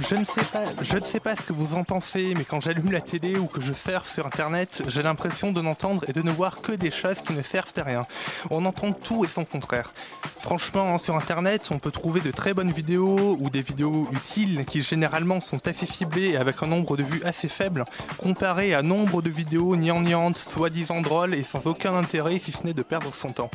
Je 0.00 0.14
ne 0.14 0.24
sais 0.24 0.44
pas, 0.44 0.62
je 0.80 0.96
ne 0.96 1.02
sais 1.02 1.18
pas 1.18 1.34
ce 1.34 1.42
que 1.42 1.52
vous 1.52 1.74
en 1.74 1.82
pensez, 1.82 2.32
mais 2.36 2.44
quand 2.44 2.60
j'allume 2.60 2.92
la 2.92 3.00
télé 3.00 3.36
ou 3.36 3.46
que 3.46 3.60
je 3.60 3.72
surfe 3.72 4.08
sur 4.08 4.26
internet, 4.26 4.80
j'ai 4.86 5.02
l'impression 5.02 5.50
de 5.50 5.60
n'entendre 5.60 6.04
et 6.06 6.12
de 6.12 6.22
ne 6.22 6.30
voir 6.30 6.60
que 6.60 6.70
des 6.70 6.92
choses 6.92 7.20
qui 7.20 7.32
ne 7.32 7.42
servent 7.42 7.72
à 7.76 7.82
rien. 7.82 8.06
On 8.50 8.64
entend 8.64 8.92
tout 8.92 9.24
et 9.24 9.28
son 9.28 9.44
contraire. 9.44 9.92
Franchement, 10.40 10.94
hein, 10.94 10.98
sur 10.98 11.16
internet, 11.16 11.68
on 11.72 11.80
peut 11.80 11.90
trouver 11.90 12.20
de 12.20 12.30
très 12.30 12.54
bonnes 12.54 12.70
vidéos 12.70 13.36
ou 13.40 13.50
des 13.50 13.60
vidéos 13.60 14.08
utiles 14.12 14.64
qui 14.66 14.84
généralement 14.84 15.40
sont 15.40 15.66
assez 15.66 15.84
ciblées 15.84 16.30
et 16.30 16.36
avec 16.36 16.62
un 16.62 16.68
nombre 16.68 16.96
de 16.96 17.02
vues 17.02 17.22
assez 17.24 17.48
faible, 17.48 17.84
comparé 18.18 18.74
à 18.74 18.82
nombre 18.82 19.20
de 19.20 19.30
vidéos 19.30 19.74
gnangnantes, 19.76 20.38
soi-disant 20.38 21.00
drôles 21.00 21.34
et 21.34 21.42
sans 21.42 21.66
aucun 21.66 21.96
intérêt 21.96 22.38
si 22.38 22.52
ce 22.52 22.64
n'est 22.64 22.72
de 22.72 22.82
perdre 22.82 23.12
son 23.12 23.32
temps. 23.32 23.50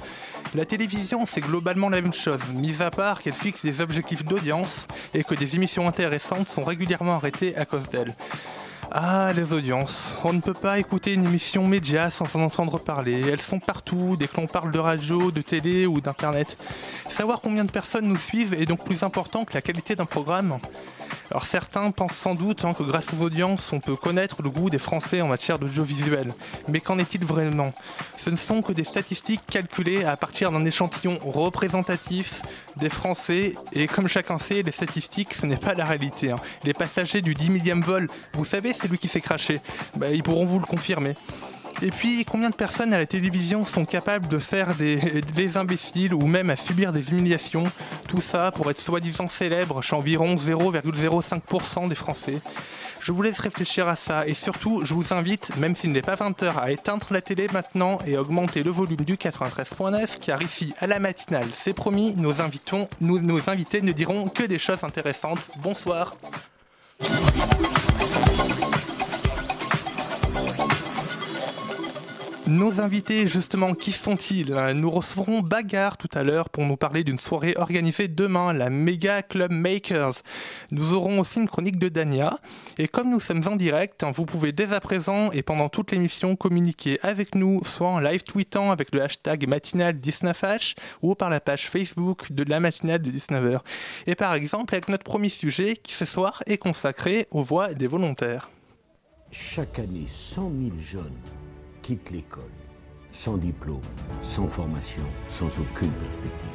La 0.55 0.65
télévision, 0.65 1.25
c'est 1.25 1.41
globalement 1.41 1.87
la 1.87 2.01
même 2.01 2.13
chose, 2.13 2.41
mis 2.53 2.81
à 2.81 2.91
part 2.91 3.21
qu'elle 3.21 3.33
fixe 3.33 3.63
des 3.63 3.79
objectifs 3.79 4.25
d'audience 4.25 4.87
et 5.13 5.23
que 5.23 5.35
des 5.35 5.55
émissions 5.55 5.87
intéressantes 5.87 6.32
sont 6.47 6.63
régulièrement 6.63 7.13
arrêtées 7.13 7.55
à 7.55 7.65
cause 7.65 7.87
d'elle. 7.89 8.13
Ah, 8.91 9.31
les 9.35 9.53
audiences. 9.53 10.15
On 10.23 10.33
ne 10.33 10.41
peut 10.41 10.53
pas 10.53 10.77
écouter 10.77 11.13
une 11.13 11.25
émission 11.25 11.65
média 11.67 12.11
sans 12.11 12.35
en 12.35 12.41
entendre 12.41 12.79
parler. 12.79 13.21
Elles 13.27 13.41
sont 13.41 13.59
partout, 13.59 14.17
dès 14.17 14.27
que 14.27 14.39
l'on 14.39 14.45
parle 14.45 14.71
de 14.71 14.77
radio, 14.77 15.31
de 15.31 15.41
télé 15.41 15.87
ou 15.87 15.99
d'internet. 15.99 16.57
Savoir 17.09 17.41
combien 17.41 17.63
de 17.63 17.71
personnes 17.71 18.05
nous 18.05 18.17
suivent 18.17 18.53
est 18.53 18.65
donc 18.65 18.83
plus 18.83 19.01
important 19.01 19.45
que 19.45 19.53
la 19.53 19.61
qualité 19.61 19.95
d'un 19.95 20.05
programme. 20.05 20.59
Alors 21.31 21.45
certains 21.45 21.91
pensent 21.91 22.15
sans 22.15 22.35
doute 22.35 22.65
hein, 22.65 22.73
que 22.73 22.83
grâce 22.83 23.05
aux 23.13 23.21
audiences, 23.23 23.71
on 23.73 23.79
peut 23.79 23.95
connaître 23.95 24.41
le 24.41 24.49
goût 24.49 24.69
des 24.69 24.79
Français 24.79 25.21
en 25.21 25.27
matière 25.27 25.59
d'audiovisuel. 25.59 26.33
Mais 26.67 26.79
qu'en 26.79 26.97
est-il 26.99 27.25
vraiment? 27.25 27.73
Ce 28.17 28.29
ne 28.29 28.35
sont 28.35 28.61
que 28.61 28.71
des 28.71 28.83
statistiques 28.83 29.41
calculées 29.49 30.05
à 30.05 30.15
partir 30.17 30.51
d'un 30.51 30.63
échantillon 30.65 31.17
représentatif 31.25 32.41
des 32.77 32.89
Français. 32.89 33.55
Et 33.73 33.87
comme 33.87 34.07
chacun 34.07 34.39
sait, 34.39 34.61
les 34.63 34.71
statistiques, 34.71 35.33
ce 35.33 35.45
n'est 35.45 35.57
pas 35.57 35.73
la 35.73 35.85
réalité. 35.85 36.31
hein. 36.31 36.35
Les 36.63 36.73
passagers 36.73 37.21
du 37.21 37.33
10 37.33 37.49
millième 37.49 37.81
vol, 37.81 38.07
vous 38.33 38.45
savez, 38.45 38.73
c'est 38.73 38.87
lui 38.87 38.97
qui 38.97 39.07
s'est 39.07 39.21
craché. 39.21 39.61
Bah, 39.95 40.09
ils 40.11 40.23
pourront 40.23 40.45
vous 40.45 40.59
le 40.59 40.65
confirmer. 40.65 41.15
Et 41.81 41.91
puis, 41.91 42.23
combien 42.25 42.49
de 42.49 42.55
personnes 42.55 42.93
à 42.93 42.97
la 42.97 43.05
télévision 43.05 43.65
sont 43.65 43.85
capables 43.85 44.27
de 44.27 44.39
faire 44.39 44.75
des, 44.75 45.57
imbéciles 45.57 46.13
ou 46.13 46.27
même 46.27 46.49
à 46.49 46.55
subir 46.55 46.93
des 46.93 47.11
humiliations? 47.11 47.65
Tout 48.07 48.21
ça 48.21 48.51
pour 48.51 48.69
être 48.69 48.79
soi-disant 48.79 49.27
célèbre 49.27 49.81
chez 49.81 49.95
environ 49.95 50.35
0,05% 50.35 51.89
des 51.89 51.95
Français. 51.95 52.39
Je 52.99 53.11
vous 53.11 53.21
laisse 53.21 53.39
réfléchir 53.39 53.87
à 53.89 53.97
ça 53.97 54.25
et 54.25 54.33
surtout, 54.33 54.85
je 54.85 54.93
vous 54.93 55.13
invite, 55.13 55.53
même 55.57 55.75
s'il 55.75 55.91
n'est 55.91 56.01
pas 56.01 56.15
20h, 56.15 56.57
à 56.57 56.71
éteindre 56.71 57.07
la 57.11 57.19
télé 57.19 57.49
maintenant 57.51 57.97
et 58.07 58.17
augmenter 58.17 58.63
le 58.63 58.71
volume 58.71 59.01
du 59.01 59.15
93.9 59.15 60.19
car 60.21 60.41
ici, 60.41 60.73
à 60.79 60.87
la 60.87 60.99
matinale, 60.99 61.49
c'est 61.53 61.73
promis, 61.73 62.15
nos 62.15 62.41
invités 62.41 63.81
ne 63.81 63.91
diront 63.91 64.29
que 64.29 64.43
des 64.43 64.59
choses 64.59 64.85
intéressantes. 64.85 65.49
Bonsoir. 65.57 66.15
Nos 72.45 72.81
invités, 72.81 73.29
justement, 73.29 73.73
qui 73.73 73.93
sont-ils 73.93 74.53
Nous 74.75 74.91
recevrons 74.91 75.39
Bagarre 75.39 75.95
tout 75.95 76.09
à 76.13 76.23
l'heure 76.23 76.49
pour 76.49 76.65
nous 76.65 76.75
parler 76.75 77.05
d'une 77.05 77.17
soirée 77.17 77.53
organisée 77.55 78.09
demain, 78.09 78.51
la 78.51 78.69
Mega 78.69 79.21
Club 79.21 79.51
Makers. 79.51 80.15
Nous 80.69 80.91
aurons 80.91 81.19
aussi 81.19 81.39
une 81.39 81.47
chronique 81.47 81.79
de 81.79 81.87
Dania. 81.87 82.39
Et 82.77 82.89
comme 82.89 83.09
nous 83.09 83.21
sommes 83.21 83.47
en 83.47 83.55
direct, 83.55 84.03
hein, 84.03 84.11
vous 84.13 84.25
pouvez 84.25 84.51
dès 84.51 84.73
à 84.73 84.81
présent 84.81 85.31
et 85.31 85.41
pendant 85.41 85.69
toute 85.69 85.93
l'émission 85.93 86.35
communiquer 86.35 86.99
avec 87.01 87.33
nous, 87.33 87.63
soit 87.63 87.87
en 87.87 87.99
live 88.01 88.23
tweetant 88.25 88.71
avec 88.71 88.93
le 88.93 89.01
hashtag 89.01 89.47
matinale19h 89.47 90.75
ou 91.01 91.15
par 91.15 91.29
la 91.29 91.39
page 91.39 91.69
Facebook 91.69 92.33
de 92.33 92.43
la 92.43 92.59
matinale 92.59 93.01
de 93.01 93.09
19h. 93.09 93.61
Et 94.05 94.15
par 94.15 94.33
exemple, 94.33 94.75
avec 94.75 94.89
notre 94.89 95.05
premier 95.05 95.29
sujet 95.29 95.77
qui 95.77 95.93
ce 95.93 96.03
soir 96.03 96.43
est 96.45 96.57
consacré 96.57 97.25
aux 97.31 97.41
voix 97.41 97.73
des 97.73 97.87
volontaires. 97.87 98.49
Chaque 99.31 99.79
année, 99.79 100.07
100 100.07 100.51
000 100.51 100.71
jeunes 100.77 101.17
quittent 101.83 102.11
l'école, 102.11 102.43
sans 103.11 103.37
diplôme, 103.37 103.81
sans 104.21 104.47
formation, 104.47 105.03
sans 105.27 105.49
aucune 105.59 105.91
perspective. 105.91 106.49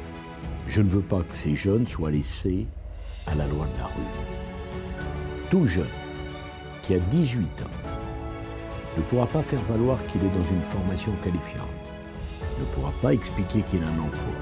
Je 0.67 0.81
ne 0.81 0.89
veux 0.89 1.01
pas 1.01 1.21
que 1.21 1.35
ces 1.35 1.55
jeunes 1.55 1.85
soient 1.85 2.09
laissés 2.09 2.65
à 3.27 3.35
la 3.35 3.45
loi 3.45 3.67
de 3.67 3.77
la 3.79 3.85
rue. 3.85 5.51
Tout 5.51 5.67
jeune 5.67 5.85
qui 6.81 6.95
a 6.95 6.99
18 6.99 7.45
ans 7.61 7.77
ne 8.97 9.03
pourra 9.03 9.27
pas 9.27 9.43
faire 9.43 9.61
valoir 9.69 10.03
qu'il 10.07 10.23
est 10.25 10.35
dans 10.35 10.43
une 10.43 10.63
formation 10.63 11.13
qualifiante, 11.23 11.67
ne 12.59 12.65
pourra 12.73 12.91
pas 12.99 13.13
expliquer 13.13 13.61
qu'il 13.61 13.83
a 13.83 13.87
un 13.87 13.99
emploi, 13.99 14.33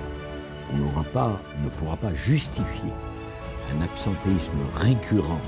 on 0.73 0.77
n'aura 0.77 1.03
pas, 1.03 1.37
ne 1.63 1.69
pourra 1.69 1.97
pas 1.97 2.13
justifier 2.13 2.93
un 3.75 3.81
absentéisme 3.81 4.57
récurrent 4.77 5.41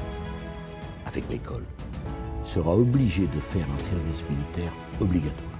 avec 1.05 1.23
l'école 1.29 1.63
sera 2.43 2.75
obligé 2.75 3.27
de 3.27 3.39
faire 3.39 3.65
un 3.75 3.79
service 3.79 4.23
militaire 4.29 4.73
obligatoire, 4.99 5.57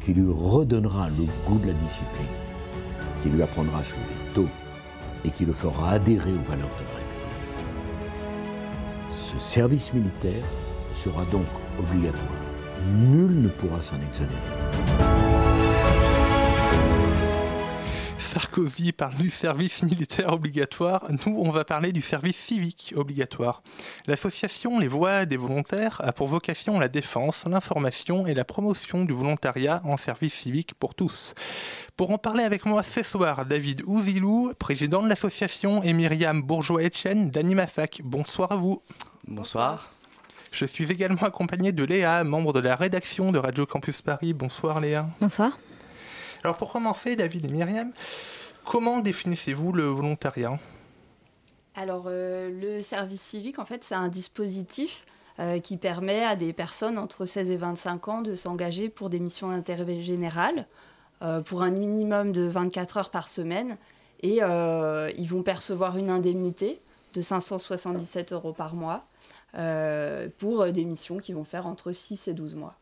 qui 0.00 0.14
lui 0.14 0.30
redonnera 0.30 1.08
le 1.08 1.26
goût 1.46 1.58
de 1.58 1.68
la 1.68 1.72
discipline, 1.74 2.26
qui 3.22 3.28
lui 3.28 3.42
apprendra 3.42 3.80
à 3.80 3.84
se 3.84 3.94
lever 3.94 4.34
tôt 4.34 4.48
et 5.24 5.30
qui 5.30 5.44
le 5.44 5.52
fera 5.52 5.92
adhérer 5.92 6.32
aux 6.32 6.48
valeurs 6.48 6.68
de 6.68 6.84
la 6.84 6.96
République. 6.96 7.06
Ce 9.12 9.38
service 9.38 9.92
militaire 9.92 10.44
sera 10.92 11.24
donc 11.26 11.46
obligatoire. 11.78 12.24
Nul 12.96 13.42
ne 13.42 13.48
pourra 13.48 13.80
s'en 13.80 13.96
exonérer. 13.96 15.09
Sarkozy 18.30 18.92
parle 18.92 19.16
du 19.16 19.28
service 19.28 19.82
militaire 19.82 20.32
obligatoire, 20.32 21.04
nous 21.26 21.42
on 21.44 21.50
va 21.50 21.64
parler 21.64 21.90
du 21.90 22.00
service 22.00 22.36
civique 22.36 22.94
obligatoire. 22.94 23.60
L'association 24.06 24.78
Les 24.78 24.86
Voix 24.86 25.26
des 25.26 25.36
volontaires 25.36 26.00
a 26.04 26.12
pour 26.12 26.28
vocation 26.28 26.78
la 26.78 26.86
défense, 26.86 27.44
l'information 27.46 28.28
et 28.28 28.34
la 28.34 28.44
promotion 28.44 29.04
du 29.04 29.12
volontariat 29.12 29.82
en 29.84 29.96
service 29.96 30.34
civique 30.34 30.74
pour 30.74 30.94
tous. 30.94 31.34
Pour 31.96 32.12
en 32.12 32.18
parler 32.18 32.44
avec 32.44 32.66
moi 32.66 32.84
ce 32.84 33.02
soir, 33.02 33.46
David 33.46 33.82
Ouzilou, 33.84 34.52
président 34.60 35.02
de 35.02 35.08
l'association, 35.08 35.82
et 35.82 35.92
Myriam 35.92 36.40
Bourgeois-Etienne 36.40 37.30
d'Animafac. 37.30 38.00
Bonsoir 38.04 38.52
à 38.52 38.56
vous. 38.56 38.80
Bonsoir. 39.26 39.90
Je 40.52 40.66
suis 40.66 40.92
également 40.92 41.22
accompagné 41.22 41.72
de 41.72 41.82
Léa, 41.82 42.22
membre 42.22 42.52
de 42.52 42.60
la 42.60 42.76
rédaction 42.76 43.32
de 43.32 43.40
Radio 43.40 43.66
Campus 43.66 44.02
Paris. 44.02 44.34
Bonsoir 44.34 44.78
Léa. 44.78 45.08
Bonsoir. 45.20 45.58
Alors 46.42 46.56
pour 46.56 46.72
commencer, 46.72 47.16
David 47.16 47.46
et 47.46 47.48
Myriam, 47.48 47.92
comment 48.64 49.00
définissez-vous 49.00 49.72
le 49.72 49.84
volontariat? 49.84 50.58
Alors, 51.74 52.04
euh, 52.06 52.50
le 52.50 52.82
service 52.82 53.20
civique, 53.20 53.58
en 53.58 53.64
fait, 53.64 53.84
c'est 53.84 53.94
un 53.94 54.08
dispositif 54.08 55.04
euh, 55.38 55.60
qui 55.60 55.76
permet 55.76 56.24
à 56.24 56.36
des 56.36 56.52
personnes 56.52 56.98
entre 56.98 57.26
16 57.26 57.50
et 57.50 57.56
25 57.56 58.08
ans 58.08 58.22
de 58.22 58.34
s'engager 58.34 58.88
pour 58.88 59.10
des 59.10 59.20
missions 59.20 59.48
d'intérêt 59.48 60.00
général 60.00 60.66
euh, 61.22 61.40
pour 61.40 61.62
un 61.62 61.70
minimum 61.70 62.32
de 62.32 62.44
24 62.44 62.96
heures 62.96 63.10
par 63.10 63.28
semaine. 63.28 63.76
Et 64.22 64.40
ils 64.40 65.28
vont 65.28 65.42
percevoir 65.42 65.96
une 65.96 66.10
indemnité 66.10 66.78
de 67.14 67.22
577 67.22 68.34
euros 68.34 68.52
par 68.52 68.74
mois 68.74 69.02
pour 70.36 70.70
des 70.70 70.84
missions 70.84 71.16
qui 71.16 71.32
vont 71.32 71.44
faire 71.44 71.66
entre 71.66 71.92
6 71.92 72.28
et 72.28 72.34
12 72.34 72.54
mois. 72.54 72.79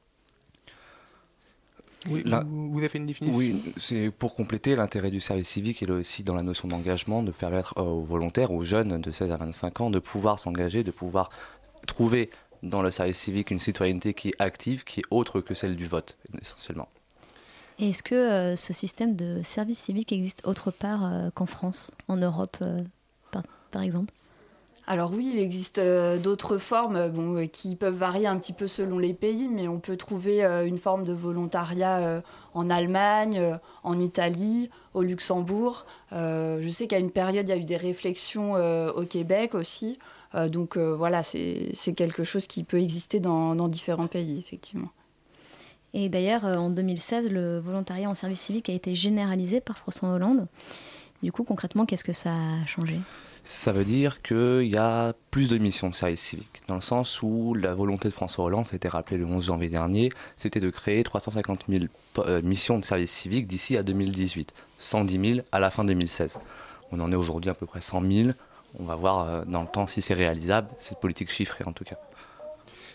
Oui, 2.10 2.24
vous, 2.24 2.78
avez 2.78 2.98
une 2.98 3.06
définition 3.06 3.36
Oui, 3.36 3.62
c'est 3.76 4.10
pour 4.10 4.34
compléter 4.34 4.76
l'intérêt 4.76 5.10
du 5.10 5.20
service 5.20 5.48
civique 5.48 5.82
et 5.82 5.90
aussi 5.90 6.22
dans 6.22 6.34
la 6.34 6.42
notion 6.42 6.68
d'engagement 6.68 7.22
de 7.22 7.30
permettre 7.30 7.74
euh, 7.78 7.82
aux 7.82 8.02
volontaires, 8.02 8.52
aux 8.52 8.62
jeunes 8.62 9.00
de 9.00 9.10
16 9.10 9.32
à 9.32 9.36
25 9.36 9.80
ans 9.80 9.90
de 9.90 9.98
pouvoir 9.98 10.38
s'engager, 10.38 10.84
de 10.84 10.90
pouvoir 10.90 11.30
trouver 11.86 12.30
dans 12.62 12.82
le 12.82 12.90
service 12.90 13.18
civique 13.18 13.50
une 13.50 13.60
citoyenneté 13.60 14.14
qui 14.14 14.28
est 14.28 14.34
active, 14.38 14.84
qui 14.84 15.00
est 15.00 15.04
autre 15.10 15.40
que 15.40 15.54
celle 15.54 15.76
du 15.76 15.86
vote, 15.86 16.16
essentiellement. 16.40 16.88
Et 17.78 17.90
Est-ce 17.90 18.02
que 18.02 18.14
euh, 18.14 18.56
ce 18.56 18.72
système 18.72 19.14
de 19.14 19.40
service 19.42 19.78
civique 19.78 20.12
existe 20.12 20.46
autre 20.46 20.70
part 20.70 21.04
euh, 21.04 21.30
qu'en 21.32 21.46
France, 21.46 21.92
en 22.08 22.16
Europe, 22.16 22.56
euh, 22.62 22.82
par, 23.30 23.44
par 23.70 23.82
exemple? 23.82 24.12
Alors 24.90 25.12
oui, 25.12 25.32
il 25.34 25.38
existe 25.38 25.76
euh, 25.76 26.16
d'autres 26.16 26.56
formes 26.56 26.96
euh, 26.96 27.46
qui 27.46 27.76
peuvent 27.76 27.94
varier 27.94 28.26
un 28.26 28.38
petit 28.38 28.54
peu 28.54 28.66
selon 28.66 28.98
les 28.98 29.12
pays, 29.12 29.46
mais 29.46 29.68
on 29.68 29.80
peut 29.80 29.98
trouver 29.98 30.42
euh, 30.42 30.64
une 30.66 30.78
forme 30.78 31.04
de 31.04 31.12
volontariat 31.12 32.22
en 32.54 32.70
Allemagne, 32.70 33.58
en 33.84 33.98
Italie, 33.98 34.70
au 34.94 35.02
Luxembourg. 35.02 35.84
je 36.10 36.68
sais 36.70 36.86
qu'à 36.86 36.98
une 36.98 37.10
période, 37.10 37.46
il 37.46 37.50
y 37.50 37.52
a 37.52 37.58
eu 37.58 37.64
des 37.64 37.76
réflexions 37.76 38.54
au 38.54 39.02
Québec 39.04 39.54
aussi. 39.54 39.98
donc 40.48 40.76
voilà, 40.76 41.22
c'est 41.22 41.92
quelque 41.94 42.24
chose 42.24 42.46
qui 42.46 42.64
peut 42.64 42.80
exister 42.80 43.20
dans 43.20 43.68
différents 43.68 44.06
pays, 44.06 44.38
effectivement. 44.38 44.88
Et 45.92 46.08
d'ailleurs, 46.08 46.44
en 46.44 46.70
2016, 46.70 47.30
le 47.30 47.58
volontariat 47.58 48.08
en 48.08 48.14
service 48.14 48.40
civique 48.40 48.70
a 48.70 48.72
été 48.72 48.94
généralisé 48.94 49.60
par 49.60 49.78
François 49.78 50.10
Hollande. 50.10 50.46
Du 51.22 51.30
coup, 51.30 51.44
concrètement, 51.44 51.86
qu'est-ce 51.86 52.04
que 52.04 52.12
ça 52.12 52.30
a 52.30 52.66
changé? 52.66 52.98
Ça 53.44 53.72
veut 53.72 53.84
dire 53.84 54.22
qu'il 54.22 54.64
y 54.64 54.76
a 54.76 55.14
plus 55.30 55.48
de 55.48 55.58
missions 55.58 55.88
de 55.88 55.94
service 55.94 56.20
civique, 56.20 56.62
dans 56.68 56.74
le 56.74 56.80
sens 56.80 57.22
où 57.22 57.54
la 57.54 57.74
volonté 57.74 58.08
de 58.08 58.14
François 58.14 58.44
Hollande, 58.44 58.66
ça 58.66 58.74
a 58.74 58.76
été 58.76 58.88
rappelé 58.88 59.16
le 59.16 59.24
11 59.24 59.44
janvier 59.44 59.68
dernier, 59.68 60.10
c'était 60.36 60.60
de 60.60 60.70
créer 60.70 61.02
350 61.02 61.64
000 61.68 61.84
euh, 62.18 62.42
missions 62.42 62.78
de 62.78 62.84
service 62.84 63.10
civique 63.10 63.46
d'ici 63.46 63.76
à 63.76 63.82
2018, 63.82 64.52
110 64.78 65.34
000 65.34 65.46
à 65.52 65.58
la 65.60 65.70
fin 65.70 65.84
2016. 65.84 66.38
On 66.92 67.00
en 67.00 67.12
est 67.12 67.16
aujourd'hui 67.16 67.50
à 67.50 67.54
peu 67.54 67.66
près 67.66 67.80
100 67.80 68.02
000. 68.10 68.28
On 68.78 68.84
va 68.84 68.94
voir 68.94 69.20
euh, 69.20 69.44
dans 69.46 69.62
le 69.62 69.68
temps 69.68 69.86
si 69.86 70.02
c'est 70.02 70.14
réalisable, 70.14 70.68
cette 70.78 71.00
politique 71.00 71.30
chiffrée 71.30 71.64
en 71.66 71.72
tout 71.72 71.84
cas. 71.84 71.96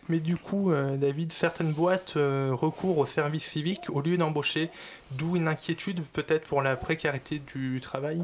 Mais 0.10 0.20
du 0.20 0.36
coup, 0.36 0.72
euh, 0.72 0.98
David, 0.98 1.32
certaines 1.32 1.72
boîtes 1.72 2.14
recourent 2.16 2.98
au 2.98 3.06
service 3.06 3.46
civique 3.46 3.90
au 3.90 4.02
lieu 4.02 4.18
d'embaucher, 4.18 4.70
d'où 5.12 5.38
une 5.38 5.48
inquiétude 5.48 6.04
peut-être 6.12 6.48
pour 6.48 6.62
la 6.62 6.76
précarité 6.76 7.42
du 7.54 7.80
travail? 7.82 8.24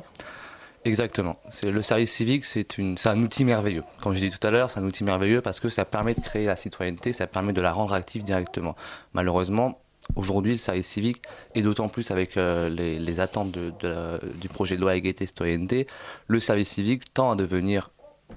Exactement. 0.85 1.37
Le 1.63 1.81
service 1.81 2.11
civique, 2.11 2.45
c'est 2.45 2.77
un 3.05 3.21
outil 3.21 3.43
merveilleux. 3.43 3.83
Comme 4.01 4.15
je 4.15 4.19
dit 4.19 4.29
tout 4.29 4.45
à 4.47 4.51
l'heure, 4.51 4.69
c'est 4.69 4.79
un 4.79 4.85
outil 4.85 5.03
merveilleux 5.03 5.41
parce 5.41 5.59
que 5.59 5.69
ça 5.69 5.85
permet 5.85 6.15
de 6.15 6.21
créer 6.21 6.45
la 6.45 6.55
citoyenneté, 6.55 7.11
ça 7.11 7.27
permet 7.27 7.53
de 7.53 7.61
la 7.61 7.73
rendre 7.73 7.93
active 7.93 8.23
directement. 8.23 8.75
Malheureusement, 9.13 9.81
aujourd'hui, 10.15 10.53
le 10.53 10.57
service 10.57 10.87
civique, 10.87 11.21
et 11.53 11.61
d'autant 11.61 11.89
plus 11.89 12.11
avec 12.11 12.37
euh, 12.37 12.69
les, 12.69 13.19
attentes 13.19 13.51
du 13.51 14.47
projet 14.47 14.75
de 14.77 14.81
loi 14.81 14.95
égalité 14.95 15.25
citoyenneté, 15.25 15.87
le 16.27 16.39
service 16.39 16.69
civique 16.69 17.13
tend 17.13 17.31
à 17.31 17.35
devenir 17.35 17.91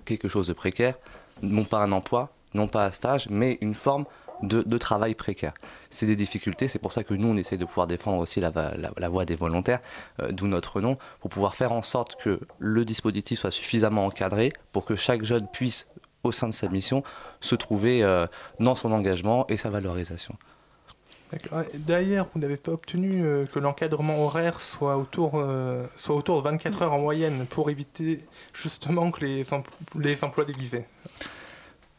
quelque 0.04 0.28
chose 0.28 0.48
de 0.48 0.52
précaire, 0.52 0.98
non 1.42 1.64
pas 1.64 1.78
un 1.78 1.92
emploi, 1.92 2.30
non 2.54 2.66
pas 2.66 2.86
un 2.86 2.90
stage, 2.90 3.28
mais 3.30 3.58
une 3.60 3.74
forme 3.74 4.04
de, 4.42 4.78
travail 4.78 5.14
précaire. 5.14 5.54
C'est 5.90 6.06
des 6.06 6.16
difficultés, 6.16 6.68
c'est 6.68 6.78
pour 6.78 6.92
ça 6.92 7.04
que 7.04 7.14
nous, 7.14 7.28
on 7.28 7.36
essaie 7.36 7.56
de 7.56 7.64
pouvoir 7.64 7.86
défendre 7.86 8.18
aussi 8.18 8.40
la, 8.40 8.52
la, 8.96 9.08
voie 9.08 9.24
des 9.24 9.36
volontaires, 9.36 9.80
euh, 10.20 10.32
d'où 10.32 10.46
notre 10.46 10.80
nom, 10.80 10.98
pour 11.20 11.30
pouvoir 11.30 11.54
faire 11.54 11.72
en 11.72 11.82
sorte 11.82 12.20
que 12.20 12.40
le 12.58 12.84
dispositif 12.84 13.40
soit 13.40 13.50
suffisamment 13.50 14.06
encadré 14.06 14.52
pour 14.72 14.84
que 14.84 14.96
chaque 14.96 15.22
jeune 15.22 15.46
puisse, 15.48 15.86
au 16.24 16.32
sein 16.32 16.48
de 16.48 16.54
sa 16.54 16.68
mission, 16.68 17.02
se 17.40 17.54
trouver 17.54 18.02
euh, 18.02 18.26
dans 18.58 18.74
son 18.74 18.92
engagement 18.92 19.46
et 19.48 19.56
sa 19.56 19.70
valorisation. 19.70 20.36
D'ailleurs, 21.74 22.26
vous 22.34 22.40
n'avez 22.40 22.58
pas 22.58 22.72
obtenu 22.72 23.24
euh, 23.24 23.46
que 23.46 23.58
l'encadrement 23.58 24.22
horaire 24.22 24.60
soit 24.60 24.98
autour, 24.98 25.42
soit 25.96 26.14
autour 26.14 26.42
de 26.42 26.48
24 26.48 26.82
heures 26.82 26.92
en 26.92 26.98
moyenne 26.98 27.46
pour 27.48 27.70
éviter 27.70 28.20
justement 28.52 29.10
que 29.10 29.24
les, 29.24 29.46
les 29.98 30.24
emplois 30.24 30.44
déguisés 30.44 30.84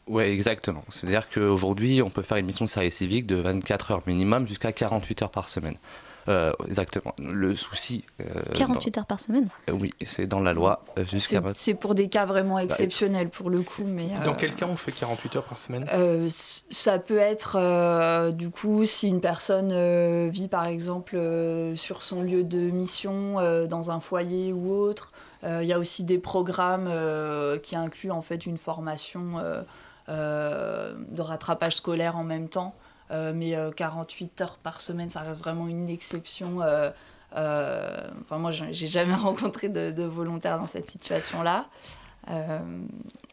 oui, 0.06 0.24
exactement. 0.24 0.84
C'est-à-dire 0.90 1.28
qu'aujourd'hui, 1.30 2.02
on 2.02 2.10
peut 2.10 2.22
faire 2.22 2.36
une 2.36 2.46
mission 2.46 2.64
de 2.64 2.70
service 2.70 2.96
civique 2.96 3.26
de 3.26 3.36
24 3.36 3.90
heures 3.92 4.02
minimum 4.06 4.46
jusqu'à 4.46 4.72
48 4.72 5.22
heures 5.22 5.30
par 5.30 5.48
semaine. 5.48 5.76
Euh, 6.28 6.52
exactement. 6.66 7.14
Le 7.18 7.54
souci. 7.54 8.04
48 8.54 8.96
euh, 8.96 9.00
heures 9.00 9.06
par 9.06 9.20
semaine? 9.20 9.48
Euh, 9.68 9.72
Oui, 9.72 9.90
c'est 10.06 10.26
dans 10.26 10.40
la 10.40 10.52
loi. 10.52 10.82
jusqu'à 11.10 11.42
c'est 11.54 11.74
pour 11.74 11.94
des 11.94 12.08
cas 12.08 12.24
vraiment 12.24 12.56
bah, 12.56 12.64
exceptionnels 12.64 13.28
pour 13.28 13.50
le 13.50 13.60
coup. 13.60 13.84
Mais, 13.84 14.08
dans 14.24 14.34
quel 14.34 14.54
cas 14.54 14.66
on 14.66 14.76
fait 14.76 14.92
48 14.92 15.36
heures 15.36 15.44
par 15.44 15.58
semaine? 15.58 15.86
Ça 16.28 16.98
peut 16.98 17.18
être, 17.18 18.30
du 18.32 18.50
coup, 18.50 18.84
si 18.84 19.08
une 19.08 19.20
personne 19.20 20.28
vit 20.30 20.48
par 20.48 20.66
exemple 20.66 21.18
sur 21.74 22.02
son 22.02 22.22
lieu 22.22 22.44
de 22.44 22.58
mission, 22.58 23.66
dans 23.66 23.90
un 23.90 24.00
foyer 24.00 24.52
ou 24.52 24.72
autre. 24.72 25.12
Il 25.46 25.66
y 25.66 25.72
a 25.72 25.78
aussi 25.78 26.04
des 26.04 26.18
programmes 26.18 26.90
qui 27.62 27.76
incluent 27.76 28.10
en 28.10 28.22
fait 28.22 28.46
une 28.46 28.56
formation 28.56 29.38
euh, 29.38 29.62
de 30.08 31.20
rattrapage 31.20 31.76
scolaire 31.76 32.16
en 32.16 32.24
même 32.24 32.48
temps. 32.48 32.74
Euh, 33.10 33.32
mais 33.34 33.54
48 33.76 34.40
euh, 34.40 34.44
heures 34.44 34.58
par 34.62 34.80
semaine, 34.80 35.10
ça 35.10 35.20
reste 35.20 35.38
vraiment 35.38 35.68
une 35.68 35.88
exception. 35.88 36.58
enfin, 37.32 38.38
moi, 38.38 38.50
j'ai 38.50 38.86
jamais 38.86 39.14
rencontré 39.22 39.68
de, 39.68 40.04
volontaires 40.04 40.58
dans 40.58 40.66
cette 40.66 40.88
situation-là. 40.88 41.66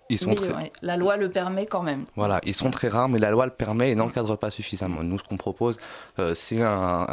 ils 0.09 0.19
sont 0.19 0.35
la 0.81 0.97
loi 0.97 1.15
le 1.15 1.29
permet 1.29 1.65
quand 1.65 1.83
même. 1.83 2.05
Voilà, 2.15 2.41
ils 2.43 2.53
sont 2.53 2.69
très 2.69 2.89
rares, 2.89 3.09
mais 3.09 3.19
la 3.19 3.31
loi 3.31 3.45
le 3.45 3.51
permet 3.51 3.91
et 3.91 3.95
n'encadre 3.95 4.37
pas 4.37 4.49
suffisamment. 4.49 5.03
Nous, 5.03 5.17
ce 5.17 5.23
qu'on 5.23 5.37
propose, 5.37 5.77
c'est 6.33 6.61
un, 6.61 7.07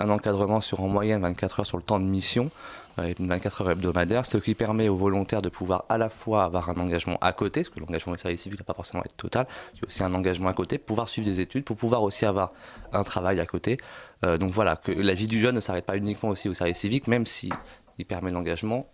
un, 0.00 0.08
encadrement 0.08 0.60
sur 0.60 0.80
en 0.80 0.88
moyenne 0.88 1.20
24 1.20 1.60
heures 1.60 1.66
sur 1.66 1.76
le 1.76 1.82
temps 1.82 2.00
de 2.00 2.06
mission. 2.06 2.50
24 2.96 3.62
heures 3.62 3.70
hebdomadaires, 3.72 4.26
ce 4.26 4.38
qui 4.38 4.54
permet 4.54 4.88
aux 4.88 4.94
volontaires 4.94 5.42
de 5.42 5.48
pouvoir 5.48 5.84
à 5.88 5.98
la 5.98 6.08
fois 6.08 6.44
avoir 6.44 6.70
un 6.70 6.76
engagement 6.76 7.18
à 7.20 7.32
côté, 7.32 7.62
parce 7.62 7.74
que 7.74 7.80
l'engagement 7.80 8.12
au 8.12 8.16
service 8.16 8.42
civique 8.42 8.60
n'a 8.60 8.64
pas 8.64 8.74
forcément 8.74 9.02
être 9.04 9.16
total, 9.16 9.46
il 9.74 9.80
y 9.80 9.84
a 9.84 9.86
aussi 9.86 10.02
un 10.02 10.14
engagement 10.14 10.48
à 10.48 10.52
côté, 10.52 10.78
pouvoir 10.78 11.08
suivre 11.08 11.26
des 11.26 11.40
études, 11.40 11.64
pour 11.64 11.76
pouvoir 11.76 12.02
aussi 12.02 12.24
avoir 12.24 12.52
un 12.92 13.02
travail 13.02 13.40
à 13.40 13.46
côté. 13.46 13.78
Euh, 14.24 14.38
donc 14.38 14.52
voilà, 14.52 14.76
que 14.76 14.92
la 14.92 15.14
vie 15.14 15.26
du 15.26 15.40
jeune 15.40 15.54
ne 15.54 15.60
s'arrête 15.60 15.86
pas 15.86 15.96
uniquement 15.96 16.30
aussi 16.30 16.48
au 16.48 16.54
service 16.54 16.78
civique, 16.78 17.08
même 17.08 17.26
si 17.26 17.50
il 17.98 18.04
permet 18.04 18.30
l'engagement, 18.30 18.86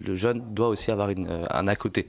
le 0.00 0.16
jeune 0.16 0.42
doit 0.54 0.68
aussi 0.68 0.90
avoir 0.90 1.10
une, 1.10 1.28
euh, 1.28 1.46
un 1.50 1.68
à 1.68 1.76
côté. 1.76 2.06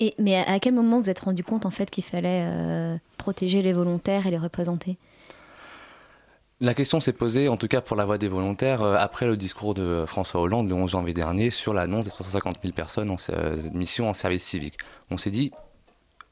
Et, 0.00 0.14
mais 0.18 0.36
à 0.36 0.60
quel 0.60 0.74
moment 0.74 1.00
vous 1.00 1.10
êtes 1.10 1.20
rendu 1.20 1.42
compte 1.42 1.66
en 1.66 1.70
fait 1.70 1.90
qu'il 1.90 2.04
fallait 2.04 2.44
euh, 2.46 2.96
protéger 3.16 3.62
les 3.62 3.72
volontaires 3.72 4.26
et 4.26 4.30
les 4.30 4.38
représenter? 4.38 4.96
La 6.60 6.74
question 6.74 6.98
s'est 7.00 7.12
posée, 7.12 7.48
en 7.48 7.56
tout 7.56 7.68
cas 7.68 7.80
pour 7.80 7.96
la 7.96 8.04
voix 8.04 8.18
des 8.18 8.28
volontaires, 8.28 8.82
euh, 8.82 8.96
après 8.98 9.26
le 9.26 9.36
discours 9.36 9.74
de 9.74 10.04
François 10.06 10.40
Hollande 10.40 10.68
le 10.68 10.74
11 10.74 10.90
janvier 10.90 11.14
dernier 11.14 11.50
sur 11.50 11.72
l'annonce 11.72 12.04
des 12.04 12.10
350 12.10 12.56
000 12.62 12.74
personnes 12.74 13.10
en 13.10 13.16
euh, 13.30 13.62
mission 13.72 14.08
en 14.08 14.14
service 14.14 14.44
civique. 14.44 14.78
On 15.10 15.18
s'est 15.18 15.30
dit, 15.30 15.52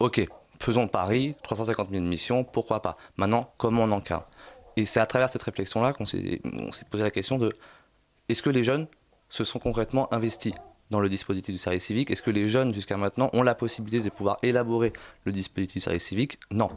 ok, 0.00 0.26
faisons 0.58 0.82
le 0.82 0.88
pari, 0.88 1.36
350 1.42 1.90
000 1.90 2.02
missions, 2.02 2.42
pourquoi 2.42 2.82
pas? 2.82 2.96
Maintenant, 3.16 3.52
comment 3.56 3.84
on 3.84 3.92
encadre? 3.92 4.26
Et 4.76 4.84
c'est 4.84 5.00
à 5.00 5.06
travers 5.06 5.28
cette 5.28 5.42
réflexion-là 5.42 5.92
qu'on 5.92 6.06
s'est 6.06 6.40
posé 6.90 7.02
la 7.02 7.10
question 7.10 7.38
de, 7.38 7.52
est-ce 8.28 8.42
que 8.42 8.50
les 8.50 8.64
jeunes 8.64 8.88
se 9.28 9.44
sont 9.44 9.58
concrètement 9.58 10.12
investis 10.12 10.54
dans 10.90 11.00
le 11.00 11.08
dispositif 11.08 11.54
du 11.54 11.58
service 11.58 11.84
civique? 11.84 12.10
Est-ce 12.10 12.22
que 12.22 12.30
les 12.30 12.48
jeunes, 12.48 12.74
jusqu'à 12.74 12.96
maintenant, 12.96 13.30
ont 13.32 13.42
la 13.42 13.54
possibilité 13.54 14.04
de 14.04 14.10
pouvoir 14.10 14.36
élaborer 14.42 14.92
le 15.24 15.32
dispositif 15.32 15.76
du 15.76 15.80
service 15.80 16.04
civique? 16.04 16.38
Non. 16.50 16.70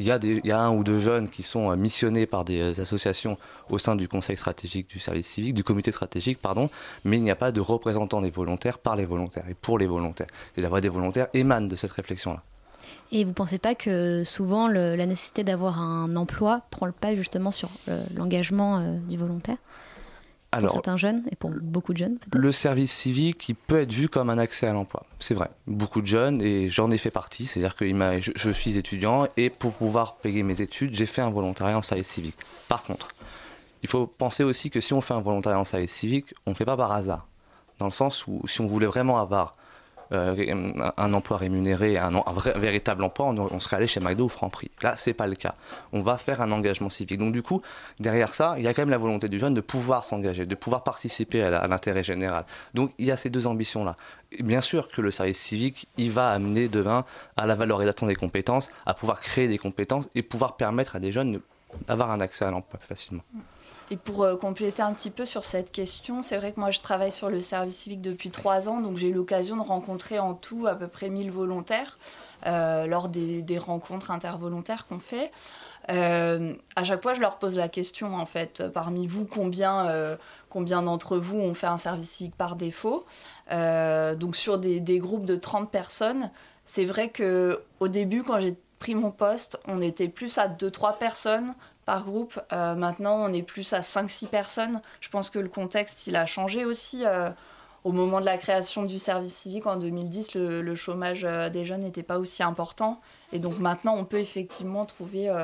Il 0.00 0.06
y, 0.06 0.50
a 0.50 0.58
un 0.58 0.70
ou 0.70 0.82
deux 0.82 0.98
jeunes 0.98 1.28
qui 1.28 1.42
sont 1.42 1.70
euh, 1.70 1.76
missionnés 1.76 2.24
par 2.24 2.46
des 2.46 2.78
euh, 2.78 2.80
associations 2.80 3.36
au 3.68 3.78
sein 3.78 3.96
du 3.96 4.08
conseil 4.08 4.38
stratégique 4.38 4.88
du 4.88 4.98
service 4.98 5.26
civique, 5.26 5.52
du 5.52 5.62
comité 5.62 5.92
stratégique, 5.92 6.38
pardon, 6.40 6.70
mais 7.04 7.18
il 7.18 7.22
n'y 7.22 7.30
a 7.30 7.36
pas 7.36 7.52
de 7.52 7.60
représentants 7.60 8.22
des 8.22 8.30
volontaires 8.30 8.78
par 8.78 8.96
les 8.96 9.04
volontaires 9.04 9.44
et 9.46 9.52
pour 9.52 9.78
les 9.78 9.86
volontaires. 9.86 10.28
Et 10.56 10.62
la 10.62 10.70
voix 10.70 10.80
des 10.80 10.88
volontaires 10.88 11.26
émane 11.34 11.68
de 11.68 11.76
cette 11.76 11.90
réflexion-là. 11.90 12.42
Et 13.12 13.24
vous 13.24 13.30
ne 13.30 13.34
pensez 13.34 13.58
pas 13.58 13.74
que 13.74 14.24
souvent 14.24 14.68
la 14.68 15.04
nécessité 15.04 15.44
d'avoir 15.44 15.78
un 15.78 16.16
emploi 16.16 16.62
prend 16.70 16.86
le 16.86 16.92
pas 16.92 17.14
justement 17.14 17.50
sur 17.50 17.68
euh, 17.90 18.02
l'engagement 18.16 18.80
du 19.06 19.18
volontaire? 19.18 19.58
Pour 20.50 20.70
certains 20.70 20.96
jeunes 20.96 21.22
et 21.30 21.36
pour 21.36 21.50
beaucoup 21.50 21.92
de 21.92 21.98
jeunes 21.98 22.18
Le 22.32 22.52
service 22.52 22.92
civique, 22.92 23.48
il 23.48 23.54
peut 23.54 23.80
être 23.80 23.92
vu 23.92 24.08
comme 24.08 24.30
un 24.30 24.38
accès 24.38 24.66
à 24.66 24.72
l'emploi. 24.72 25.04
C'est 25.18 25.34
vrai. 25.34 25.50
Beaucoup 25.66 26.00
de 26.00 26.06
jeunes, 26.06 26.42
et 26.42 26.68
j'en 26.68 26.90
ai 26.90 26.98
fait 26.98 27.10
partie, 27.10 27.46
c'est-à-dire 27.46 27.76
que 27.76 27.86
je, 28.20 28.32
je, 28.34 28.50
suis 28.50 28.76
étudiant 28.76 29.28
et 29.36 29.50
pour 29.50 29.72
pouvoir 29.74 30.16
payer 30.16 30.42
mes 30.42 30.60
études, 30.60 30.94
j'ai 30.94 31.06
fait 31.06 31.22
un 31.22 31.30
volontariat 31.30 31.78
en 31.78 31.82
service 31.82 32.08
civique. 32.08 32.36
Par 32.68 32.82
contre, 32.82 33.10
il 33.82 33.88
faut 33.88 34.06
penser 34.06 34.44
aussi 34.44 34.70
que 34.70 34.80
si 34.80 34.92
on 34.92 35.00
fait 35.00 35.14
un 35.14 35.20
volontariat 35.20 35.58
en 35.58 35.64
service 35.64 35.92
civique, 35.92 36.34
on 36.46 36.50
ne 36.50 36.54
fait 36.54 36.64
pas 36.64 36.76
par 36.76 36.92
hasard. 36.92 37.26
Dans 37.78 37.86
le 37.86 37.92
sens 37.92 38.26
où 38.26 38.42
si 38.46 38.60
on 38.60 38.66
voulait 38.66 38.86
vraiment 38.86 39.18
avoir 39.18 39.56
euh, 40.12 40.72
un 40.96 41.14
emploi 41.14 41.36
rémunéré, 41.36 41.96
un, 41.96 42.10
véritable 42.56 43.04
emploi, 43.04 43.26
on, 43.26 43.60
serait 43.60 43.76
allé 43.76 43.86
chez 43.86 44.00
McDo 44.00 44.24
ou 44.24 44.28
Franprix. 44.28 44.70
Là, 44.82 44.94
c'est 44.96 45.14
pas 45.14 45.26
le 45.26 45.36
cas. 45.36 45.54
On 45.92 46.02
va 46.02 46.18
faire 46.18 46.40
un 46.40 46.50
engagement 46.50 46.90
civique. 46.90 47.18
Donc 47.18 47.32
du 47.32 47.42
coup, 47.42 47.62
derrière 48.00 48.34
ça, 48.34 48.54
il 48.58 48.64
y 48.64 48.68
a 48.68 48.74
quand 48.74 48.82
même 48.82 48.90
la 48.90 48.98
volonté 48.98 49.28
du 49.28 49.38
jeune 49.38 49.54
de 49.54 49.60
pouvoir 49.60 50.04
s'engager, 50.04 50.46
de 50.46 50.54
pouvoir 50.54 50.82
participer 50.82 51.42
à 51.42 51.68
l'intérêt 51.68 52.02
général. 52.02 52.44
Donc 52.74 52.92
il 52.98 53.06
y 53.06 53.12
a 53.12 53.16
ces 53.16 53.30
deux 53.30 53.46
ambitions-là. 53.46 53.96
Bien 54.40 54.60
sûr 54.60 54.88
que 54.88 55.00
le 55.00 55.10
service 55.10 55.38
civique, 55.38 55.86
il 55.96 56.10
va 56.10 56.30
amener 56.30 56.68
demain 56.68 57.04
à 57.36 57.46
la 57.46 57.54
valorisation 57.54 58.06
des 58.06 58.16
compétences, 58.16 58.70
à 58.86 58.94
pouvoir 58.94 59.20
créer 59.20 59.48
des 59.48 59.58
compétences 59.58 60.08
et 60.14 60.22
pouvoir 60.22 60.56
permettre 60.56 60.96
à 60.96 61.00
des 61.00 61.12
jeunes 61.12 61.40
d'avoir 61.86 62.10
un 62.10 62.20
accès 62.20 62.44
à 62.44 62.50
l'emploi 62.50 62.80
facilement. 62.80 63.22
Et 63.92 63.96
pour 63.96 64.22
euh, 64.22 64.36
compléter 64.36 64.82
un 64.82 64.92
petit 64.92 65.10
peu 65.10 65.24
sur 65.24 65.42
cette 65.42 65.72
question, 65.72 66.22
c'est 66.22 66.36
vrai 66.36 66.52
que 66.52 66.60
moi 66.60 66.70
je 66.70 66.78
travaille 66.78 67.10
sur 67.10 67.28
le 67.28 67.40
service 67.40 67.76
civique 67.76 68.00
depuis 68.00 68.30
trois 68.30 68.68
ans, 68.68 68.80
donc 68.80 68.96
j'ai 68.96 69.08
eu 69.08 69.12
l'occasion 69.12 69.56
de 69.56 69.62
rencontrer 69.62 70.20
en 70.20 70.34
tout 70.34 70.68
à 70.68 70.76
peu 70.76 70.86
près 70.86 71.08
1000 71.08 71.32
volontaires 71.32 71.98
euh, 72.46 72.86
lors 72.86 73.08
des, 73.08 73.58
rencontres 73.58 74.12
intervolontaires 74.12 74.86
qu'on 74.86 75.00
fait. 75.00 75.32
Euh, 75.90 76.54
à 76.76 76.84
chaque 76.84 77.02
fois, 77.02 77.14
je 77.14 77.20
leur 77.20 77.38
pose 77.38 77.56
la 77.56 77.68
question, 77.68 78.14
en 78.14 78.26
fait, 78.26 78.62
parmi 78.72 79.08
vous, 79.08 79.24
combien, 79.24 80.16
combien 80.48 80.82
d'entre 80.82 81.18
vous 81.18 81.38
ont 81.38 81.54
fait 81.54 81.66
un 81.66 81.76
service 81.76 82.10
civique 82.10 82.36
par 82.36 82.54
défaut? 82.54 83.04
donc 83.50 84.36
sur 84.36 84.58
des, 84.58 84.78
des, 84.78 85.00
groupes 85.00 85.26
de 85.26 85.34
30 85.34 85.68
personnes, 85.68 86.30
c'est 86.64 86.84
vrai 86.84 87.08
que 87.08 87.60
au 87.80 87.88
début, 87.88 88.22
quand 88.22 88.38
j'ai 88.38 88.54
pris 88.78 88.94
mon 88.94 89.10
poste, 89.10 89.60
on 89.66 89.82
était 89.82 90.08
plus 90.08 90.38
à 90.38 90.48
2-3 90.48 90.96
personnes 90.98 91.54
par 91.84 92.04
groupe. 92.04 92.40
Euh, 92.52 92.74
maintenant, 92.74 93.16
on 93.16 93.32
est 93.32 93.42
plus 93.42 93.72
à 93.72 93.80
5-6 93.80 94.26
personnes. 94.26 94.80
Je 95.00 95.08
pense 95.08 95.30
que 95.30 95.38
le 95.38 95.48
contexte, 95.48 96.06
il 96.06 96.16
a 96.16 96.26
changé 96.26 96.64
aussi. 96.64 97.04
Euh, 97.04 97.30
au 97.82 97.92
moment 97.92 98.20
de 98.20 98.26
la 98.26 98.36
création 98.36 98.82
du 98.84 98.98
service 98.98 99.32
civique 99.32 99.66
en 99.66 99.76
2010, 99.76 100.34
le, 100.34 100.74
chômage 100.74 101.24
euh, 101.24 101.48
des 101.48 101.64
jeunes 101.64 101.80
n'était 101.80 102.02
pas 102.02 102.18
aussi 102.18 102.42
important. 102.42 103.00
Et 103.32 103.38
donc 103.38 103.58
maintenant, 103.58 103.96
on 103.96 104.04
peut 104.04 104.18
effectivement 104.18 104.84
trouver 104.84 105.34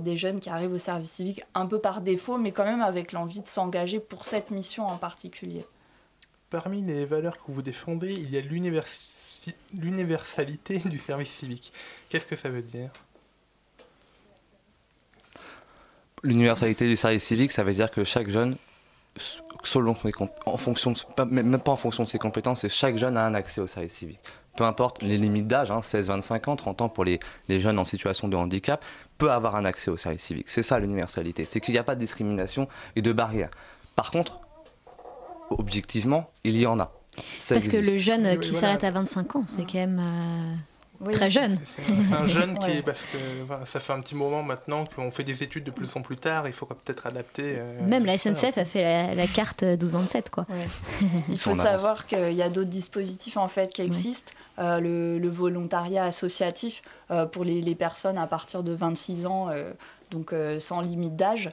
des 0.00 0.16
jeunes 0.16 0.40
qui 0.40 0.48
arrivent 0.48 0.72
au 0.72 0.78
service 0.78 1.10
civique 1.10 1.42
un 1.54 1.66
peu 1.66 1.78
par 1.80 2.00
défaut, 2.00 2.38
mais 2.38 2.52
quand 2.52 2.64
même 2.64 2.80
avec 2.80 3.12
l'envie 3.12 3.40
de 3.40 3.48
s'engager 3.48 3.98
pour 3.98 4.24
cette 4.24 4.50
mission 4.50 4.86
en 4.86 4.96
particulier. 4.96 5.66
Parmi 6.48 6.80
les 6.80 7.04
valeurs 7.06 7.36
que 7.36 7.50
vous 7.50 7.62
défendez, 7.62 8.12
il 8.12 8.30
y 8.30 8.38
a 8.38 8.40
l'universalité 9.72 10.78
du 10.78 10.98
service 10.98 11.30
civique. 11.30 11.72
Qu'est-ce 12.08 12.26
que 12.26 12.36
ça 12.36 12.50
veut 12.50 12.62
dire? 12.62 12.90
L'universalité 16.24 16.88
du 16.88 16.96
service 16.96 17.22
civique, 17.22 17.52
ça 17.52 17.62
veut 17.62 17.74
dire 17.74 17.90
que 17.90 18.02
chaque 18.02 18.30
jeune, 18.30 18.56
selon 19.62 19.94
en 20.46 20.56
fonction 20.56 20.94
même 21.30 21.58
pas 21.58 21.72
en 21.72 21.76
fonction 21.76 22.02
de 22.02 22.08
ses 22.08 22.18
compétences, 22.18 22.64
et 22.64 22.68
chaque 22.68 22.96
jeune 22.96 23.16
a 23.16 23.26
un 23.26 23.34
accès 23.34 23.60
au 23.60 23.66
service 23.66 23.92
civique. 23.92 24.20
Peu 24.56 24.64
importe 24.64 25.02
les 25.02 25.18
limites 25.18 25.46
d'âge, 25.46 25.70
16-25 25.70 26.34
hein, 26.34 26.40
ans, 26.46 26.56
30 26.56 26.80
ans 26.80 26.88
pour 26.88 27.04
les, 27.04 27.20
les, 27.48 27.60
jeunes 27.60 27.78
en 27.78 27.84
situation 27.84 28.28
de 28.28 28.36
handicap, 28.36 28.84
peut 29.18 29.30
avoir 29.30 29.54
un 29.54 29.64
accès 29.64 29.90
au 29.90 29.96
service 29.96 30.22
civique. 30.22 30.48
C'est 30.48 30.62
ça 30.62 30.78
l'universalité, 30.78 31.44
c'est 31.44 31.60
qu'il 31.60 31.72
n'y 31.74 31.78
a 31.78 31.84
pas 31.84 31.94
de 31.94 32.00
discrimination 32.00 32.68
et 32.96 33.02
de 33.02 33.12
barrière. 33.12 33.50
Par 33.94 34.10
contre, 34.10 34.40
objectivement, 35.50 36.24
il 36.42 36.56
y 36.56 36.66
en 36.66 36.80
a. 36.80 36.92
Parce 37.48 37.68
que 37.68 37.76
le 37.76 37.96
jeune 37.96 38.38
qui 38.40 38.52
s'arrête 38.52 38.82
à 38.82 38.90
25 38.90 39.36
ans, 39.36 39.44
c'est 39.46 39.62
quand 39.62 39.74
même... 39.74 40.00
Euh, 40.00 40.54
Très 41.12 41.30
jeune. 41.30 41.58
C'est 41.64 42.14
un 42.14 42.26
jeune 42.26 42.58
qui, 42.58 42.82
parce 42.86 43.00
que 43.00 43.66
ça 43.66 43.80
fait 43.80 43.92
un 43.92 44.00
petit 44.00 44.14
moment 44.14 44.42
maintenant 44.42 44.84
qu'on 44.84 45.10
fait 45.10 45.24
des 45.24 45.42
études 45.42 45.64
de 45.64 45.70
plus 45.70 45.94
en 45.96 46.02
plus 46.02 46.16
tard, 46.16 46.46
il 46.46 46.52
faudra 46.52 46.76
peut-être 46.76 47.06
adapter. 47.06 47.56
Euh, 47.58 47.82
Même 47.84 48.06
la 48.06 48.16
SNCF 48.16 48.56
a 48.58 48.64
fait 48.64 49.14
la, 49.14 49.26
carte 49.26 49.62
1227, 49.64 50.30
quoi. 50.30 50.46
il 51.28 51.38
faut 51.38 51.54
savoir 51.54 52.06
qu'il 52.06 52.32
y 52.32 52.42
a 52.42 52.48
d'autres 52.48 52.70
dispositifs 52.70 53.36
en 53.36 53.48
fait 53.48 53.72
qui 53.72 53.82
existent. 53.82 54.32
Euh, 54.60 54.78
le, 54.78 55.28
volontariat 55.28 56.04
associatif 56.04 56.82
euh, 57.10 57.26
pour 57.26 57.44
les, 57.44 57.60
les, 57.60 57.74
personnes 57.74 58.18
à 58.18 58.28
partir 58.28 58.62
de 58.62 58.72
26 58.72 59.26
ans, 59.26 59.50
donc 60.10 60.32
sans 60.58 60.80
limite 60.80 61.16
d'âge, 61.16 61.50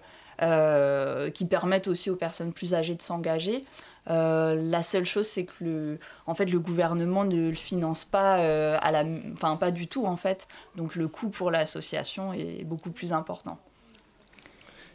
qui 1.33 1.45
permettent 1.45 1.87
aussi 1.87 2.09
aux 2.09 2.15
personnes 2.15 2.53
plus 2.53 2.75
âgées 2.75 2.95
de 2.95 3.01
s'engager. 3.01 3.63
Euh, 4.09 4.55
la 4.55 4.81
seule 4.81 5.05
chose, 5.05 5.27
c'est 5.27 5.45
que 5.45 5.53
le, 5.63 5.99
en 6.25 6.33
fait, 6.33 6.45
le 6.45 6.59
gouvernement 6.59 7.23
ne 7.23 7.49
le 7.49 7.55
finance 7.55 8.03
pas, 8.03 8.39
euh, 8.39 8.77
à 8.81 8.91
la, 8.91 9.03
enfin 9.33 9.55
pas 9.57 9.71
du 9.71 9.87
tout 9.87 10.05
en 10.05 10.17
fait. 10.17 10.47
Donc 10.75 10.95
le 10.95 11.07
coût 11.07 11.29
pour 11.29 11.51
l'association 11.51 12.33
est 12.33 12.63
beaucoup 12.63 12.91
plus 12.91 13.13
important. 13.13 13.59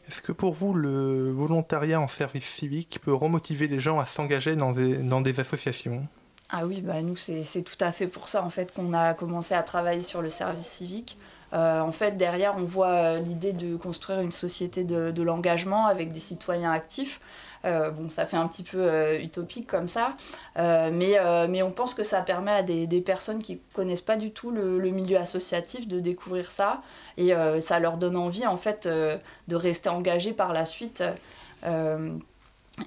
Est-ce 0.08 0.22
que 0.22 0.32
pour 0.32 0.54
vous, 0.54 0.72
le 0.74 1.30
volontariat 1.30 2.00
en 2.00 2.08
service 2.08 2.46
civique 2.46 3.00
peut 3.02 3.14
remotiver 3.14 3.66
les 3.68 3.80
gens 3.80 3.98
à 3.98 4.06
s'engager 4.06 4.54
dans 4.54 4.72
des, 4.72 4.96
dans 4.96 5.20
des 5.20 5.40
associations? 5.40 6.06
Ah 6.50 6.64
oui, 6.64 6.80
bah 6.80 7.02
nous 7.02 7.16
c'est 7.16 7.62
tout 7.62 7.84
à 7.84 7.90
fait 7.90 8.06
pour 8.06 8.28
ça 8.28 8.44
en 8.44 8.50
fait 8.50 8.72
qu'on 8.72 8.92
a 8.94 9.14
commencé 9.14 9.54
à 9.54 9.64
travailler 9.64 10.04
sur 10.04 10.22
le 10.22 10.30
service 10.30 10.66
civique. 10.66 11.18
Euh, 11.56 11.80
en 11.80 11.92
fait, 11.92 12.16
derrière, 12.16 12.54
on 12.56 12.64
voit 12.64 13.18
l'idée 13.18 13.52
de 13.52 13.76
construire 13.76 14.20
une 14.20 14.32
société 14.32 14.84
de, 14.84 15.22
l'engagement 15.22 15.86
avec 15.86 16.12
des 16.12 16.20
citoyens 16.20 16.70
actifs. 16.70 17.20
Euh, 17.64 17.90
bon, 17.90 18.08
ça 18.10 18.26
fait 18.26 18.36
un 18.36 18.46
petit 18.46 18.62
peu 18.62 18.78
euh, 18.78 19.18
utopique 19.18 19.66
comme 19.66 19.88
ça, 19.88 20.12
euh, 20.56 20.90
mais, 20.92 21.62
on 21.62 21.70
pense 21.72 21.94
que 21.94 22.04
ça 22.04 22.20
permet 22.20 22.52
à 22.52 22.62
des, 22.62 23.00
personnes 23.00 23.42
qui 23.42 23.60
connaissent 23.74 24.02
pas 24.02 24.16
du 24.16 24.30
tout 24.30 24.50
le, 24.50 24.78
milieu 24.90 25.16
associatif 25.16 25.88
de 25.88 25.98
découvrir 25.98 26.52
ça 26.52 26.82
et 27.16 27.32
ça 27.60 27.78
leur 27.78 27.96
donne 27.96 28.16
envie 28.16 28.46
en 28.46 28.56
fait 28.56 28.86
de 28.86 29.56
rester 29.56 29.88
engagés 29.88 30.32
par 30.32 30.52
la 30.52 30.64
suite. 30.64 31.02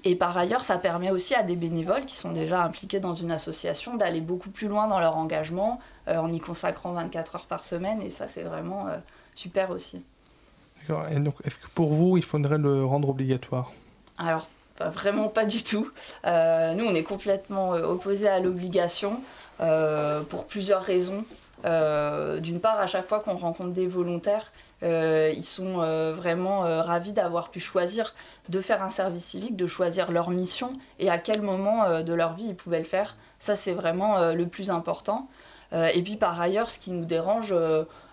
Et 0.04 0.16
par 0.16 0.38
ailleurs, 0.38 0.62
ça 0.62 0.78
permet 0.78 1.10
aussi 1.10 1.34
à 1.34 1.44
des 1.44 1.56
bénévoles 1.56 2.06
qui 2.06 2.16
sont 2.16 2.32
déjà 2.32 2.64
impliqués 2.64 3.00
dans 3.00 3.16
une 3.16 3.32
association 3.32 3.96
d'aller 3.96 4.22
beaucoup 4.22 4.50
plus 4.50 4.68
loin 4.68 4.88
dans 4.88 5.00
leur 5.00 5.18
engagement 5.18 5.80
en 6.08 6.32
y 6.32 6.40
consacrant 6.40 6.94
24 6.94 7.36
heures 7.36 7.46
par 7.48 7.64
semaine. 7.64 8.02
Et 8.02 8.12
ça, 8.12 8.28
c'est 8.28 8.44
vraiment 8.44 8.86
super 9.34 9.72
aussi. 9.72 10.04
D'accord. 10.82 11.08
Et 11.10 11.20
donc, 11.20 11.36
est-ce 11.44 11.58
que 11.58 11.68
pour 11.74 11.92
vous, 11.94 12.18
il 12.18 12.24
faudrait 12.24 12.60
le 12.60 12.86
rendre 12.86 13.10
obligatoire? 13.10 13.72
Alors, 14.20 14.48
vraiment 14.88 15.28
pas 15.28 15.46
du 15.46 15.64
tout. 15.64 15.90
Euh, 16.26 16.74
nous, 16.74 16.86
on 16.86 16.96
est 16.96 17.04
complètement 17.04 17.74
euh, 17.74 17.84
opposés 17.84 18.30
à 18.30 18.40
l'obligation 18.40 19.22
euh, 19.62 20.22
pour 20.22 20.46
plusieurs 20.46 20.82
raisons. 20.82 21.26
D'une 21.64 22.62
part, 22.62 22.80
à 22.80 22.88
chaque 22.88 23.08
fois 23.08 23.20
qu'on 23.20 23.36
rencontre 23.36 23.72
des 23.72 23.88
volontaires, 23.88 24.54
ils 24.82 25.44
sont 25.44 25.78
vraiment 26.14 26.62
ravis 26.82 27.14
d'avoir 27.14 27.50
pu 27.50 27.60
choisir 27.60 28.16
de 28.48 28.62
faire 28.62 28.82
un 28.82 28.90
service 28.90 29.26
civique, 29.26 29.56
de 29.56 29.68
choisir 29.68 30.12
leur 30.12 30.30
mission 30.30 30.74
et 31.00 31.10
à 31.10 31.18
quel 31.18 31.42
moment 31.42 32.02
de 32.02 32.14
leur 32.14 32.34
vie 32.34 32.46
ils 32.50 32.56
pouvaient 32.56 32.80
le 32.80 32.86
faire. 32.86 33.18
Ça, 33.40 33.56
c'est 33.56 33.74
vraiment 33.74 34.32
le 34.32 34.48
plus 34.48 34.70
important. 34.70 35.28
et 35.74 36.02
puis 36.02 36.16
par 36.16 36.40
ailleurs, 36.40 36.70
ce 36.70 36.80
qui 36.80 36.92
nous 36.92 37.06
dérange 37.06 37.54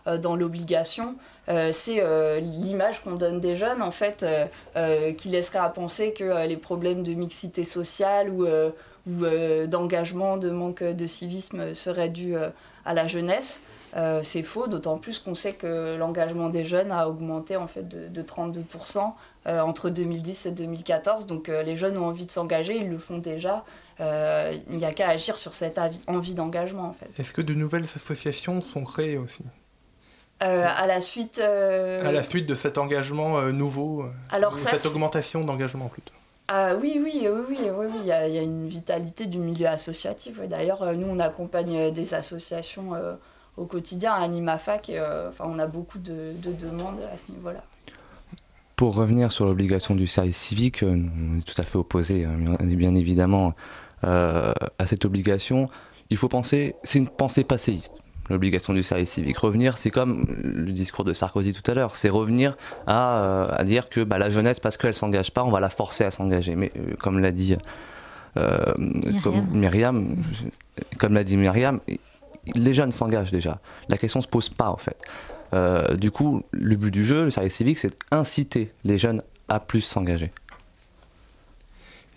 dans 0.06 0.36
l'obligation, 0.36 1.16
euh, 1.48 1.70
c'est 1.72 2.00
euh, 2.00 2.40
l'image 2.40 3.02
qu'on 3.02 3.14
donne 3.14 3.40
des 3.40 3.56
jeunes, 3.56 3.82
en 3.82 3.90
fait, 3.90 4.24
euh, 4.76 5.12
qui 5.12 5.28
laisserait 5.28 5.60
à 5.60 5.68
penser 5.68 6.12
que 6.12 6.46
les 6.46 6.56
problèmes 6.56 7.02
de 7.02 7.12
mixité 7.14 7.64
sociale 7.64 8.30
ou, 8.30 8.46
d'engagement, 9.66 10.36
de 10.36 10.50
manque 10.50 10.82
de 10.82 11.06
civisme 11.06 11.74
seraient 11.74 12.08
dus 12.08 12.34
à 12.84 12.94
la 12.94 13.06
jeunesse. 13.06 13.60
C'est 14.22 14.42
faux, 14.42 14.66
d'autant 14.66 14.98
plus 14.98 15.18
qu'on 15.18 15.34
sait 15.34 15.54
que 15.54 15.96
l'engagement 15.96 16.50
des 16.50 16.64
jeunes 16.64 16.92
a 16.92 17.08
augmenté 17.08 17.56
en 17.56 17.66
fait 17.66 17.88
de, 17.88 18.22
32% 18.22 19.12
entre 19.46 19.88
2010 19.90 20.46
et 20.46 20.50
2014. 20.50 21.26
Donc 21.26 21.48
les 21.48 21.76
jeunes 21.76 21.96
ont 21.96 22.06
envie 22.06 22.26
de 22.26 22.30
s'engager, 22.30 22.76
ils 22.76 22.90
le 22.90 22.98
font 22.98 23.18
déjà. 23.18 23.64
il 24.00 24.76
n'y 24.76 24.84
a 24.84 24.92
qu'à 24.92 25.08
agir 25.08 25.38
sur 25.38 25.54
cette 25.54 25.80
envie 26.08 26.34
d'engagement 26.34 26.88
en 26.88 26.92
fait. 26.92 27.08
Est-ce 27.18 27.32
que 27.32 27.42
de 27.42 27.54
nouvelles 27.54 27.86
associations 27.94 28.60
sont 28.60 28.84
créées 28.84 29.16
aussi? 29.16 29.44
Euh, 30.42 30.66
à 30.66 30.86
la 30.86 31.00
suite. 31.00 31.40
Euh, 31.42 32.06
à 32.06 32.12
la 32.12 32.22
suite 32.22 32.46
de 32.46 32.54
cet 32.54 32.76
engagement 32.76 33.38
euh, 33.38 33.52
nouveau, 33.52 34.04
Alors 34.30 34.58
cette 34.58 34.84
augmentation 34.84 35.42
d'engagement 35.44 35.88
plutôt? 35.88 36.12
Ah 36.48 36.74
oui, 36.74 37.00
oui, 37.02 37.26
oui, 37.26 37.56
oui, 37.58 37.70
oui, 37.74 37.86
Il, 38.02 38.06
y 38.06 38.12
a, 38.12 38.26
une 38.26 38.68
vitalité 38.68 39.26
du 39.26 39.38
milieu 39.38 39.66
associatif. 39.66 40.38
D'ailleurs, 40.40 40.92
nous, 40.94 41.06
on 41.08 41.18
accompagne 41.18 41.90
des 41.90 42.14
associations 42.14 42.92
au 43.56 43.64
quotidien 43.64 44.12
à 44.12 44.20
Animafac 44.20 44.88
et 44.90 45.00
enfin, 45.00 45.44
on 45.46 45.58
a 45.58 45.66
beaucoup 45.66 45.98
de, 45.98 46.34
demandes 46.42 47.00
à 47.12 47.16
ce 47.16 47.30
niveau-là. 47.32 47.62
Pour 48.76 48.94
revenir 48.94 49.32
sur 49.32 49.46
l'obligation 49.46 49.94
du 49.94 50.06
service 50.06 50.36
civique, 50.36 50.82
on 50.82 51.38
est 51.38 51.46
tout 51.46 51.58
à 51.58 51.62
fait 51.62 51.78
opposé, 51.78 52.24
hein, 52.26 52.56
bien 52.60 52.94
évidemment, 52.94 53.54
à 54.02 54.86
cette 54.86 55.04
obligation. 55.04 55.70
Il 56.10 56.16
faut 56.16 56.28
penser, 56.28 56.76
c'est 56.82 56.98
une 56.98 57.08
pensée 57.08 57.44
passéiste 57.44 57.94
l'obligation 58.28 58.72
du 58.72 58.82
service 58.82 59.10
civique. 59.10 59.38
Revenir, 59.38 59.78
c'est 59.78 59.90
comme 59.90 60.26
le 60.42 60.72
discours 60.72 61.04
de 61.04 61.12
Sarkozy 61.12 61.52
tout 61.52 61.68
à 61.70 61.74
l'heure, 61.74 61.96
c'est 61.96 62.08
revenir 62.08 62.56
à, 62.86 63.18
euh, 63.18 63.48
à, 63.50 63.64
dire 63.64 63.88
que 63.88 64.02
bah, 64.02 64.18
la 64.18 64.30
jeunesse, 64.30 64.60
parce 64.60 64.76
qu'elle 64.76 64.94
s'engage 64.94 65.30
pas, 65.32 65.44
on 65.44 65.50
va 65.50 65.60
la 65.60 65.70
forcer 65.70 66.04
à 66.04 66.10
s'engager. 66.10 66.56
Mais 66.56 66.72
euh, 66.76 66.94
comme 66.98 67.18
l'a 67.18 67.32
dit 67.32 67.56
euh, 68.36 68.74
Myriam. 69.52 70.16
Comme, 70.98 71.14
l'a 71.14 71.24
dit 71.24 71.36
Myriam, 71.36 71.80
les 72.54 72.74
jeunes 72.74 72.92
s'engagent 72.92 73.32
déjà. 73.32 73.60
La 73.88 73.98
question 73.98 74.20
se 74.20 74.28
pose 74.28 74.48
pas 74.48 74.70
en 74.70 74.76
fait. 74.76 74.98
du 75.96 76.10
coup, 76.10 76.42
le 76.52 76.76
but 76.76 76.90
du 76.90 77.04
jeu, 77.04 77.24
le 77.24 77.30
service 77.30 77.54
civique, 77.54 77.78
c'est 77.78 77.94
d'inciter 78.10 78.72
les 78.84 78.98
jeunes 78.98 79.22
à 79.48 79.60
plus 79.60 79.80
s'engager. 79.80 80.32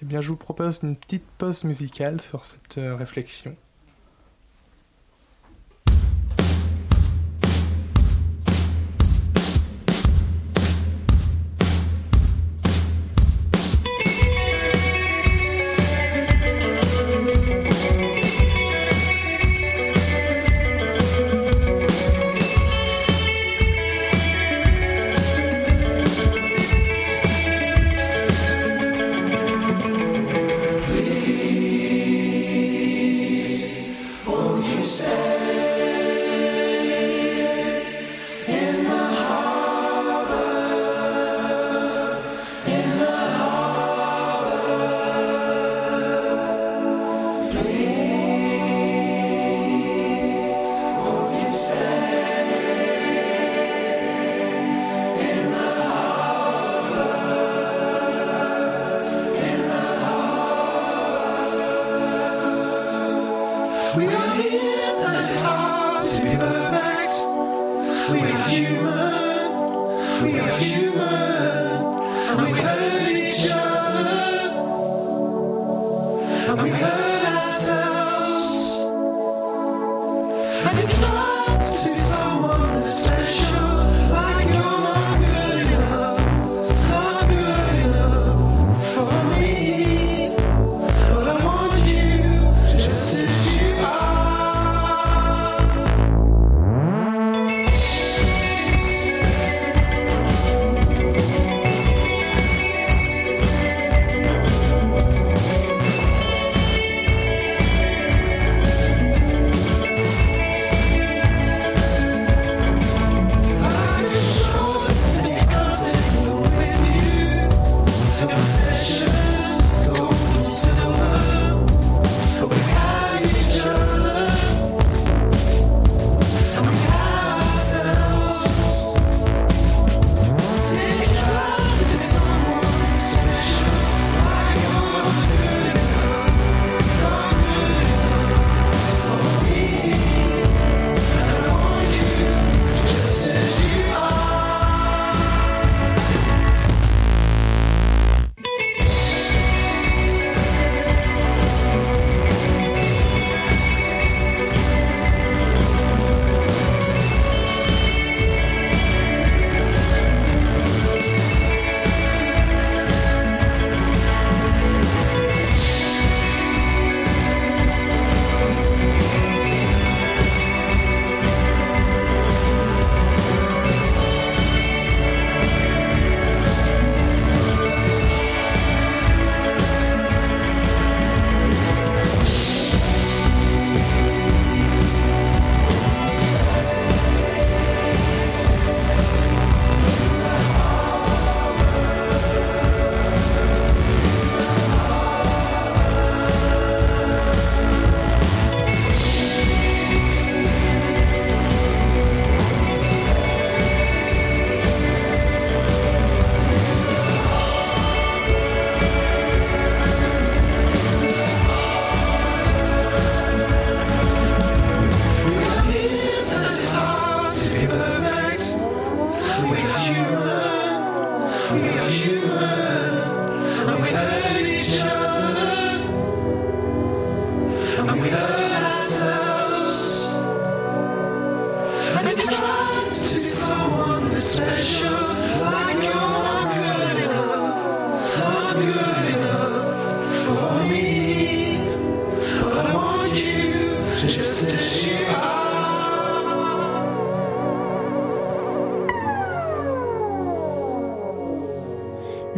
Eh 0.02 0.06
bien, 0.06 0.22
je 0.22 0.30
vous 0.30 0.38
propose 0.38 0.80
une 0.84 0.96
petite 0.96 1.26
pause 1.38 1.64
musicale 1.64 2.22
sur 2.22 2.46
cette 2.46 2.76
réflexion. 2.78 3.56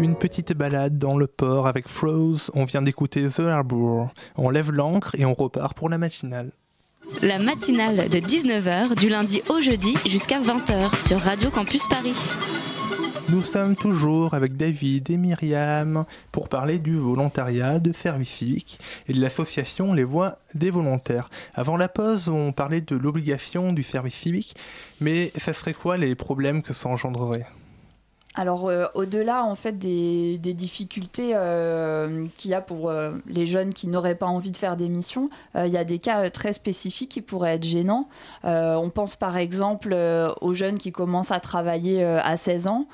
Petite 0.10 0.54
balade 0.54 0.98
dans 0.98 1.16
le 1.16 1.28
port 1.28 1.68
avec 1.68 1.88
Froze. 1.88 2.50
On 2.56 2.64
vient 2.64 2.82
d'écouter 2.82 3.28
The 3.30 3.42
Harbour. 3.42 4.10
On 4.36 4.50
lève 4.50 4.72
l'ancre 4.72 5.16
et 5.16 5.26
on 5.26 5.34
repart 5.34 5.76
pour 5.76 5.90
la 5.90 5.98
matinale. 5.98 6.52
La 7.22 7.38
matinale 7.38 8.10
de 8.10 8.18
19h 8.18 8.96
du 8.96 9.10
lundi 9.10 9.44
au 9.50 9.62
jeudi 9.62 9.96
jusqu'à 10.08 10.40
20h 10.42 11.08
sur 11.08 11.20
Radio 11.20 11.52
Campus 11.52 11.88
Paris. 11.88 12.16
Nous 13.30 13.44
sommes 13.44 13.76
toujours 13.76 14.34
avec 14.34 14.58
David 14.58 15.10
et 15.12 15.18
Myriam 15.18 16.06
pour 16.32 16.50
parler 16.50 16.80
du 16.80 16.98
volontariat, 16.98 17.80
de 17.80 17.94
service 17.94 18.30
civique 18.30 18.80
et 19.08 19.14
de 19.14 19.22
l'association 19.22 19.94
Les 19.94 20.04
Voix 20.04 20.40
des 20.56 20.72
volontaires. 20.72 21.30
Avant 21.54 21.78
la 21.78 21.88
pause, 21.88 22.28
on 22.28 22.52
parlait 22.52 22.82
de 22.82 22.96
l'obligation 22.96 23.72
du 23.72 23.84
service 23.84 24.16
civique, 24.16 24.56
mais 25.00 25.32
ça 25.38 25.54
serait 25.54 25.74
quoi 25.74 25.98
les 25.98 26.16
problèmes 26.16 26.62
que 26.64 26.74
ça 26.74 26.90
engendrerait? 26.90 27.46
Alors, 28.34 28.70
euh, 28.70 28.86
au-delà 28.96 29.44
en 29.44 29.56
fait 29.56 29.78
des, 29.78 30.38
difficultés 30.38 31.32
euh, 31.34 32.26
qu'il 32.38 32.52
y 32.52 32.54
a 32.54 32.62
pour 32.62 32.90
euh, 32.90 33.12
les 33.28 33.46
jeunes 33.46 33.74
qui 33.74 33.88
n'auraient 33.88 34.16
pas 34.16 34.26
envie 34.26 34.52
de 34.52 34.58
faire 34.58 34.78
des 34.78 34.88
missions, 34.88 35.30
il 35.56 35.68
y 35.68 35.78
a 35.78 35.84
des 35.84 36.00
cas 36.00 36.30
très 36.30 36.54
spécifiques 36.54 37.12
qui 37.12 37.22
pourraient 37.22 37.56
être 37.56 37.64
gênants. 37.64 38.08
on 38.44 38.90
pense 38.90 39.16
par 39.16 39.38
exemple 39.38 39.96
aux 40.42 40.54
jeunes 40.54 40.78
qui 40.78 40.92
commencent 40.92 41.32
à 41.32 41.40
travailler 41.40 42.04
à 42.04 42.38
16 42.38 42.68
ans, 42.68 42.86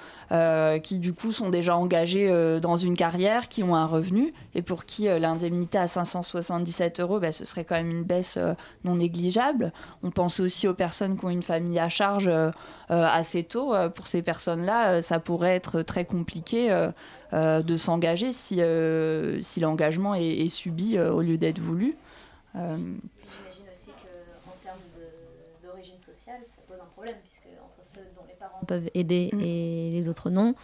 qui 0.83 0.99
du 0.99 1.13
coup 1.13 1.31
sont 1.31 1.49
déjà 1.49 1.75
engagés 1.75 2.59
dans 2.61 2.77
une 2.77 2.95
carrière, 2.95 3.47
qui 3.47 3.63
ont 3.63 3.75
un 3.75 3.85
revenu, 3.85 4.33
et 4.55 4.61
pour 4.61 4.85
qui 4.85 5.05
l'indemnité 5.05 5.77
à 5.77 5.87
577 5.87 6.99
euros, 6.99 7.19
bah, 7.19 7.31
ce 7.31 7.45
serait 7.45 7.63
quand 7.63 7.75
même 7.75 7.91
une 7.91 8.03
baisse 8.03 8.39
non 8.83 8.95
négligeable. 8.95 9.71
On 10.03 10.11
pense 10.11 10.39
aussi 10.39 10.67
aux 10.67 10.73
personnes 10.73 11.17
qui 11.17 11.25
ont 11.25 11.29
une 11.29 11.43
famille 11.43 11.79
à 11.79 11.89
charge 11.89 12.29
assez 12.89 13.43
tôt. 13.43 13.73
pour 13.95 14.07
ces 14.07 14.21
personnes-là, 14.21 15.01
ça 15.01 15.19
pourrait 15.19 15.55
être 15.55 15.81
très 15.81 16.05
compliqué. 16.05 16.69
de 17.33 17.77
s'engager 17.77 18.31
si, 18.31 18.61
si 19.41 19.59
l'engagement 19.59 20.15
est, 20.15 20.49
subi 20.49 20.97
au 20.99 21.21
lieu 21.21 21.37
d'être 21.37 21.59
voulu. 21.59 21.95
J'imagine 22.53 23.65
aussi 23.71 23.91
qu'en 23.91 24.55
termes 24.63 24.79
d'origine 25.63 25.99
sociale, 25.99 26.41
ça 26.55 26.61
pose 26.67 26.77
un 26.81 26.89
problème, 26.93 27.15
puisque 27.23 27.47
entre 27.63 27.79
ceux 27.83 28.01
dont 28.15 28.23
les 28.27 28.35
parents 28.35 28.63
peuvent 28.65 28.89
aider 28.93 29.29
mm. 29.33 29.39
et 29.41 29.91
les 29.91 30.09
autres 30.09 30.29
non, 30.29 30.55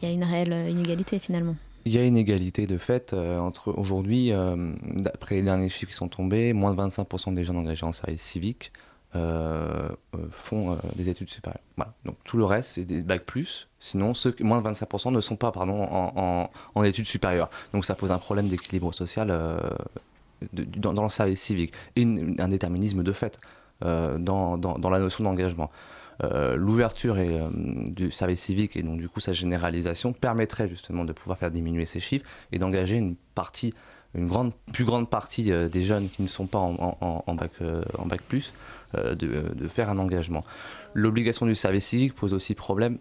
il 0.00 0.08
y 0.08 0.10
a 0.12 0.14
une 0.14 0.24
réelle 0.24 0.70
inégalité 0.70 1.18
finalement. 1.18 1.56
Il 1.86 1.94
y 1.94 1.98
a 1.98 2.04
une 2.04 2.16
égalité 2.16 2.66
de 2.66 2.76
fait 2.76 3.12
euh, 3.12 3.38
entre 3.38 3.72
aujourd'hui, 3.72 4.32
euh, 4.32 4.74
d'après 4.82 5.36
les 5.36 5.42
derniers 5.42 5.70
chiffres 5.70 5.90
qui 5.90 5.96
sont 5.96 6.08
tombés, 6.08 6.52
moins 6.52 6.74
de 6.74 6.80
25% 6.80 7.34
des 7.34 7.42
jeunes 7.42 7.56
engagés 7.56 7.86
en 7.86 7.92
service 7.92 8.22
civique 8.22 8.72
euh, 8.74 8.89
font 9.12 10.78
des 10.94 11.08
études 11.08 11.30
supérieures. 11.30 11.62
Voilà. 11.76 11.92
Donc 12.04 12.16
tout 12.24 12.36
le 12.36 12.44
reste, 12.44 12.70
c'est 12.70 12.84
des 12.84 13.02
bacs 13.02 13.24
plus. 13.24 13.68
Sinon, 13.78 14.14
ceux, 14.14 14.34
moins 14.40 14.60
de 14.60 14.68
25% 14.68 15.12
ne 15.12 15.20
sont 15.20 15.36
pas 15.36 15.52
pardon, 15.52 15.82
en, 16.74 16.82
études 16.84 17.06
supérieures. 17.06 17.50
Donc 17.72 17.84
ça 17.84 17.94
pose 17.94 18.12
un 18.12 18.18
problème 18.18 18.48
d'équilibre 18.48 18.92
social 18.92 19.28
dans, 20.52 21.02
le 21.02 21.08
service 21.08 21.40
civique 21.40 21.72
et 21.96 22.04
un 22.38 22.48
déterminisme 22.48 23.02
de 23.02 23.12
fait 23.12 23.38
dans, 23.82 24.58
dans, 24.58 24.90
la 24.90 24.98
notion 24.98 25.24
d'engagement. 25.24 25.70
Euh, 26.22 26.54
l'ouverture 26.54 27.14
euh, 27.18 27.48
du 27.86 28.10
service 28.10 28.42
civique 28.42 28.76
et 28.76 28.82
donc 28.82 29.00
du 29.00 29.08
coup 29.08 29.20
sa 29.20 29.32
généralisation 29.32 30.12
permettrait 30.12 30.68
justement 30.68 31.06
de 31.06 31.14
pouvoir 31.14 31.38
faire 31.38 31.50
diminuer 31.50 31.86
ces 31.86 31.98
chiffres 31.98 32.26
et 32.52 32.58
d'engager 32.58 32.96
une 32.96 33.16
partie 33.34 33.72
une 34.14 34.52
plus 34.72 34.84
grande 34.84 35.08
partie 35.08 35.50
des 35.50 35.82
jeunes 35.82 36.08
qui 36.08 36.22
ne 36.22 36.26
sont 36.26 36.46
pas 36.46 36.58
en, 36.58 37.34
bac, 37.34 37.52
en 37.96 38.06
bac 38.06 38.22
plus 38.22 38.52
de, 38.94 39.14
de, 39.14 39.68
faire 39.68 39.88
un 39.88 39.98
engagement. 39.98 40.44
L'obligation 40.94 41.46
du 41.46 41.54
service 41.54 41.86
civique 41.86 42.14
pose 42.14 42.34
aussi 42.34 42.54
problème 42.54 42.98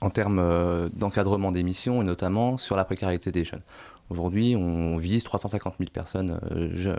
en 0.00 0.08
termes 0.08 0.88
d'encadrement 0.94 1.52
des 1.52 1.62
missions 1.62 2.00
et 2.00 2.04
notamment 2.04 2.56
sur 2.56 2.74
la 2.76 2.84
précarité 2.84 3.30
des 3.30 3.44
jeunes. 3.44 3.62
Aujourd'hui, 4.10 4.56
on 4.56 4.96
vise 4.96 5.22
350 5.22 5.74
000 5.78 5.90
personnes 5.92 6.40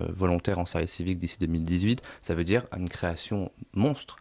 volontaires 0.10 0.60
en 0.60 0.66
service 0.66 0.92
civique 0.92 1.18
d'ici 1.18 1.38
2018. 1.40 2.02
Ça 2.22 2.36
veut 2.36 2.46
dire 2.46 2.66
une 2.76 2.88
création 2.88 3.52
monstre 3.74 4.16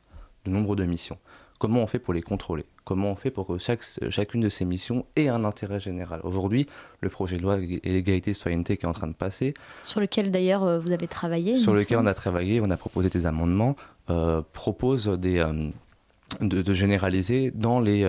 de 0.44 0.50
nombre 0.50 0.74
de 0.74 0.84
missions. 0.84 1.18
Comment 1.60 1.82
on 1.82 1.86
fait 1.86 2.00
pour 2.00 2.14
les 2.14 2.22
contrôler? 2.22 2.64
Comment 2.90 3.12
on 3.12 3.14
fait 3.14 3.30
pour 3.30 3.46
que 3.46 3.56
chaque, 3.56 3.84
chacune 4.08 4.40
de 4.40 4.48
ces 4.48 4.64
missions 4.64 5.06
ait 5.14 5.28
un 5.28 5.44
intérêt 5.44 5.78
général 5.78 6.18
Aujourd'hui, 6.24 6.66
le 7.00 7.08
projet 7.08 7.36
de 7.36 7.42
loi 7.42 7.58
et 7.58 7.78
l'égalité 7.84 8.34
citoyenneté 8.34 8.76
qui 8.76 8.84
est 8.84 8.88
en 8.88 8.92
train 8.92 9.06
de 9.06 9.12
passer. 9.12 9.54
Sur 9.84 10.00
lequel 10.00 10.32
d'ailleurs 10.32 10.64
euh, 10.64 10.80
vous 10.80 10.90
avez 10.90 11.06
travaillé 11.06 11.54
Sur 11.54 11.72
lequel 11.72 11.98
on 11.98 12.06
a 12.06 12.14
travaillé, 12.14 12.60
on 12.60 12.68
a 12.68 12.76
proposé 12.76 13.08
des 13.08 13.26
amendements, 13.26 13.76
euh, 14.10 14.42
propose 14.52 15.06
des. 15.06 15.38
Euh, 15.38 15.70
de, 16.40 16.74
généraliser 16.74 17.52
dans, 17.52 17.80
les, 17.80 18.02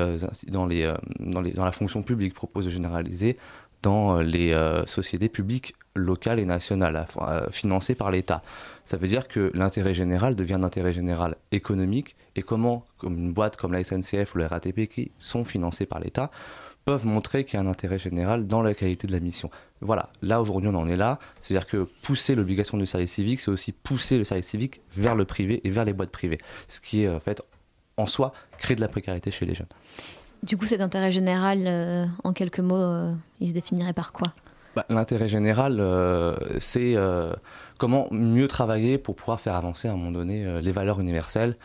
dans, 0.48 0.66
les, 0.66 0.92
dans, 1.20 1.42
les, 1.42 1.52
dans 1.52 1.66
la 1.66 1.72
fonction 1.72 2.02
publique, 2.02 2.34
propose 2.34 2.66
de 2.66 2.70
généraliser 2.72 3.36
dans 3.82 4.20
les 4.22 4.54
sociétés 4.86 5.30
publiques 5.30 5.76
locales 5.96 6.40
et 6.40 6.46
nationales 6.46 7.06
financées 7.52 7.96
par 7.96 8.12
l'État. 8.12 8.42
Ça 8.86 8.98
veut 8.98 9.08
dire 9.08 9.28
que 9.28 9.52
l'intérêt 9.54 9.94
général 9.94 10.36
devient 10.36 10.56
un 10.56 10.64
intérêt 10.64 10.94
général 10.94 11.36
économique 11.52 12.16
et 12.36 12.42
comment, 12.42 12.86
comme 12.98 13.18
une 13.18 13.34
boîte 13.34 13.58
comme 13.58 13.74
la 13.74 13.84
SNCF 13.84 14.36
ou 14.36 14.38
la 14.38 14.48
RATP 14.48 14.88
qui 14.88 15.12
sont 15.20 15.46
financées 15.46 15.86
par 15.86 16.00
l'État, 16.00 16.32
peuvent 16.84 17.06
montrer 17.06 17.46
qu'il 17.46 17.56
y 17.56 17.58
a 17.58 17.66
un 17.66 17.70
intérêt 17.70 18.00
général 18.00 18.48
dans 18.48 18.64
la 18.64 18.74
qualité 18.74 19.06
de 19.06 19.12
la 19.12 19.20
mission. 19.20 19.52
Voilà, 19.82 20.10
là 20.22 20.42
aujourd'hui 20.42 20.70
on 20.70 20.76
en 20.76 20.88
est 20.88 20.96
là, 20.96 21.20
c'est-à-dire 21.40 21.68
que 21.68 21.88
pousser 22.02 22.34
l'obligation 22.34 22.78
du 22.78 22.88
service 22.88 23.12
civique, 23.12 23.40
c'est 23.40 23.52
aussi 23.52 23.72
pousser 23.72 24.18
le 24.18 24.24
service 24.24 24.48
civique 24.48 24.82
vers 24.96 25.16
le 25.16 25.26
privé 25.26 25.62
et 25.64 25.70
vers 25.70 25.86
les 25.86 25.94
boîtes 25.94 26.10
privées, 26.10 26.40
ce 26.68 26.82
qui 26.82 27.08
en 27.08 27.20
fait 27.20 27.42
en 27.98 28.08
soi 28.08 28.34
crée 28.58 28.76
de 28.76 28.82
la 28.82 28.88
précarité 28.88 29.30
chez 29.30 29.46
les 29.46 29.54
jeunes. 29.54 29.68
Du 30.44 30.58
coup 30.58 30.66
cet 30.66 30.82
intérêt 30.82 31.12
général, 31.12 31.66
euh, 31.68 32.06
en 32.24 32.34
quelques 32.34 32.60
mots, 32.60 32.76
euh, 32.76 33.14
il 33.40 33.50
se 33.50 33.54
définirait 33.54 33.94
par 33.94 34.12
quoi? 34.12 34.34
Bah, 34.76 34.86
L'intérêt 34.90 35.28
général, 35.28 35.78
euh, 35.80 36.36
c'est 36.60 36.96
comment 37.78 38.08
mieux 38.12 38.48
travailler 38.48 38.98
pour 38.98 39.16
pouvoir 39.16 39.40
faire 39.40 39.56
avancer 39.56 39.88
à 39.88 39.92
un 39.92 39.96
moment 39.96 40.12
donné 40.12 40.62
les 40.62 40.72
valeurs 40.72 41.00
universelles 41.00 41.56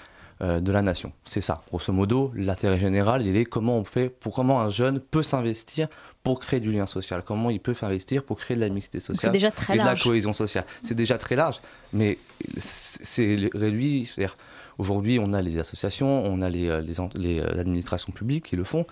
de 0.40 0.72
la 0.72 0.82
nation. 0.82 1.12
C'est 1.24 1.40
ça, 1.40 1.62
grosso 1.68 1.92
modo, 1.92 2.30
l'intérêt 2.34 2.78
général, 2.78 3.24
il 3.26 3.36
est 3.36 3.46
comment 3.46 3.78
on 3.78 3.84
fait, 3.84 4.10
pour 4.10 4.34
comment 4.34 4.60
un 4.60 4.68
jeune 4.68 5.00
peut 5.00 5.22
s'investir 5.22 5.88
pour 6.22 6.40
créer 6.40 6.60
du 6.60 6.72
lien 6.72 6.86
social, 6.86 7.22
comment 7.24 7.48
il 7.50 7.60
peut 7.60 7.72
s'investir 7.72 8.24
pour 8.24 8.36
créer 8.36 8.56
de 8.56 8.60
la 8.60 8.68
mixité 8.68 9.00
sociale 9.00 9.32
déjà 9.32 9.50
très 9.50 9.76
et 9.76 9.78
de 9.78 9.84
la 9.84 9.94
cohésion 9.94 10.32
sociale. 10.32 10.64
C'est 10.82 10.94
déjà 10.94 11.16
très 11.16 11.36
large, 11.36 11.60
mais 11.92 12.18
c'est 12.56 13.36
réduit. 13.54 14.06
C'est-à-dire, 14.06 14.36
aujourd'hui, 14.78 15.18
on 15.18 15.32
a 15.32 15.42
les 15.42 15.58
associations, 15.58 16.24
on 16.24 16.42
a 16.42 16.48
les, 16.48 16.68
euh, 16.68 16.80
les, 16.80 16.94
les 17.14 17.40
administrations 17.40 18.12
publiques 18.12 18.46
qui 18.46 18.56
le 18.56 18.64
font 18.64 18.86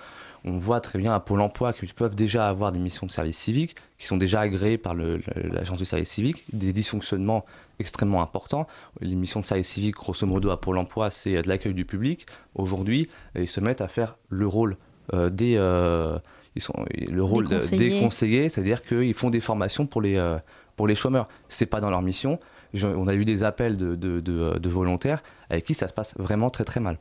on 0.44 0.56
voit 0.58 0.80
très 0.80 0.98
bien 0.98 1.14
à 1.14 1.20
Pôle 1.20 1.40
emploi 1.40 1.72
qu'ils 1.72 1.94
peuvent 1.94 2.14
déjà 2.14 2.48
avoir 2.48 2.70
des 2.70 2.78
missions 2.78 3.06
de 3.06 3.10
service 3.10 3.38
civique, 3.38 3.76
qui 3.98 4.06
sont 4.06 4.18
déjà 4.18 4.40
agréées 4.40 4.78
par 4.78 4.94
l'agence 4.94 5.78
du 5.78 5.86
service 5.86 6.10
civique, 6.10 6.44
des 6.52 6.72
dysfonctionnements 6.72 7.46
extrêmement 7.78 8.22
importants. 8.22 8.66
Les 9.00 9.14
missions 9.14 9.40
de 9.40 9.46
service 9.46 9.68
civique, 9.68 9.96
grosso 9.96 10.26
modo, 10.26 10.50
à 10.50 10.60
Pôle 10.60 10.78
emploi, 10.78 11.10
c'est 11.10 11.42
de 11.42 11.48
l'accueil 11.48 11.72
du 11.72 11.86
public. 11.86 12.26
Aujourd'hui, 12.54 13.08
ils 13.34 13.48
se 13.48 13.60
mettent 13.60 13.80
à 13.80 13.88
faire 13.88 14.16
le 14.28 14.46
rôle 14.46 14.76
euh, 15.14 15.30
des. 15.30 15.56
Euh, 15.56 16.18
ils 16.56 16.62
sont, 16.62 16.74
le 16.94 17.24
rôle 17.24 17.48
des 17.48 17.98
conseillers, 17.98 18.48
c'est-à-dire 18.48 18.84
qu'ils 18.84 19.14
font 19.14 19.30
des 19.30 19.40
formations 19.40 19.86
pour 19.86 20.02
les, 20.02 20.16
euh, 20.16 20.38
pour 20.76 20.86
les 20.86 20.94
chômeurs. 20.94 21.28
C'est 21.48 21.66
pas 21.66 21.80
dans 21.80 21.90
leur 21.90 22.02
mission. 22.02 22.38
On 22.82 23.08
a 23.08 23.14
eu 23.14 23.24
des 23.24 23.44
appels 23.44 23.76
de, 23.76 23.94
de 23.96 24.68
volontaires 24.68 25.22
avec 25.50 25.64
qui 25.64 25.74
ça 25.74 25.88
se 25.88 25.94
passe 25.94 26.14
vraiment 26.18 26.50
très 26.50 26.64
très 26.64 26.80
mal 26.80 26.98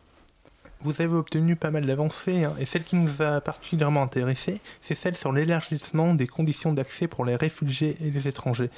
vous 0.84 1.02
avez 1.02 1.16
obtenu 1.16 1.56
pas 1.56 1.72
mal 1.72 1.86
d'avancées, 1.86 2.44
hein, 2.44 2.54
et 2.60 2.66
celle 2.66 2.84
qui 2.84 2.96
nous 2.96 3.22
a 3.22 3.42
particulièrement 3.42 4.04
intéressé, 4.04 4.60
c'est 4.82 4.96
celle 4.96 5.16
sur 5.16 5.32
l'élargissement 5.32 6.14
des 6.14 6.28
conditions 6.28 6.74
d'accès 6.74 7.08
pour 7.08 7.26
les 7.26 7.36
réfugiés 7.36 7.98
et 8.02 8.12
les 8.12 8.28
étrangers. 8.28 8.70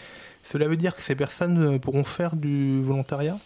Cela 0.43 0.67
veut 0.67 0.77
dire 0.77 0.95
que 0.95 1.01
ces 1.01 1.15
personnes 1.15 1.75
euh, 1.75 1.79
pourront 1.79 2.03
faire 2.03 2.35
du 2.35 2.81
volontariat? 2.83 3.37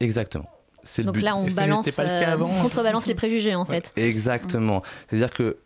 Exactement. 0.00 0.50
Donc 0.98 1.20
là, 1.20 1.36
on 1.36 1.46
balance, 1.46 1.88
euh, 1.98 2.36
contrebalance 2.62 3.06
les 3.06 3.14
préjugés 3.14 3.54
en 3.56 3.64
fait. 3.64 3.92
Exactement. 3.96 4.82
C'est-à-dire 5.08 5.30
que 5.30 5.56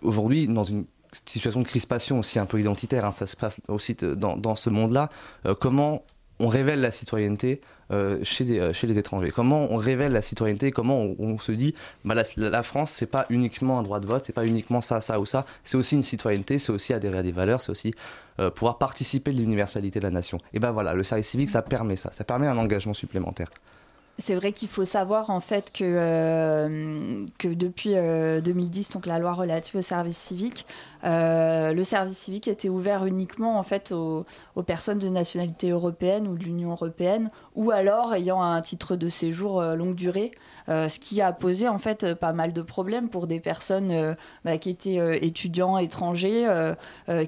aujourd'hui, 0.00 0.48
dans 0.48 0.64
une 0.64 0.86
situation 1.26 1.60
de 1.60 1.66
crispation 1.66 2.18
aussi 2.20 2.38
un 2.38 2.46
peu 2.46 2.60
identitaire, 2.60 3.04
hein, 3.04 3.12
ça 3.12 3.26
se 3.26 3.36
passe 3.36 3.60
aussi 3.68 3.94
dans, 3.94 4.56
ce 4.56 4.70
monde-là, 4.70 5.10
euh, 5.44 5.54
comment 5.58 6.02
on 6.40 6.48
révèle 6.48 6.80
la 6.80 6.90
citoyenneté 6.90 7.60
euh, 7.92 8.18
chez, 8.22 8.60
euh, 8.60 8.72
chez 8.72 8.86
les 8.86 8.98
étrangers 8.98 9.30
Comment 9.30 9.68
on 9.70 9.76
révèle 9.76 10.12
la 10.12 10.22
citoyenneté 10.22 10.70
Comment 10.72 11.00
on, 11.18 11.38
se 11.38 11.52
dit 11.52 11.74
bah, 12.04 12.14
la, 12.14 12.22
la 12.36 12.62
France, 12.62 12.90
c'est 12.90 13.06
pas 13.06 13.26
uniquement 13.30 13.78
un 13.78 13.82
droit 13.82 14.00
de 14.00 14.06
vote, 14.06 14.24
c'est 14.24 14.32
pas 14.32 14.46
uniquement 14.46 14.80
ça, 14.80 15.00
ça 15.00 15.20
ou 15.20 15.26
ça, 15.26 15.44
c'est 15.64 15.76
aussi 15.76 15.96
une 15.96 16.02
citoyenneté, 16.02 16.58
c'est 16.58 16.72
aussi 16.72 16.94
adhérer 16.94 17.18
à 17.18 17.22
des 17.22 17.32
valeurs, 17.32 17.60
c'est 17.60 17.70
aussi 17.70 17.94
euh, 18.38 18.50
pouvoir 18.50 18.78
participer 18.78 19.32
de 19.32 19.38
l'universalité 19.38 20.00
de 20.00 20.04
la 20.04 20.10
nation. 20.10 20.38
Et 20.54 20.60
ben 20.60 20.70
voilà, 20.70 20.94
le 20.94 21.04
service 21.04 21.28
civique, 21.28 21.50
ça 21.50 21.62
permet 21.62 21.96
ça, 21.96 22.10
ça 22.12 22.24
permet 22.24 22.46
un 22.46 22.56
engagement 22.56 22.94
supplémentaire. 22.94 23.50
C'est 24.20 24.34
vrai 24.34 24.52
qu'il 24.52 24.68
faut 24.68 24.84
savoir 24.84 25.30
en 25.30 25.40
fait 25.40 25.72
que, 25.72 25.84
euh, 25.84 27.26
que 27.38 27.48
depuis 27.48 27.94
2010, 27.94 27.94
euh, 27.96 28.92
donc 28.92 29.06
la 29.06 29.18
loi 29.18 29.32
relative 29.32 29.76
au 29.76 29.82
service 29.82 30.18
civique, 30.18 30.66
euh, 31.04 31.72
le 31.72 31.84
service 31.84 32.18
civique 32.18 32.46
était 32.46 32.68
ouvert 32.68 33.06
uniquement 33.06 33.58
en 33.58 33.62
fait 33.62 33.92
aux, 33.92 34.26
aux, 34.56 34.62
personnes 34.62 34.98
de 34.98 35.08
nationalité 35.08 35.70
européenne 35.70 36.28
ou 36.28 36.36
de 36.36 36.44
l'Union 36.44 36.72
européenne, 36.72 37.30
ou 37.54 37.70
alors 37.70 38.12
ayant 38.12 38.42
un 38.42 38.60
titre 38.60 38.94
de 38.94 39.08
séjour 39.08 39.62
longue 39.62 39.94
durée. 39.94 40.32
Euh, 40.68 40.88
ce 40.88 40.98
qui 40.98 41.20
a 41.20 41.32
posé 41.32 41.68
en 41.68 41.78
fait 41.78 42.04
euh, 42.04 42.14
pas 42.14 42.32
mal 42.32 42.52
de 42.52 42.62
problèmes 42.62 43.08
pour 43.08 43.26
des 43.26 43.40
personnes 43.40 43.90
euh, 43.90 44.14
bah, 44.44 44.58
qui 44.58 44.70
étaient 44.70 45.24
étudiants 45.24 45.78
étrangers, 45.78 46.46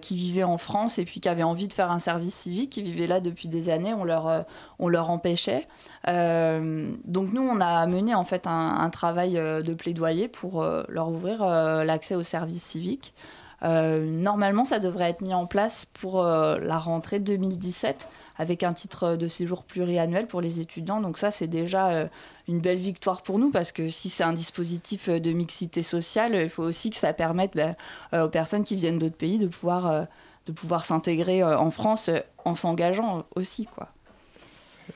qui 0.01 0.17
vivaient 0.17 0.43
en 0.43 0.59
France 0.59 0.99
et 0.99 1.05
puis 1.05 1.21
qui 1.21 1.29
avaient 1.29 1.43
envie 1.43 1.69
de 1.69 1.73
faire 1.73 1.91
un 1.91 1.99
service 1.99 2.35
civique, 2.35 2.71
qui 2.71 2.83
vivaient 2.83 3.07
là 3.07 3.21
depuis 3.21 3.49
des 3.49 3.69
années, 3.69 3.95
on 3.95 4.05
leur, 4.05 4.45
on 4.79 4.89
leur 4.89 5.11
empêchait. 5.11 5.67
donc 6.07 7.33
nous, 7.33 7.43
on 7.43 7.61
a 7.61 7.87
mené 7.87 8.15
en 8.15 8.25
fait 8.25 8.47
un, 8.47 8.91
travail 8.91 9.35
de 9.35 9.75
plaidoyer 9.75 10.29
pour 10.29 10.65
leur 10.89 11.09
ouvrir 11.09 11.45
l'accès 11.85 12.15
au 12.15 12.23
service 12.23 12.63
civique. 12.63 13.15
normalement, 13.63 14.65
ça 14.65 14.79
devrait 14.79 15.11
être 15.11 15.21
mis 15.21 15.35
en 15.35 15.47
place 15.47 15.87
pour 15.87 16.23
la 16.23 16.79
rentrée 16.79 17.21
2017 17.21 18.09
avec 18.39 18.63
un 18.63 18.73
titre 18.73 19.17
de 19.17 19.29
séjour 19.29 19.65
pluriannuel 19.65 20.27
pour 20.27 20.41
les 20.41 20.61
étudiants. 20.61 21.01
Donc 21.01 21.19
ça, 21.19 21.31
c'est 21.31 21.47
déjà 21.47 22.09
une 22.49 22.61
belle 22.61 22.79
victoire 22.79 23.23
pour 23.23 23.39
nous 23.39 23.51
parce 23.51 23.73
que 23.73 23.89
si 23.89 24.09
c'est 24.09 24.25
un 24.25 24.33
dispositif 24.33 25.09
euh, 25.09 25.21
de 25.21 25.33
mixité 25.33 25.83
sociale, 25.83 26.35
il 26.35 26.51
faut 26.51 26.65
aussi 26.65 26.91
que 26.91 26.97
ça 26.97 27.13
permette 27.13 27.55
ben, 27.55 27.77
euh, 28.13 28.27
aux 28.27 28.29
personnes 28.29 28.65
qui 28.65 28.77
viennent 28.77 28.99
d'autres 28.99 29.17
pays 29.17 29.39
de 29.39 29.47
pouvoir, 29.47 29.87
euh, 29.87 30.05
de 30.47 30.53
pouvoir 30.53 30.85
s'intégrer 30.85 31.43
en 31.45 31.71
France 31.71 32.11
en 32.45 32.55
s'engageant 32.55 33.25
aussi. 33.37 33.67
Quoi. 33.67 33.89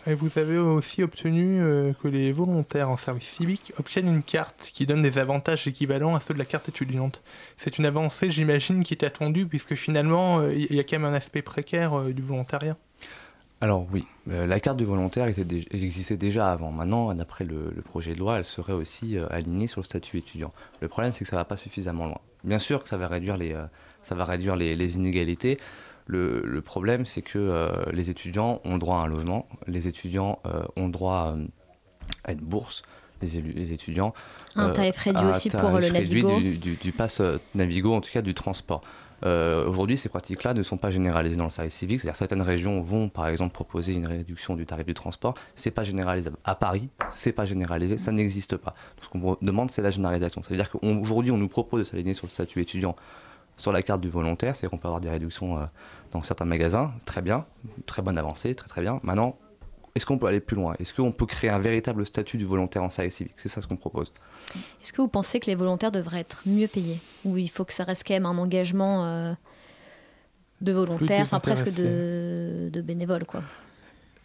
Et 0.07 0.15
vous 0.15 0.39
avez 0.39 0.59
aussi 0.59 1.03
obtenu 1.05 1.61
que 2.03 2.09
les 2.09 2.33
volontaires 2.33 2.91
en 2.91 2.97
service 2.97 3.29
civique 3.29 3.73
obtiennent 3.79 4.09
une 4.09 4.25
carte 4.25 4.71
qui 4.75 4.85
donne 4.85 5.03
des 5.03 5.19
avantages 5.19 5.67
équivalents 5.69 6.17
à 6.17 6.21
ceux 6.21 6.35
de 6.35 6.39
la 6.39 6.45
carte 6.45 6.69
étudiante. 6.69 7.23
C'est 7.57 7.79
une 7.79 7.87
avancée, 7.87 8.31
j'imagine, 8.31 8.83
qui 8.83 8.95
est 8.95 9.05
attendue 9.05 9.47
puisque 9.47 9.77
finalement, 9.77 10.47
il 10.49 10.75
y 10.75 10.81
a 10.81 10.83
quand 10.83 10.99
même 10.99 11.05
un 11.05 11.15
aspect 11.15 11.43
précaire 11.43 12.03
du 12.07 12.23
volontariat. 12.23 12.77
Alors 13.63 13.87
oui, 13.91 14.05
euh, 14.31 14.47
la 14.47 14.61
carte 14.61 14.77
du 14.77 14.85
volontaire 14.85 15.27
existait 15.27 16.19
déjà 16.19 16.53
avant. 16.53 16.73
Maintenant, 16.73 17.15
d'après 17.15 17.45
le, 17.45 17.73
projet 17.85 18.15
de 18.15 18.19
loi, 18.19 18.39
elle 18.39 18.45
serait 18.45 18.75
aussi 18.75 19.17
euh, 19.17 19.27
alignée 19.31 19.67
sur 19.67 19.81
le 19.81 19.87
statut 19.87 20.19
étudiant. 20.19 20.53
Le 20.81 20.89
problème, 20.89 21.13
c'est 21.13 21.25
que 21.25 21.31
ça 21.31 21.37
ne 21.37 21.41
va 21.41 21.47
pas 21.47 21.57
suffisamment 21.57 22.07
loin. 22.07 22.21
Bien 22.45 22.59
sûr 22.59 22.83
que 22.83 22.89
ça 22.89 22.99
va 22.99 23.07
réduire 23.07 23.39
les, 23.39 23.55
euh, 23.55 23.65
ça 24.03 24.15
va 24.15 24.27
réduire 24.27 24.57
les, 24.57 24.97
inégalités. 24.97 25.59
Le, 26.07 26.61
problème, 26.61 27.05
c'est 27.05 27.23
que 27.23 27.69
les 27.93 28.11
étudiants 28.11 28.61
ont 28.65 28.79
droit 28.79 28.99
à 28.99 29.05
un 29.05 29.09
logement, 29.09 29.49
les 29.67 29.89
étudiants 29.89 30.39
ont 30.77 30.89
droit 30.89 31.35
à 32.23 32.33
une 32.33 32.39
bourse, 32.39 32.83
les, 33.21 33.41
les 33.41 33.73
étudiants... 33.73 34.15
Un 34.55 34.71
tarif 34.71 34.97
réduit 34.99 35.25
aussi 35.25 35.51
pour 35.51 35.71
le 35.71 35.89
Navigo. 35.89 36.39
Du, 36.39 36.59
du, 36.59 36.75
du 36.77 36.93
pass 36.93 37.21
Navigo, 37.57 37.93
en 37.93 38.01
tout 38.01 38.13
cas 38.13 38.23
du 38.23 38.35
transport. 38.35 38.83
Euh, 39.25 39.67
aujourd'hui, 39.67 39.97
ces 39.97 40.09
pratiques-là 40.09 40.55
ne 40.55 40.63
sont 40.63 40.77
pas 40.77 40.91
généralisées 40.91 41.37
dans 41.37 41.45
le 41.45 41.51
service 41.51 41.75
civique. 41.75 42.01
C'est-à-dire 42.01 42.17
certaines 42.17 42.43
régions 42.43 42.81
vont, 42.81 43.09
par 43.09 43.29
exemple, 43.29 43.53
proposer 43.53 43.95
une 43.95 44.07
réduction 44.07 44.57
du 44.57 44.67
tarif 44.67 44.87
du 44.87 44.95
transport. 44.95 45.35
C'est 45.55 45.71
pas 45.71 45.85
généralisable. 45.85 46.37
À 46.45 46.55
Paris, 46.55 46.89
c'est 47.11 47.33
pas 47.33 47.45
généralisé, 47.45 47.99
ça 47.99 48.13
n'existe 48.13 48.57
pas. 48.57 48.75
Ce 49.01 49.09
qu'on 49.09 49.37
demande, 49.41 49.71
c'est 49.71 49.83
la 49.83 49.91
généralisation. 49.91 50.43
Ça 50.43 50.51
veut 50.51 50.57
dire 50.57 50.71
qu'aujourd'hui, 50.71 51.31
on 51.31 51.39
nous 51.39 51.49
propose 51.49 51.81
de 51.81 51.85
s'aligner 51.85 52.15
sur 52.15 52.27
le 52.27 52.31
statut 52.31 52.61
étudiant 52.61 52.97
sur 53.57 53.73
la 53.73 53.83
carte 53.83 54.03
du 54.03 54.11
volontaire, 54.11 54.55
c'est-à-dire 54.55 54.71
qu'on 54.71 54.79
peut 54.79 54.89
avoir 54.89 55.01
des 55.01 55.09
réductions 55.09 55.59
euh, 55.59 55.65
dans 56.13 56.23
certains 56.23 56.45
magasins. 56.45 56.93
Très 57.07 57.23
bien, 57.23 57.47
très 57.87 58.03
bonne 58.03 58.19
avancée, 58.19 58.55
très 58.55 58.69
très 58.69 58.83
bien. 58.83 59.01
Maintenant, 59.03 59.39
est-ce 59.97 60.05
qu'on 60.05 60.19
peut 60.19 60.27
aller 60.27 60.41
plus 60.41 60.57
loin? 60.57 60.75
Est-ce 60.79 60.93
qu'on 60.93 61.11
peut 61.11 61.25
créer 61.25 61.49
un 61.49 61.59
véritable 61.59 62.07
statut 62.07 62.37
du 62.37 62.45
volontaire 62.45 62.83
en 62.83 62.91
service 62.91 63.15
civique? 63.15 63.33
C'est 63.39 63.49
ça 63.49 63.63
ce 63.63 63.67
qu'on 63.67 63.79
propose. 63.79 64.13
Est-ce 64.83 64.93
que 64.93 65.01
vous 65.01 65.09
pensez 65.09 65.41
que 65.41 65.47
les 65.47 65.55
volontaires 65.55 65.91
devraient 65.91 66.21
être 66.21 66.43
mieux 66.45 66.69
payés? 66.69 66.99
Ou 67.25 67.39
il 67.39 67.49
faut 67.49 67.65
que 67.65 67.73
ça 67.73 67.85
reste 67.85 68.07
quand 68.07 68.13
même 68.13 68.27
un 68.27 68.37
engagement 68.37 69.07
euh, 69.07 69.33
de 70.61 70.73
volontaires, 70.73 71.23
enfin 71.23 71.41
presque 71.41 71.75
de, 71.77 72.69
de, 72.71 72.81
bénévoles. 72.83 73.25
Quoi? 73.25 73.43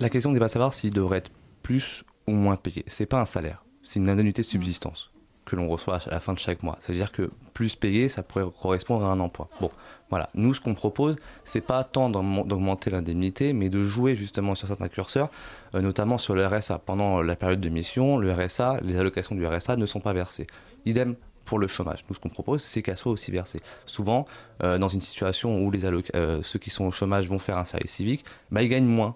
La 0.02 0.10
question 0.10 0.32
n'est 0.32 0.40
pas 0.40 0.48
de 0.48 0.52
savoir 0.52 0.74
s'il 0.74 0.92
devrait 0.92 1.20
être 1.20 1.32
plus 1.64 2.04
ou 2.28 2.34
moins 2.34 2.58
payé. 2.58 2.84
C'est 2.88 3.06
pas 3.06 3.22
un 3.22 3.26
salaire, 3.26 3.64
c'est 3.86 4.00
une 4.00 4.10
indemnité 4.10 4.42
de 4.42 4.48
subsistance 4.48 5.11
que 5.52 5.58
l'on 5.58 5.68
reçoit 5.68 5.98
à 5.98 6.10
la 6.10 6.22
fin 6.22 6.32
de 6.32 6.40
chaque 6.40 6.64
mois. 6.64 6.78
C'est-à-dire 6.80 7.12
que 7.12 7.30
plus 7.54 7.76
payé, 7.76 8.08
ça 8.08 8.24
pourrait 8.24 8.46
correspondre 8.62 9.06
à 9.06 9.12
un 9.12 9.20
emploi. 9.20 9.50
Bon, 9.60 9.70
voilà. 10.10 10.30
Nous, 10.34 10.54
ce 10.54 10.62
qu'on 10.62 10.74
propose, 10.74 11.18
c'est 11.44 11.60
pas 11.60 11.84
tant 11.84 12.10
d'augmenter 12.10 12.90
l'indemnité, 12.90 13.52
mais 13.52 13.70
de 13.70 13.84
jouer 13.84 14.16
justement 14.16 14.56
sur 14.56 14.70
certains 14.70 14.88
curseurs, 14.88 15.30
euh, 15.76 15.82
notamment 15.82 16.18
sur 16.18 16.36
le 16.36 16.46
RSA. 16.48 16.80
Pendant 16.80 17.22
la 17.22 17.36
période 17.36 17.60
de 17.60 17.68
mission, 17.68 18.18
le 18.18 18.32
RSA, 18.32 18.80
les 18.82 18.96
allocations 18.96 19.36
du 19.36 19.46
RSA 19.46 19.76
ne 19.76 19.86
sont 19.86 20.00
pas 20.00 20.14
versées. 20.14 20.48
Idem 20.86 21.18
pour 21.44 21.60
le 21.60 21.68
chômage. 21.68 22.06
Nous, 22.08 22.16
ce 22.16 22.22
qu'on 22.22 22.30
propose, 22.30 22.62
c'est 22.62 22.82
qu'elle 22.82 22.98
soit 22.98 23.12
aussi 23.12 23.30
versée. 23.32 23.60
Souvent, 23.86 24.28
euh, 24.64 24.78
dans 24.78 24.88
une 24.88 25.02
situation 25.02 25.62
où 25.62 25.70
les 25.70 25.84
euh, 25.84 26.42
ceux 26.44 26.60
qui 26.60 26.70
sont 26.70 26.86
au 26.86 26.92
chômage 26.92 27.28
vont 27.28 27.40
faire 27.40 27.58
un 27.58 27.66
service 27.66 27.92
civique, 27.92 28.24
bah, 28.52 28.64
ils 28.64 28.70
gagnent 28.70 28.86
moins 28.86 29.16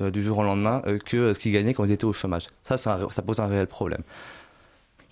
du 0.00 0.20
jour 0.20 0.38
au 0.38 0.42
lendemain 0.42 0.82
que 1.04 1.32
ce 1.32 1.38
qu'ils 1.38 1.52
gagnaient 1.52 1.74
quand 1.74 1.84
ils 1.84 1.92
étaient 1.92 2.06
au 2.06 2.12
chômage. 2.12 2.48
Ça, 2.64 2.76
ça 2.76 3.22
pose 3.24 3.38
un 3.38 3.46
réel 3.46 3.68
problème. 3.68 4.02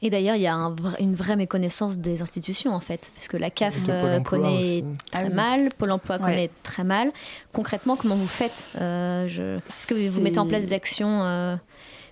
Et 0.02 0.08
d'ailleurs, 0.08 0.36
il 0.36 0.42
y 0.42 0.46
a 0.46 0.54
une 0.98 1.14
vraie 1.14 1.36
méconnaissance 1.36 1.98
des 1.98 2.22
institutions, 2.22 2.72
en 2.72 2.80
fait, 2.80 3.10
parce 3.14 3.28
que 3.28 3.36
la 3.36 3.50
CAF 3.50 3.74
euh, 3.88 4.20
connaît 4.20 4.82
très 5.10 5.24
ah 5.26 5.28
mal, 5.28 5.70
Pôle 5.76 5.90
emploi 5.90 6.18
connaît 6.18 6.50
très 6.62 6.84
mal. 6.84 7.12
Concrètement, 7.52 7.96
comment 7.96 8.16
vous 8.16 8.26
faites 8.26 8.68
euh, 8.80 9.26
Est-ce 9.68 9.86
que 9.86 10.08
vous 10.08 10.20
mettez 10.20 10.38
en 10.38 10.46
place 10.46 10.66
des 10.66 10.72
actions 10.72 11.22
euh, 11.24 11.56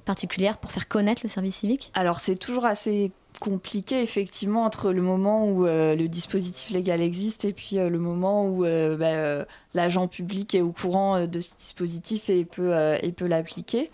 particulières 0.04 0.58
pour 0.58 0.70
faire 0.70 0.86
connaître 0.86 1.22
le 1.24 1.28
service 1.28 1.56
civique? 1.56 1.90
Alors, 1.94 2.20
c'est 2.20 2.36
toujours 2.36 2.66
assez 2.66 3.10
compliqué 3.38 4.02
effectivement 4.02 4.64
entre 4.64 4.92
le 4.92 5.02
moment 5.02 5.46
où 5.46 5.66
euh, 5.66 5.94
le 5.94 6.08
dispositif 6.08 6.70
légal 6.70 7.00
existe 7.00 7.44
et 7.44 7.52
puis 7.52 7.78
euh, 7.78 7.88
le 7.88 7.98
moment 7.98 8.46
où 8.46 8.64
euh, 8.64 8.96
bah, 8.96 9.46
l'agent 9.74 10.08
public 10.08 10.54
est 10.54 10.60
au 10.60 10.72
courant 10.72 11.26
de 11.26 11.40
ce 11.40 11.54
dispositif 11.56 12.30
et 12.30 12.44
peut, 12.44 12.72
peut 13.16 13.26
l'appliquer. 13.26 13.90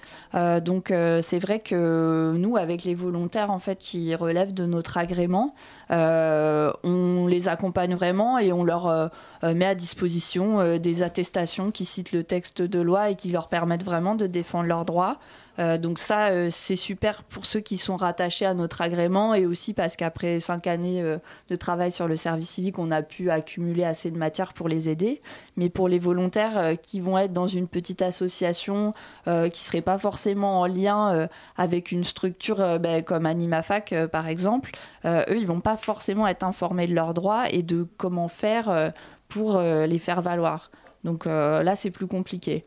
donc 0.63 0.93
c'est 1.21 1.39
vrai 1.39 1.61
que 1.61 2.33
nous, 2.37 2.57
avec 2.57 2.85
les 2.85 2.95
volontaires 2.95 3.51
en 3.51 3.59
fait 3.59 3.79
qui 3.79 4.15
relèvent 4.15 4.55
de 4.55 4.67
notre 4.67 4.97
agrément, 4.97 5.55
on 5.91 7.27
les 7.29 7.49
accompagne 7.49 7.95
vraiment 7.95 8.39
et 8.39 8.53
on 8.53 8.65
leur 8.65 9.11
met 9.43 9.67
à 9.67 9.75
disposition 9.75 10.79
des 10.79 11.03
attestations 11.03 11.71
qui 11.71 11.85
citent 11.85 12.13
le 12.13 12.23
texte 12.23 12.63
de 12.63 12.81
loi 12.81 13.11
et 13.11 13.17
qui 13.17 13.31
leur 13.31 13.49
permettent 13.49 13.85
vraiment 13.85 14.15
de 14.15 14.27
défendre 14.27 14.69
leurs 14.69 14.85
droits. 14.85 15.19
Euh, 15.59 15.79
donc 15.79 15.99
ça, 15.99 16.29
euh, 16.29 16.49
c'est 16.51 16.77
super 16.77 17.23
pour 17.23 17.47
ceux 17.47 17.61
qui 17.61 17.79
sont 17.79 17.97
rattachés 17.97 18.47
à 18.47 18.55
notre 18.55 18.81
agrément 18.81 19.35
et 19.35 19.47
aussi 19.47 19.73
parce 19.73 19.97
qu'après 19.97 20.41
cinq 20.41 20.67
années 20.67 21.01
euh, 21.01 21.19
de 21.49 21.57
travail 21.57 21.93
sur 21.93 22.09
le 22.09 22.17
service 22.17 22.51
civique, 22.51 22.79
on 22.79 22.91
a 22.91 23.03
pu 23.03 23.31
accumuler 23.31 23.85
assez 23.85 24.11
de 24.11 24.19
matière 24.19 24.53
pour 24.53 24.69
les 24.69 24.89
aider. 24.89 25.23
Mais 25.57 25.69
pour 25.69 25.89
les 25.89 26.01
volontaires 26.01 26.77
qui 26.83 26.99
vont 26.99 27.17
être 27.17 27.33
dans 27.33 27.47
une 27.47 27.69
petite 27.69 28.03
association, 28.03 28.93
qui 29.25 29.31
ne 29.31 29.51
seraient 29.53 29.83
pas 29.83 29.99
forcément 29.99 30.61
en 30.61 30.67
lien 30.67 31.29
avec 31.57 31.93
une 31.93 32.03
structure 32.03 32.81
ben, 32.81 33.05
comme 33.05 33.25
AnimaFac 33.25 33.95
par 34.11 34.27
exemple, 34.27 34.73
eux, 35.05 35.37
ils 35.39 35.47
vont 35.47 35.61
pas 35.61 35.77
forcément 35.77 36.27
être 36.27 36.43
informés 36.43 36.89
de 36.89 36.95
leurs 36.95 37.15
droits 37.15 37.49
et 37.51 37.63
de 37.63 37.87
comment 37.99 38.27
faire 38.27 38.93
pour 39.29 39.61
les 39.61 39.99
faire 40.01 40.23
valoir. 40.23 40.73
Donc 41.05 41.27
là, 41.27 41.77
c'est 41.77 41.93
plus 41.93 42.09
compliqué. 42.09 42.65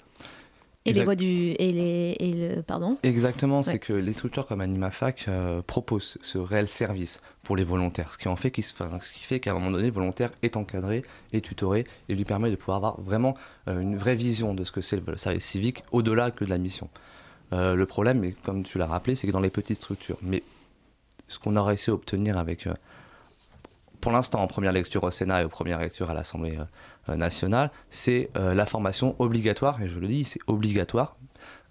Et 0.88 0.94
les 0.94 1.04
voies 1.04 1.16
du. 1.16 1.56
Et, 1.60 1.72
les, 1.72 2.16
et 2.20 2.34
le, 2.34 2.62
pardon 2.62 2.98
Exactement, 3.04 3.64
c'est 3.64 3.80
que 3.80 3.94
les 3.94 4.14
structures 4.14 4.46
comme 4.46 4.62
AnimaFac 4.62 5.26
euh, 5.28 5.62
proposent 5.62 6.18
ce 6.22 6.38
réel 6.38 6.68
service 6.68 7.22
pour 7.44 7.56
les 7.56 7.64
volontaires. 7.64 8.14
Ce 8.14 8.18
qui, 8.18 8.28
en 8.28 8.36
fait, 8.36 8.52
qui, 8.52 8.62
ce 8.64 8.74
qui 9.14 9.24
fait 9.24 9.40
qu'à 9.40 9.52
un 9.52 9.54
moment 9.56 9.72
donné, 9.72 9.88
le 9.88 9.94
volontaire 9.94 10.32
est 10.42 10.58
encadré, 10.58 11.04
est 11.34 11.42
tutoré 11.42 11.86
et 12.10 12.16
lui 12.16 12.26
permet 12.26 12.52
de 12.52 12.56
pouvoir 12.56 12.78
avoir 12.78 13.02
vraiment 13.02 13.36
euh, 13.68 13.80
une 13.80 13.96
vraie 13.96 14.16
vision 14.16 14.54
de 14.54 14.64
ce 14.64 14.72
que 14.72 14.82
c'est 14.82 15.02
le 15.06 15.18
service 15.18 15.46
civique 15.46 15.84
au-delà 15.92 16.32
que 16.32 16.46
de 16.46 16.50
la 16.50 16.58
mission. 16.58 16.90
Euh, 17.54 17.76
le 17.76 17.86
problème, 17.86 18.34
comme 18.44 18.64
tu 18.64 18.78
l'as 18.78 18.86
rappelé, 18.86 19.16
c'est 19.16 19.28
que 19.28 19.32
dans 19.32 19.40
les 19.40 19.50
petites 19.50 19.78
structures. 19.78 20.18
Mais 20.22 20.44
ce 21.28 21.40
qu'on 21.40 21.56
a 21.56 21.64
réussi 21.64 21.90
à 21.90 21.94
obtenir 21.94 22.38
avec 22.38 22.68
pour 24.08 24.14
l'instant 24.14 24.40
en 24.42 24.48
première 24.48 24.72
lecture 24.72 25.04
au 25.04 25.12
Sénat 25.12 25.42
et 25.42 25.44
en 25.44 25.50
première 25.50 25.82
lecture 25.82 26.10
à 26.10 26.14
l'Assemblée 26.14 26.58
euh, 27.10 27.18
nationale, 27.18 27.72
c'est 27.90 28.30
euh, 28.38 28.54
la 28.54 28.66
formation 28.66 29.18
obligatoire, 29.20 29.82
et 29.82 29.90
je 29.90 30.00
le 30.00 30.08
dis, 30.08 30.24
c'est 30.24 30.40
obligatoire, 30.48 31.18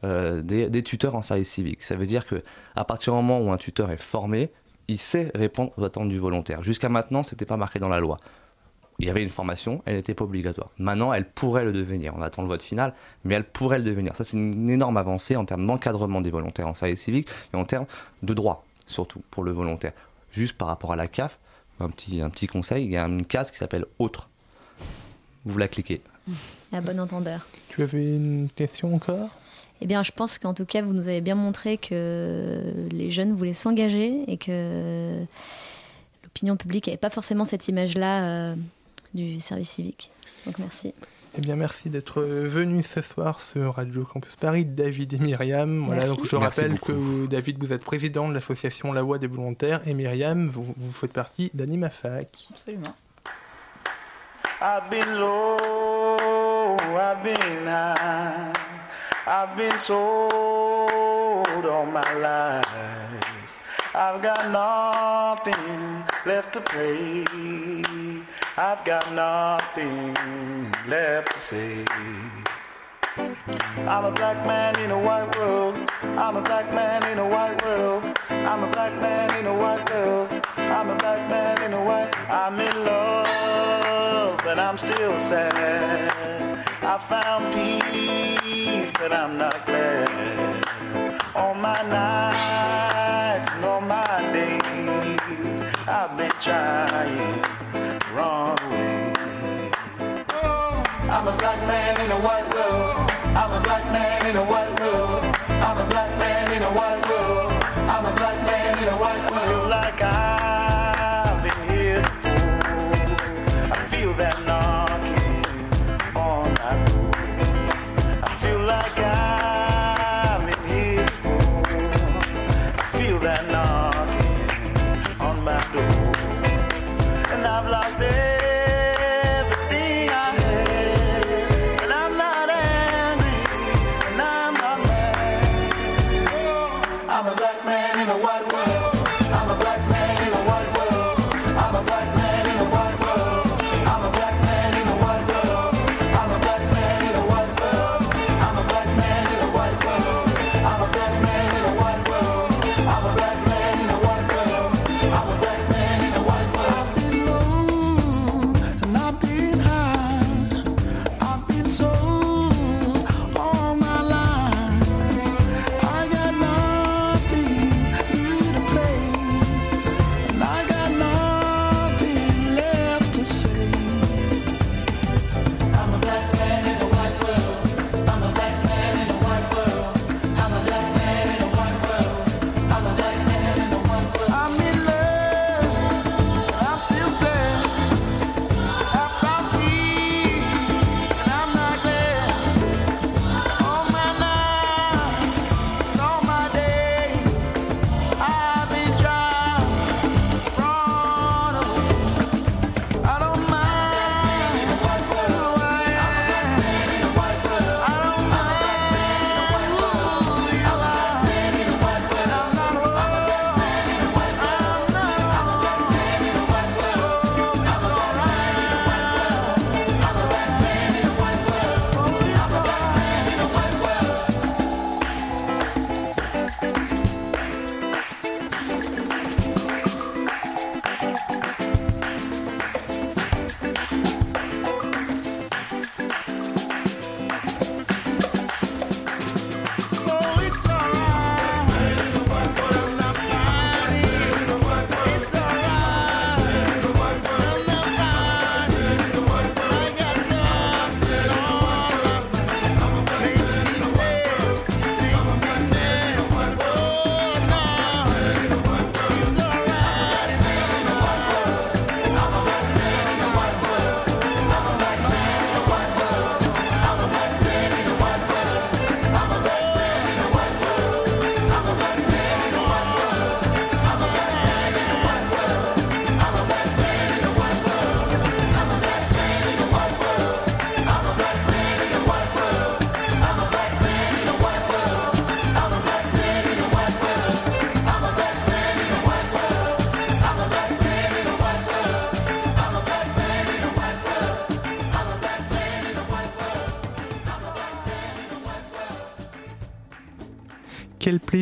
euh, 0.05 0.43
des, 0.43 0.83
tuteurs 0.83 1.15
en 1.15 1.23
service 1.23 1.49
civique. 1.49 1.83
Ça 1.83 1.97
veut 1.97 2.05
dire 2.05 2.27
que 2.27 2.43
à 2.75 2.85
partir 2.85 3.15
du 3.15 3.17
moment 3.17 3.41
où 3.41 3.51
un 3.53 3.57
tuteur 3.57 3.91
est 3.91 3.97
formé, 3.97 4.51
il 4.87 4.99
sait 4.99 5.31
répondre 5.35 5.73
aux 5.79 5.85
attentes 5.85 6.11
du 6.11 6.19
volontaire. 6.19 6.63
Jusqu'à 6.63 6.91
maintenant, 6.91 7.23
ce 7.23 7.35
n'était 7.35 7.47
pas 7.47 7.57
marqué 7.57 7.79
dans 7.79 7.89
la 7.89 8.01
loi. 8.01 8.19
Il 8.99 9.07
y 9.07 9.11
avait 9.11 9.23
une 9.23 9.31
formation, 9.31 9.81
elle 9.87 9.95
n'était 9.95 10.13
pas 10.13 10.25
obligatoire. 10.25 10.69
Maintenant, 10.79 11.15
elle 11.15 11.25
pourrait 11.25 11.65
le 11.65 11.73
devenir. 11.73 12.13
On 12.19 12.21
attend 12.21 12.43
le 12.43 12.49
vote 12.49 12.63
final, 12.63 12.93
mais 13.25 13.35
elle 13.35 13.45
pourrait 13.45 13.79
le 13.79 13.85
devenir. 13.85 14.15
Ça, 14.15 14.25
c'est 14.25 14.37
une 14.37 14.69
énorme 14.69 14.99
avancée 14.99 15.37
en 15.37 15.47
termes 15.47 15.67
d'encadrement 15.67 16.21
des 16.21 16.31
volontaires 16.31 16.69
en 16.69 16.75
service 16.75 17.01
civique 17.01 17.31
et 17.55 17.57
en 17.57 17.65
termes 17.65 17.87
de 18.23 18.35
droit, 18.35 18.67
surtout 18.87 19.23
pour 19.31 19.43
le 19.43 19.53
volontaire. 19.53 19.93
Juste 20.33 20.59
par 20.59 20.69
rapport 20.69 20.93
à 20.93 20.97
la 20.97 21.09
CAF, 21.09 21.39
un 21.81 21.89
petit, 21.91 22.21
un 22.21 22.31
petit 22.31 22.47
conseil, 22.47 22.85
il 22.85 22.91
y 22.91 22.97
a 22.97 23.05
une 23.05 23.25
case 23.25 23.51
qui 23.51 23.59
s'appelle 23.59 23.85
Autre. 23.99 24.29
Vous 25.45 25.59
la 25.59 25.69
cliquez. 25.69 26.01
À 26.73 26.81
bon 26.81 26.99
entendeur. 26.99 27.47
Tu 27.69 27.83
avais 27.83 28.17
une 28.17 28.49
question 28.55 28.93
encore? 28.93 29.31
Eh 29.81 29.87
bien, 29.87 30.03
je 30.03 30.11
pense 30.11 30.39
qu'en 30.39 30.53
tout 30.53 30.65
cas, 30.65 30.83
vous 30.83 30.93
nous 30.93 31.07
avez 31.07 31.21
bien 31.21 31.37
montré 31.37 31.79
que 31.79 32.61
les 32.91 33.11
jeunes 33.13 33.35
voulaient 33.35 33.55
s'engager 33.55 34.25
et 34.27 34.37
que 34.37 35.23
l'opinion 36.25 36.57
publique 36.57 36.87
n'avait 36.87 36.97
pas 36.97 37.11
forcément 37.11 37.45
cette 37.45 37.69
image-là 37.69 38.25
euh, 38.25 38.55
du 39.15 39.39
service 39.39 39.71
civique. 39.71 40.11
Donc, 40.45 40.59
merci. 40.59 40.93
Eh 41.39 41.43
bien, 41.43 41.57
merci 41.57 41.91
d'être 41.91 42.23
venu 42.23 42.83
ce 42.83 43.03
soir 43.03 43.43
sur 43.43 43.75
Radio 43.75 44.05
Campus 44.05 44.37
Paris, 44.37 44.65
David 44.65 45.13
et 45.13 45.19
Myriam. 45.19 45.85
Voilà, 45.87 46.07
donc 46.07 46.25
je 46.25 46.35
rappelle 46.35 46.81
que 46.81 47.27
David, 47.27 47.63
vous 47.63 47.75
êtes 47.75 47.85
président 47.85 48.27
de 48.27 48.33
l'association 48.33 48.91
La 48.95 49.03
Voix 49.03 49.19
des 49.19 49.27
volontaires 49.27 49.83
et 49.87 49.93
Myriam, 49.93 50.49
vous, 50.49 50.75
vous 50.75 50.93
faites 50.93 51.13
partie 51.13 51.51
d'AnimaFac. 51.53 52.49
Absolument. 52.51 52.95
I've 54.63 54.89
been 54.89 55.21
low, 55.21 56.77
I've 56.97 57.23
been 57.23 57.67
high, 57.67 58.53
I've 59.27 59.55
been 59.59 59.79
sold 59.79 60.07
all 61.67 61.85
my 61.85 62.01
life. 62.19 62.65
I've 63.95 64.23
got 64.23 64.51
nothing 64.51 66.05
left 66.25 66.53
to 66.55 66.61
play. 66.61 67.25
I've 68.59 68.83
got 68.87 69.13
nothing 69.13 70.15
left 70.89 71.33
to 71.33 71.39
say. 71.39 71.85
I'm 73.85 74.05
a 74.07 74.13
black 74.13 74.39
man 74.47 74.79
in 74.81 74.91
a 74.91 74.99
white 74.99 75.37
world. 75.37 75.91
I'm 76.03 76.37
a 76.37 76.41
black 76.41 76.73
man 76.73 77.07
in 77.13 77.19
a 77.19 77.29
white 77.29 77.63
world. 77.63 78.19
I'm 78.31 78.65
a 78.65 78.71
black 78.71 78.95
man 78.95 79.29
in 79.39 79.45
a 79.47 79.55
white 79.55 79.91
world. 79.91 80.47
I'm 80.57 80.89
a 80.89 80.97
black 80.97 81.29
man 81.29 81.63
in 81.65 81.75
a 81.75 81.85
white. 81.85 82.19
I'm 82.31 82.59
in 82.59 82.85
love, 82.87 84.39
but 84.43 84.59
I'm 84.59 84.79
still 84.79 85.19
sad. 85.19 86.59
I 86.81 86.97
found 86.97 87.53
peace, 87.53 88.91
but 88.93 89.13
I'm 89.13 89.37
not 89.37 89.67
glad. 89.67 90.06
Black 104.45 104.51
man 104.51 104.66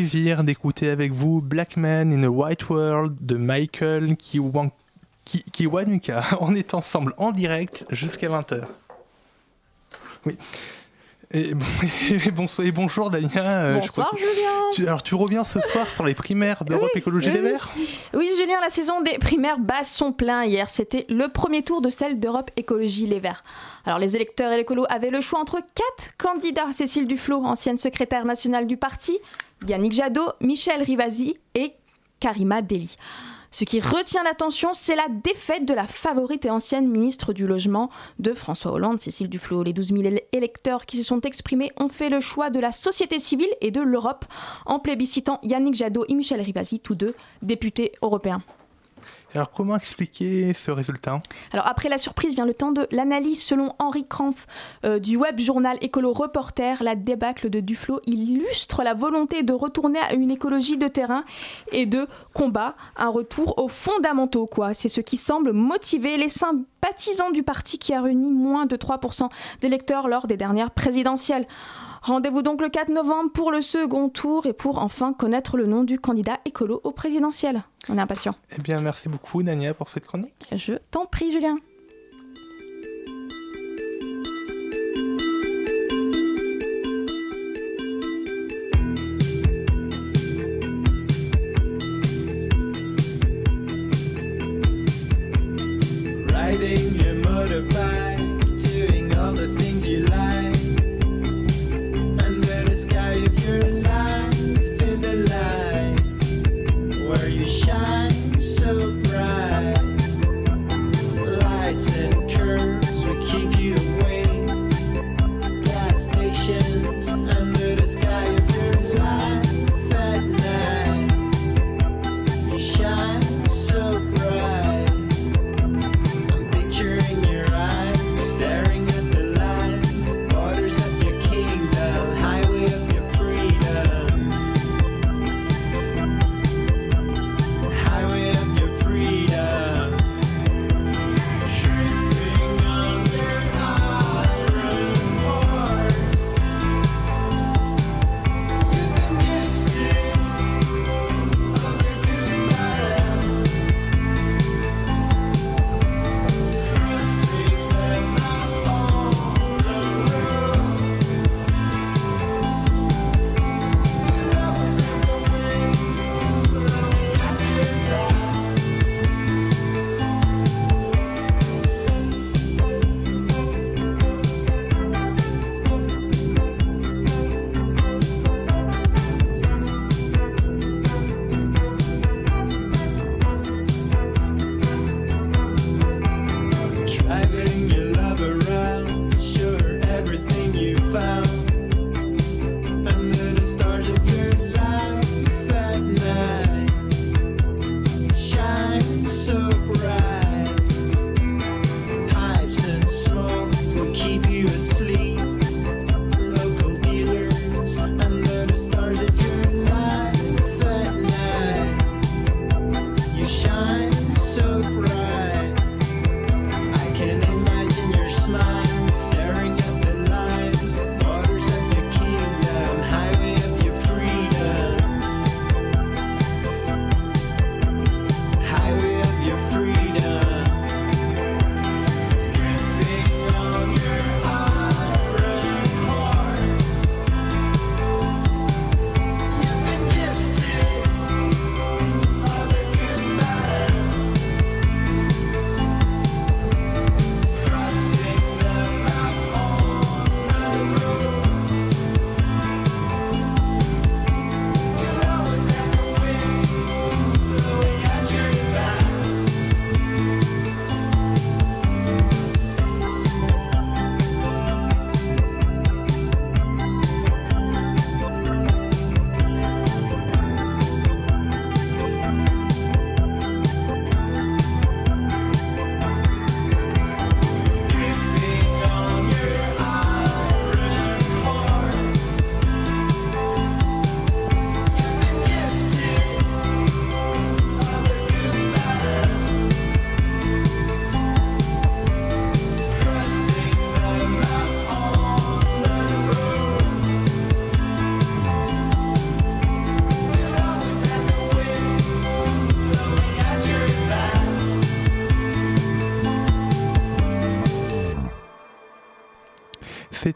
d'écouter 0.09 0.91
avec 0.91 1.13
vous 1.13 1.41
Black 1.41 1.77
Man 1.77 2.13
in 2.13 2.23
a 2.25 2.29
White 2.29 2.69
World 2.69 3.17
de 3.21 3.37
Michael 3.37 4.15
Kiwan- 4.17 4.71
Ki- 5.25 5.45
Kiwanuka. 5.51 6.23
On 6.41 6.55
est 6.55 6.75
ensemble 6.75 7.15
en 7.17 7.31
direct 7.33 7.87
jusqu'à 7.91 8.29
20h. 8.29 8.65
Oui. 10.27 10.37
Et, 11.33 12.31
bon- 12.31 12.47
et 12.63 12.73
bonjour 12.73 13.11
Dania. 13.11 13.29
euh, 13.47 13.75
je 13.77 13.81
Bonsoir 13.81 14.15
Julien. 14.17 14.51
tu- 14.75 14.87
alors 14.87 15.03
tu 15.03 15.15
reviens 15.15 15.45
ce 15.45 15.61
soir 15.61 15.89
sur 15.89 16.05
les 16.05 16.15
primaires 16.15 16.65
d'Europe 16.65 16.91
Écologie 16.95 17.29
oui, 17.29 17.35
Les 17.35 17.41
oui. 17.41 17.49
Verts 17.49 17.71
Oui, 18.15 18.31
Julien, 18.39 18.61
la 18.61 18.71
saison 18.71 19.01
des 19.01 19.19
primaires 19.19 19.59
bat 19.59 19.83
son 19.85 20.13
plein 20.13 20.45
hier. 20.45 20.69
C'était 20.69 21.07
le 21.09 21.29
premier 21.29 21.63
tour 21.63 21.81
de 21.81 21.91
celle 21.91 22.21
d'Europe 22.21 22.51
Écologie 22.57 23.07
Les 23.07 23.21
Verts. 23.21 23.43
Alors, 23.87 23.99
les 23.99 24.17
électeurs 24.17 24.53
et 24.53 24.57
l'écolo 24.57 24.85
avaient 24.89 25.11
le 25.11 25.21
choix 25.21 25.41
entre 25.41 25.61
quatre 25.75 26.11
candidats 26.19 26.73
Cécile 26.73 27.07
Duflot, 27.07 27.43
ancienne 27.45 27.77
secrétaire 27.77 28.25
nationale 28.25 28.67
du 28.67 28.77
parti, 28.77 29.19
Yannick 29.67 29.93
Jadot, 29.93 30.33
Michel 30.41 30.83
Rivasi 30.83 31.37
et 31.55 31.73
Karima 32.21 32.63
Deli. 32.63 32.97
Ce 33.57 33.63
qui 33.63 33.79
retient 33.79 34.25
l'attention, 34.25 34.71
c'est 34.75 34.97
la 34.97 35.07
défaite 35.09 35.65
de 35.65 35.75
la 35.75 35.87
favorite 35.87 36.45
et 36.45 36.51
ancienne 36.51 36.89
ministre 36.89 37.33
du 37.33 37.47
Logement 37.47 37.89
de 38.19 38.33
François 38.33 38.73
Hollande, 38.73 39.01
Cécile 39.01 39.29
Duflot. 39.29 39.63
Les 39.63 39.73
12 39.73 39.91
000 39.93 40.03
éle- 40.03 40.23
électeurs 40.33 40.87
qui 40.87 40.97
se 40.97 41.05
sont 41.05 41.21
exprimés 41.21 41.71
ont 41.77 41.87
fait 41.87 42.09
le 42.09 42.19
choix 42.19 42.51
de 42.51 42.59
la 42.59 42.73
société 42.73 43.21
civile 43.21 43.47
et 43.61 43.71
de 43.71 43.81
l'Europe 43.81 44.25
en 44.67 44.81
plébiscitant 44.81 45.39
Yannick 45.45 45.77
Jadot 45.77 46.05
et 46.09 46.15
Michel 46.15 46.41
Rivasi, 46.41 46.81
tous 46.81 46.97
deux 46.97 47.15
députés 47.43 47.93
européens. 48.03 48.43
Alors 49.35 49.51
comment 49.51 49.77
expliquer 49.77 50.55
ce 50.55 50.71
résultat? 50.71 51.21
Alors 51.53 51.67
après 51.67 51.89
la 51.89 51.99
surprise 51.99 52.35
vient 52.35 52.47
le 52.47 52.55
temps 52.55 52.71
de 52.71 52.87
l'analyse. 52.93 53.43
Selon 53.43 53.75
Henri 53.81 54.07
Krampf 54.07 54.47
euh, 54.85 55.01
du 55.01 55.17
web 55.17 55.41
journal 55.41 55.77
Écolo 55.81 56.13
Reporter, 56.13 56.83
la 56.85 56.95
débâcle 56.95 57.51
de 57.51 57.59
Duflo 57.59 58.01
illustre 58.07 58.85
la 58.85 58.95
volonté 58.95 59.43
de 59.43 59.53
retourner 59.53 59.99
à 59.99 60.15
une 60.15 60.31
écologie 60.31 60.79
de 60.79 60.87
terrain 60.87 61.25
et 61.73 61.87
de 61.87 62.07
combat, 62.33 62.77
un 62.97 63.09
retour 63.09 63.59
aux 63.59 63.69
fondamentaux 63.69 64.47
quoi. 64.47 64.73
C'est 64.73 64.89
ce 64.89 65.01
qui 65.01 65.17
semble 65.17 65.53
motiver 65.53 66.17
les 66.17 66.29
sympathisants 66.29 67.33
du 67.33 67.43
parti 67.43 67.79
qui 67.79 67.93
a 67.93 68.03
réuni 68.03 68.31
moins 68.31 68.67
de 68.67 68.77
3% 68.77 69.29
d'électeurs 69.61 70.07
lors 70.07 70.29
des 70.29 70.37
dernières 70.37 70.71
présidentielles. 70.71 71.47
Rendez-vous 72.05 72.43
donc 72.43 72.61
le 72.61 72.69
4 72.69 72.91
novembre 72.91 73.31
pour 73.33 73.51
le 73.51 73.63
second 73.63 74.11
tour 74.11 74.45
et 74.45 74.53
pour 74.53 74.77
enfin 74.79 75.15
connaître 75.15 75.57
le 75.57 75.65
nom 75.65 75.85
du 75.85 75.99
candidat 75.99 76.39
écolo 76.45 76.83
au 76.85 76.93
présidentiel. 76.93 77.65
On 77.89 77.97
est 77.97 78.01
impatient. 78.01 78.35
Eh 78.55 78.61
bien 78.61 78.79
merci 78.83 79.09
beaucoup 79.09 79.43
Dania 79.43 79.73
pour 79.73 79.89
cette 79.89 80.07
chronique. 80.07 80.35
Je 80.53 80.75
t'en 80.91 81.07
prie 81.07 81.33
Julien. 81.33 81.57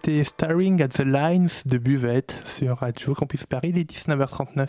C'était 0.09 0.25
Starring 0.25 0.81
at 0.81 0.89
the 0.89 1.05
Lines 1.05 1.51
de 1.67 1.77
Buvette 1.77 2.43
sur 2.47 2.79
Radio 2.79 3.13
Campus 3.13 3.45
Paris, 3.45 3.73
les 3.73 3.85
19h39. 3.85 4.67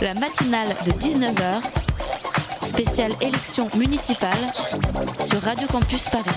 La 0.00 0.14
matinale 0.14 0.68
de 0.86 0.92
19h, 0.92 1.60
spéciale 2.64 3.12
élection 3.20 3.68
municipale 3.76 4.32
sur 5.20 5.42
Radio 5.42 5.68
Campus 5.68 6.08
Paris. 6.08 6.30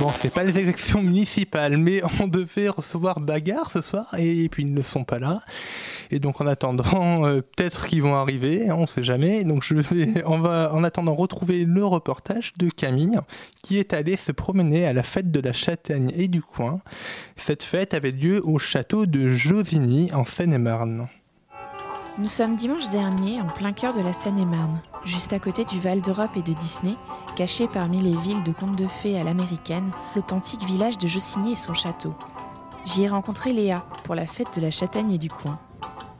Bon, 0.00 0.10
c'est 0.20 0.30
pas 0.30 0.42
les 0.42 0.58
élections 0.58 1.00
municipales, 1.00 1.76
mais 1.76 2.00
on 2.20 2.26
devait 2.26 2.68
recevoir 2.68 3.20
Bagarre 3.20 3.70
ce 3.70 3.82
soir, 3.82 4.06
et 4.18 4.48
puis 4.48 4.64
ils 4.64 4.74
ne 4.74 4.82
sont 4.82 5.04
pas 5.04 5.20
là. 5.20 5.40
Et 6.10 6.20
donc 6.20 6.40
en 6.40 6.46
attendant, 6.46 6.84
euh, 7.26 7.40
peut-être 7.40 7.86
qu'ils 7.86 8.02
vont 8.02 8.14
arriver, 8.14 8.70
on 8.72 8.86
sait 8.86 9.04
jamais. 9.04 9.44
Donc 9.44 9.62
je 9.64 9.74
vais, 9.74 10.22
on 10.26 10.38
va 10.38 10.72
en 10.74 10.84
attendant 10.84 11.14
retrouver 11.14 11.64
le 11.64 11.84
reportage 11.84 12.52
de 12.56 12.70
Camille, 12.70 13.18
qui 13.62 13.78
est 13.78 13.92
allée 13.92 14.16
se 14.16 14.32
promener 14.32 14.86
à 14.86 14.92
la 14.92 15.02
fête 15.02 15.30
de 15.30 15.40
la 15.40 15.52
châtaigne 15.52 16.12
et 16.14 16.28
du 16.28 16.42
coin. 16.42 16.80
Cette 17.36 17.62
fête 17.62 17.94
avait 17.94 18.10
lieu 18.10 18.40
au 18.44 18.58
château 18.58 19.06
de 19.06 19.28
Josigny, 19.28 20.12
en 20.12 20.24
Seine-et-Marne. 20.24 21.08
Nous 22.18 22.26
sommes 22.26 22.56
dimanche 22.56 22.90
dernier 22.90 23.40
en 23.40 23.46
plein 23.46 23.72
cœur 23.72 23.92
de 23.92 24.00
la 24.00 24.12
Seine-et-Marne, 24.12 24.80
juste 25.04 25.32
à 25.32 25.38
côté 25.38 25.64
du 25.64 25.78
Val 25.78 26.02
d'Europe 26.02 26.36
et 26.36 26.42
de 26.42 26.52
Disney, 26.52 26.96
caché 27.36 27.68
parmi 27.68 28.02
les 28.02 28.16
villes 28.16 28.42
de 28.42 28.50
contes 28.50 28.74
de 28.74 28.88
fées 28.88 29.16
à 29.16 29.22
l'américaine, 29.22 29.88
l'authentique 30.16 30.64
village 30.64 30.98
de 30.98 31.06
Jossigny 31.06 31.52
et 31.52 31.54
son 31.54 31.74
château. 31.74 32.14
J'y 32.86 33.04
ai 33.04 33.08
rencontré 33.08 33.52
Léa 33.52 33.84
pour 34.02 34.16
la 34.16 34.26
fête 34.26 34.56
de 34.56 34.60
la 34.60 34.72
châtaigne 34.72 35.12
et 35.12 35.18
du 35.18 35.30
coin. 35.30 35.60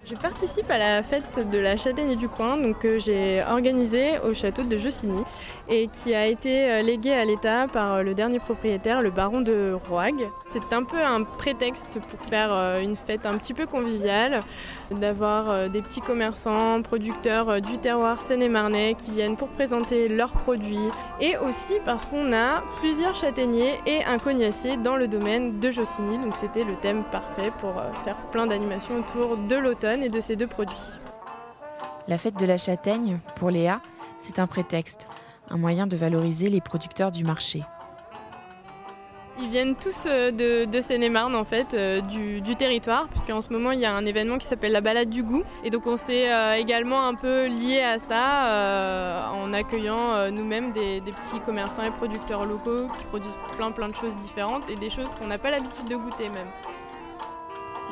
Je 0.09 0.15
participe 0.15 0.71
à 0.71 0.79
la 0.79 1.03
fête 1.03 1.51
de 1.51 1.59
la 1.59 1.77
châtaigne 1.77 2.17
du 2.17 2.31
coin, 2.31 2.73
que 2.73 2.99
j'ai 2.99 3.43
organisée 3.47 4.19
au 4.21 4.33
château 4.33 4.63
de 4.63 4.75
Jossigny 4.79 5.23
et 5.69 5.89
qui 5.89 6.15
a 6.15 6.27
été 6.27 6.71
euh, 6.71 6.81
léguée 6.81 7.13
à 7.13 7.27
l'État 7.27 7.67
par 7.71 7.97
euh, 7.97 8.03
le 8.03 8.15
dernier 8.15 8.39
propriétaire, 8.39 9.03
le 9.03 9.11
baron 9.11 9.43
de 9.43 9.77
Roig. 9.87 10.15
C'est 10.51 10.73
un 10.73 10.85
peu 10.85 11.03
un 11.03 11.25
prétexte 11.25 12.01
pour 12.01 12.21
faire 12.27 12.49
euh, 12.51 12.81
une 12.81 12.97
fête 12.97 13.27
un 13.27 13.37
petit 13.37 13.53
peu 13.53 13.67
conviviale, 13.67 14.41
d'avoir 14.91 15.69
des 15.69 15.83
petits 15.83 16.01
commerçants, 16.01 16.83
producteurs 16.83 17.61
du 17.61 17.79
terroir 17.79 18.21
seine-et-marnais 18.21 18.95
qui 18.97 19.11
viennent 19.11 19.37
pour 19.37 19.49
présenter 19.49 20.09
leurs 20.09 20.33
produits 20.33 20.89
et 21.21 21.37
aussi 21.39 21.75
parce 21.85 22.05
qu'on 22.05 22.33
a 22.33 22.63
plusieurs 22.81 23.15
châtaigniers 23.15 23.75
et 23.87 24.05
un 24.05 24.19
cognacier 24.19 24.77
dans 24.77 24.97
le 24.97 25.09
domaine 25.09 25.61
de 25.61 25.71
Jossigny, 25.71 26.19
donc 26.19 26.35
c'était 26.35 26.65
le 26.65 26.75
thème 26.77 27.05
parfait 27.11 27.53
pour 27.61 27.75
faire 28.05 28.17
plein 28.33 28.47
d'animations 28.47 28.99
autour 28.99 29.37
de 29.37 29.57
l'automne 29.57 30.03
et 30.03 30.09
de 30.09 30.21
ces 30.21 30.37
deux 30.37 30.47
produits. 30.47 30.77
La 32.07 32.17
fête 32.17 32.39
de 32.39 32.47
la 32.47 32.57
châtaigne, 32.57 33.19
pour 33.37 33.51
Léa, 33.51 33.81
c'est 34.19 34.39
un 34.39 34.47
prétexte, 34.47 35.09
un 35.51 35.59
moyen 35.59 35.87
de 35.87 35.97
valoriser 35.97 36.49
les 36.49 36.61
producteurs 36.61 37.13
du 37.13 37.25
marché. 37.25 37.63
Ils 39.41 39.49
viennent 39.49 39.77
tous 39.77 40.05
euh, 40.07 40.33
de, 40.33 40.81
Seine-et-Marne 40.81 41.37
en 41.37 41.45
fait, 41.45 41.75
euh, 41.75 42.01
du, 42.01 42.57
territoire, 42.57 43.07
puisqu'en 43.09 43.41
ce 43.41 43.53
moment 43.53 43.71
il 43.71 43.79
y 43.79 43.85
a 43.85 43.95
un 43.95 44.05
événement 44.05 44.37
qui 44.37 44.47
s'appelle 44.47 44.73
la 44.73 44.81
balade 44.81 45.11
du 45.11 45.23
goût. 45.23 45.43
Et 45.63 45.71
donc 45.71 45.87
on 45.87 45.97
s'est 45.97 46.33
euh, 46.33 46.55
également 46.55 47.07
un 47.07 47.15
peu 47.15 47.47
lié 47.47 47.81
à 47.81 47.99
ça 47.99 49.31
en 49.33 49.53
accueillant 49.53 50.31
nous-mêmes 50.31 50.73
des, 50.73 51.01
des 51.01 51.13
petits 51.13 51.39
commerçants 51.45 51.85
et 51.85 51.91
producteurs 51.91 52.45
locaux 52.47 52.89
qui 52.99 53.05
produisent 53.05 53.39
plein 53.57 53.71
plein 53.71 53.89
de 53.89 53.95
choses 53.95 54.17
différentes 54.17 54.69
et 54.71 54.77
des 54.77 54.91
choses 54.91 55.15
qu'on 55.19 55.27
n'a 55.27 55.39
pas 55.39 55.51
l'habitude 55.51 55.87
de 55.89 55.97
goûter 55.97 56.29
même. 56.29 56.49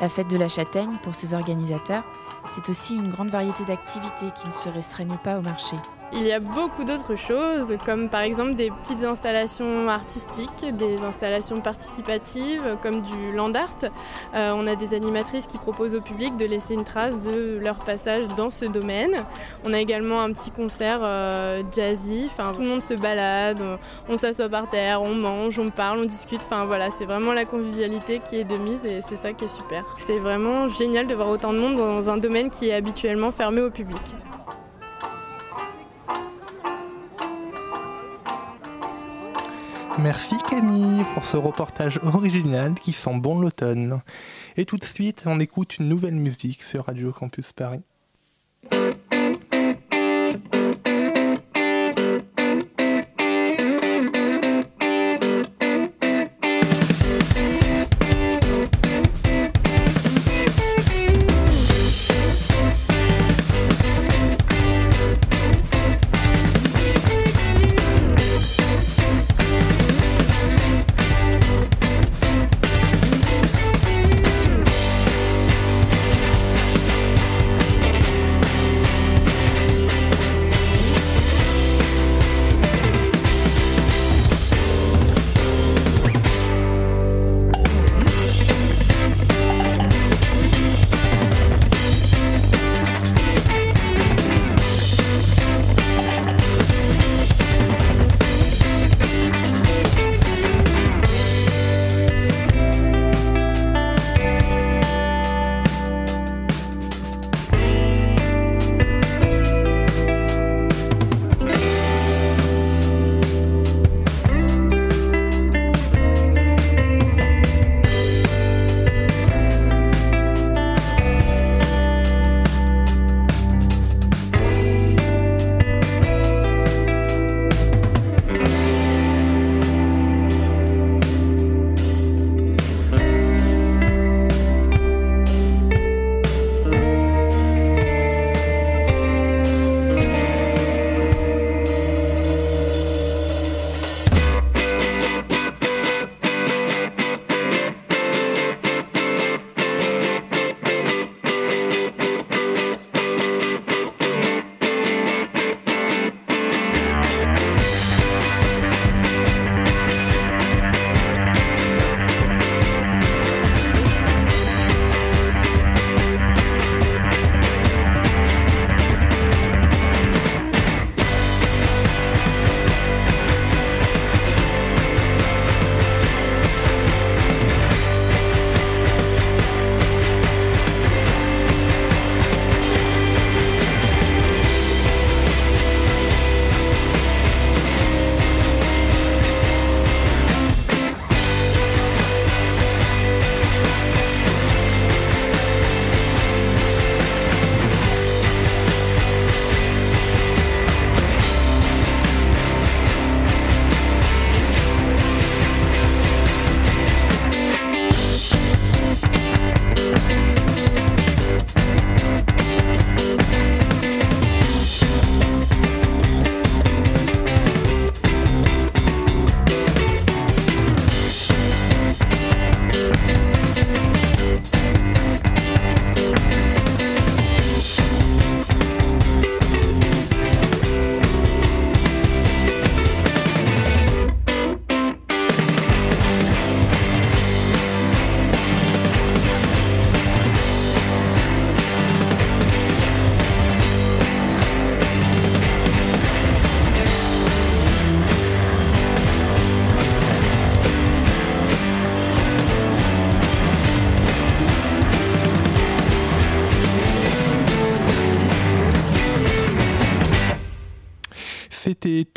La 0.01 0.09
fête 0.09 0.29
de 0.29 0.37
la 0.37 0.49
châtaigne, 0.49 0.97
pour 1.03 1.15
ses 1.15 1.33
organisateurs, 1.33 2.05
c'est 2.49 2.69
aussi 2.69 2.95
une 2.95 3.11
grande 3.11 3.31
variété 3.31 3.65
d'activités 3.65 4.31
qui 4.41 4.47
ne 4.49 4.53
se 4.53 4.69
restreignent 4.69 5.19
pas 5.23 5.39
au 5.39 5.43
marché. 5.43 5.77
Il 6.19 6.25
y 6.25 6.33
a 6.33 6.41
beaucoup 6.41 6.83
d'autres 6.83 7.15
choses, 7.15 7.77
comme 7.85 8.09
par 8.09 8.23
exemple 8.23 8.55
des 8.55 8.71
petites 8.71 9.05
installations 9.05 9.87
artistiques, 9.87 10.65
des 10.73 11.05
installations 11.05 11.61
participatives, 11.61 12.79
comme 12.83 13.03
du 13.03 13.33
land 13.35 13.53
art. 13.53 13.91
Euh, 14.35 14.53
on 14.57 14.67
a 14.67 14.77
des 14.77 14.95
animatrices 14.95 15.47
qui 15.47 15.59
proposent 15.59 15.95
au 15.95 16.01
public 16.01 16.39
de 16.39 16.47
laisser 16.47 16.73
une 16.73 16.85
trace 16.85 17.21
de 17.21 17.59
leur 17.63 17.79
passage 17.81 18.29
dans 18.29 18.49
ce 18.49 18.65
domaine. 18.65 19.15
On 19.67 19.75
a 19.75 19.79
également 19.79 20.23
un 20.23 20.33
petit 20.33 20.51
concert 20.51 21.01
euh, 21.03 21.63
jazzy, 21.71 22.31
tout 22.55 22.63
le 22.63 22.69
monde 22.69 22.83
se 22.83 22.95
balade, 22.95 23.61
on, 23.61 24.15
on 24.15 24.17
s'assoit 24.17 24.49
par 24.49 24.71
terre, 24.71 25.03
on 25.03 25.15
mange, 25.15 25.59
on 25.59 25.69
parle, 25.69 25.99
on 25.99 26.05
discute. 26.07 26.41
Enfin 26.41 26.65
voilà, 26.65 26.91
c'est 26.91 27.05
vraiment 27.05 27.35
la 27.35 27.45
convivialité 27.45 28.23
qui 28.25 28.37
est 28.37 28.45
de 28.45 28.57
mise 28.57 28.87
et 28.87 29.03
c'est 29.03 29.17
ça 29.17 29.35
qui 29.35 29.45
est 29.45 29.55
super. 29.55 29.85
C'est 29.97 30.17
vraiment 30.17 30.67
génial 30.67 31.07
de 31.07 31.15
voir 31.15 31.29
autant 31.29 31.53
de 31.53 31.59
monde 31.59 31.77
dans 31.77 32.09
un 32.09 32.17
domaine 32.17 32.49
qui 32.49 32.71
est 32.71 32.75
habituellement 32.75 33.33
fermé 33.33 33.61
au 33.61 33.71
public. 33.71 34.15
Merci 39.99 40.37
Camille 40.49 41.05
pour 41.15 41.25
ce 41.25 41.39
reportage 41.39 41.99
original 42.03 42.75
qui 42.75 42.93
sent 42.93 43.19
bon 43.19 43.39
l'automne. 43.39 44.01
Et 44.57 44.67
tout 44.67 44.77
de 44.77 44.85
suite, 44.85 45.25
on 45.27 45.41
écoute 45.41 45.79
une 45.79 45.89
nouvelle 45.89 46.15
musique 46.15 46.63
sur 46.63 46.85
Radio 46.85 47.13
Campus 47.13 47.53
Paris. 47.53 47.81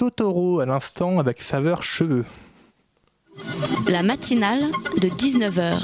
Totoro 0.09 0.59
à 0.59 0.65
l'instant 0.65 1.19
avec 1.19 1.39
saveur 1.39 1.83
cheveux. 1.83 2.25
La 3.87 4.01
matinale 4.01 4.63
de 4.99 5.07
19h. 5.07 5.77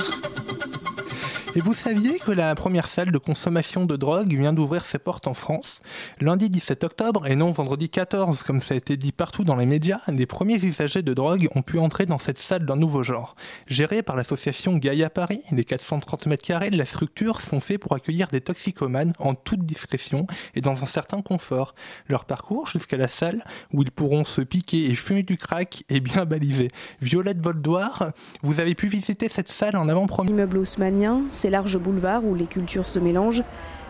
Et 1.57 1.61
vous 1.61 1.73
saviez 1.73 2.19
que 2.19 2.33
la 2.33 2.53
première 2.53 2.89
salle 2.89 3.13
de 3.13 3.17
consommation 3.17 3.85
de 3.85 3.95
drogue 3.95 4.35
vient 4.37 4.51
d'ouvrir 4.51 4.83
ses 4.83 4.99
portes 4.99 5.25
en 5.25 5.33
France 5.33 5.81
Lundi 6.19 6.49
17 6.49 6.83
octobre 6.83 7.27
et 7.27 7.37
non 7.37 7.51
vendredi 7.51 7.87
14, 7.87 8.43
comme 8.43 8.59
ça 8.59 8.73
a 8.73 8.77
été 8.77 8.97
dit 8.97 9.13
partout 9.13 9.45
dans 9.45 9.55
les 9.55 9.65
médias, 9.65 10.01
les 10.09 10.25
premiers 10.25 10.61
usagers 10.61 11.01
de 11.01 11.13
drogue 11.13 11.47
ont 11.55 11.61
pu 11.61 11.79
entrer 11.79 12.05
dans 12.05 12.17
cette 12.17 12.39
salle 12.39 12.65
d'un 12.65 12.75
nouveau 12.75 13.03
genre. 13.03 13.37
Gérée 13.67 14.03
par 14.03 14.17
l'association 14.17 14.75
Gaïa 14.75 15.09
Paris, 15.09 15.43
les 15.53 15.63
430 15.63 16.25
mètres 16.25 16.45
carrés 16.45 16.71
de 16.71 16.77
la 16.77 16.83
structure 16.83 17.39
sont 17.39 17.61
faits 17.61 17.79
pour 17.79 17.95
accueillir 17.95 18.27
des 18.27 18.41
toxicomanes 18.41 19.13
en 19.19 19.33
toute 19.33 19.63
discrétion 19.63 20.27
et 20.55 20.61
dans 20.61 20.83
un 20.83 20.87
certain 20.87 21.21
confort. 21.21 21.73
Leur 22.09 22.25
parcours 22.25 22.67
jusqu'à 22.67 22.97
la 22.97 23.07
salle, 23.07 23.45
où 23.71 23.81
ils 23.81 23.91
pourront 23.91 24.25
se 24.25 24.41
piquer 24.41 24.89
et 24.89 24.95
fumer 24.95 25.23
du 25.23 25.37
crack, 25.37 25.83
est 25.87 26.01
bien 26.01 26.25
balisé. 26.25 26.67
Violette 26.99 27.41
Voldoir, 27.41 28.11
vous 28.43 28.59
avez 28.59 28.75
pu 28.75 28.87
visiter 28.87 29.29
cette 29.29 29.49
salle 29.49 29.77
en 29.77 29.87
avant-première. 29.87 30.33
Immeuble 30.33 30.57
haussmanien, 30.57 31.21
ces 31.45 31.51
larges 31.51 31.77
boulevards 31.77 32.25
où 32.25 32.33
les 32.33 32.47
cultures 32.47 32.87
se 32.87 32.97
mélangent. 32.97 33.43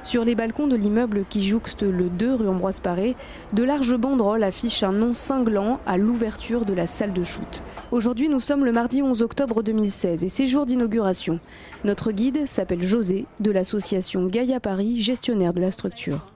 Sur 0.04 0.26
les 0.26 0.36
balcons 0.36 0.68
de 0.68 0.76
l'immeuble 0.76 1.24
qui 1.30 1.42
jouxte 1.42 1.84
le 1.84 2.10
2 2.10 2.36
rue 2.36 2.50
Ambroise 2.50 2.82
Paré, 2.82 3.16
de 3.54 3.64
larges 3.64 3.96
banderoles 3.96 4.44
affichent 4.44 4.84
un 4.84 4.92
nom 4.92 5.14
cinglant 5.14 5.80
à 5.86 5.96
l'ouverture 5.96 6.66
de 6.66 6.74
la 6.74 6.86
salle 6.86 7.14
de 7.14 7.24
shoot. 7.24 7.64
Aujourd'hui, 7.94 8.28
nous 8.28 8.42
sommes 8.42 8.66
le 8.66 8.74
mardi 8.74 9.02
11 9.02 9.22
octobre 9.22 9.64
2016 9.64 10.26
et 10.26 10.28
c'est 10.28 10.48
jour 10.48 10.66
d'inauguration. 10.66 11.40
Notre 11.86 12.12
guide 12.12 12.46
s'appelle 12.46 12.84
José 12.84 13.26
de 13.40 13.52
l'association 13.52 14.26
Gaïa 14.26 14.60
Paris, 14.60 15.00
gestionnaire 15.00 15.54
de 15.54 15.62
la 15.62 15.72
structure. 15.72 16.34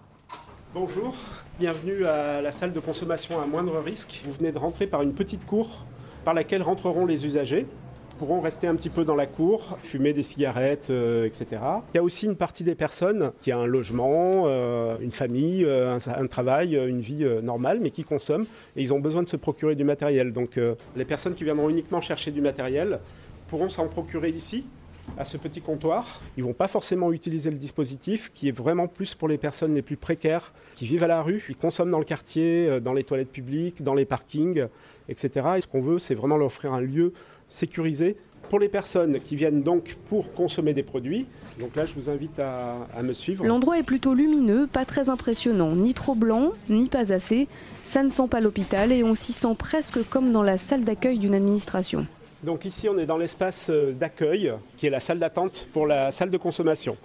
Bonjour, 0.73 1.13
bienvenue 1.59 2.05
à 2.05 2.41
la 2.41 2.53
salle 2.53 2.71
de 2.71 2.79
consommation 2.79 3.41
à 3.41 3.45
moindre 3.45 3.77
risque. 3.79 4.21
Vous 4.25 4.31
venez 4.31 4.53
de 4.53 4.57
rentrer 4.57 4.87
par 4.87 5.01
une 5.01 5.11
petite 5.11 5.45
cour 5.45 5.83
par 6.23 6.33
laquelle 6.33 6.63
rentreront 6.63 7.05
les 7.05 7.25
usagers 7.25 7.67
pourront 8.19 8.41
rester 8.41 8.67
un 8.67 8.75
petit 8.75 8.89
peu 8.89 9.05
dans 9.05 9.15
la 9.15 9.25
cour, 9.25 9.77
fumer 9.81 10.11
des 10.11 10.23
cigarettes, 10.23 10.89
euh, 10.89 11.25
etc. 11.25 11.61
Il 11.93 11.97
y 11.97 11.99
a 11.99 12.03
aussi 12.03 12.25
une 12.25 12.35
partie 12.35 12.65
des 12.65 12.75
personnes 12.75 13.31
qui 13.41 13.51
a 13.51 13.57
un 13.57 13.65
logement, 13.65 14.43
euh, 14.45 14.97
une 14.99 15.13
famille, 15.13 15.63
euh, 15.63 15.97
un, 15.97 16.21
un 16.23 16.27
travail, 16.27 16.75
une 16.75 16.99
vie 16.99 17.25
normale, 17.41 17.79
mais 17.81 17.91
qui 17.91 18.03
consomment 18.03 18.45
et 18.75 18.81
ils 18.81 18.93
ont 18.93 18.99
besoin 18.99 19.23
de 19.23 19.29
se 19.29 19.37
procurer 19.37 19.75
du 19.75 19.85
matériel. 19.85 20.33
Donc 20.33 20.59
les 20.95 21.05
personnes 21.05 21.33
qui 21.33 21.45
viendront 21.45 21.69
uniquement 21.69 22.01
chercher 22.01 22.31
du 22.31 22.41
matériel 22.41 22.99
pourront 23.47 23.69
s'en 23.69 23.87
procurer 23.87 24.29
ici 24.29 24.65
à 25.17 25.23
ce 25.23 25.37
petit 25.37 25.61
comptoir. 25.61 26.21
Ils 26.37 26.43
vont 26.43 26.53
pas 26.53 26.67
forcément 26.67 27.11
utiliser 27.11 27.49
le 27.49 27.57
dispositif 27.57 28.31
qui 28.33 28.49
est 28.49 28.55
vraiment 28.55 28.87
plus 28.87 29.15
pour 29.15 29.27
les 29.27 29.37
personnes 29.37 29.73
les 29.73 29.81
plus 29.81 29.97
précaires 29.97 30.51
qui 30.75 30.85
vivent 30.85 31.03
à 31.03 31.07
la 31.07 31.23
rue, 31.23 31.41
qui 31.47 31.55
consomment 31.55 31.89
dans 31.89 31.99
le 31.99 32.05
quartier, 32.05 32.79
dans 32.81 32.93
les 32.93 33.03
toilettes 33.03 33.31
publiques, 33.31 33.81
dans 33.81 33.95
les 33.95 34.05
parkings, 34.05 34.67
etc. 35.07 35.29
Et 35.57 35.61
ce 35.61 35.67
qu'on 35.67 35.81
veut, 35.81 35.99
c'est 35.99 36.15
vraiment 36.15 36.37
leur 36.37 36.47
offrir 36.47 36.73
un 36.73 36.81
lieu 36.81 37.13
sécurisé 37.49 38.15
pour 38.49 38.59
les 38.59 38.69
personnes 38.69 39.19
qui 39.19 39.35
viennent 39.35 39.61
donc 39.61 39.97
pour 40.07 40.33
consommer 40.33 40.73
des 40.73 40.81
produits. 40.81 41.25
Donc 41.59 41.75
là, 41.75 41.85
je 41.85 41.93
vous 41.93 42.09
invite 42.09 42.39
à, 42.39 42.87
à 42.95 43.03
me 43.03 43.13
suivre. 43.13 43.45
L'endroit 43.45 43.77
est 43.77 43.83
plutôt 43.83 44.13
lumineux, 44.13 44.65
pas 44.65 44.85
très 44.85 45.09
impressionnant, 45.09 45.75
ni 45.75 45.93
trop 45.93 46.15
blanc, 46.15 46.53
ni 46.69 46.87
pas 46.87 47.13
assez. 47.13 47.47
Ça 47.83 48.01
ne 48.01 48.09
sent 48.09 48.27
pas 48.29 48.39
l'hôpital 48.39 48.91
et 48.91 49.03
on 49.03 49.13
s'y 49.13 49.33
sent 49.33 49.55
presque 49.57 49.99
comme 50.09 50.31
dans 50.31 50.43
la 50.43 50.57
salle 50.57 50.83
d'accueil 50.83 51.19
d'une 51.19 51.35
administration. 51.35 52.07
Donc 52.43 52.63
ici, 52.63 52.87
on 52.87 52.97
est 52.97 53.05
dans 53.05 53.17
l'espace 53.17 53.67
euh, 53.69 53.91
d'accueil, 53.91 54.53
qui 54.77 54.87
est 54.87 54.89
la 54.89 55.01
salle 55.01 55.19
d'attente 55.19 55.67
pour 55.73 55.85
la 55.85 56.09
salle 56.11 56.31
de 56.31 56.37
consommation. 56.37 56.95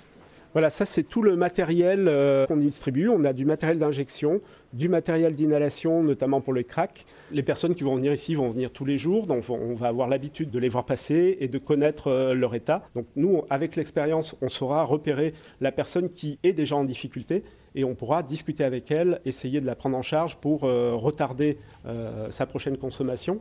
Voilà, 0.55 0.71
ça 0.71 0.87
c'est 0.87 1.03
tout 1.03 1.21
le 1.21 1.35
matériel 1.35 2.07
euh, 2.07 2.47
qu'on 2.47 2.57
distribue. 2.57 3.09
On 3.09 3.25
a 3.25 3.33
du 3.33 3.45
matériel 3.45 3.77
d'injection, 3.77 4.41
du 4.73 4.89
matériel 4.89 5.35
d'inhalation, 5.35 6.05
notamment 6.05 6.41
pour 6.41 6.53
le 6.53 6.63
crack. 6.63 7.07
Les 7.33 7.43
personnes 7.43 7.75
qui 7.75 7.83
vont 7.83 7.97
venir 7.97 8.13
ici 8.13 8.37
vont 8.37 8.49
venir 8.49 8.71
tous 8.71 8.85
les 8.85 8.97
jours, 8.97 9.27
donc 9.27 9.43
on 9.51 9.75
va 9.75 9.89
avoir 9.89 10.09
l'habitude 10.09 10.53
de 10.53 10.59
les 10.61 10.69
voir 10.69 10.85
passer 10.85 11.39
et 11.41 11.49
de 11.49 11.59
connaître 11.59 12.07
euh, 12.07 12.35
leur 12.35 12.55
état. 12.55 12.85
Donc 12.95 13.07
nous, 13.17 13.43
avec 13.51 13.75
l'expérience, 13.75 14.37
on 14.43 14.49
saura 14.49 14.85
repérer 14.85 15.35
la 15.61 15.73
personne 15.73 16.09
qui 16.09 16.39
est 16.45 16.53
déjà 16.53 16.77
en 16.77 16.85
difficulté 16.85 17.43
et 17.75 17.83
on 17.83 17.97
pourra 17.97 18.23
discuter 18.23 18.63
avec 18.63 18.93
elle, 18.93 19.21
essayer 19.25 19.61
de 19.61 19.67
la 19.67 19.75
prendre 19.75 19.97
en 19.97 20.03
charge 20.03 20.37
pour 20.37 20.63
euh, 20.63 20.93
retarder 20.95 21.59
sa 22.31 22.47
prochaine 22.47 22.77
consommation 22.77 23.41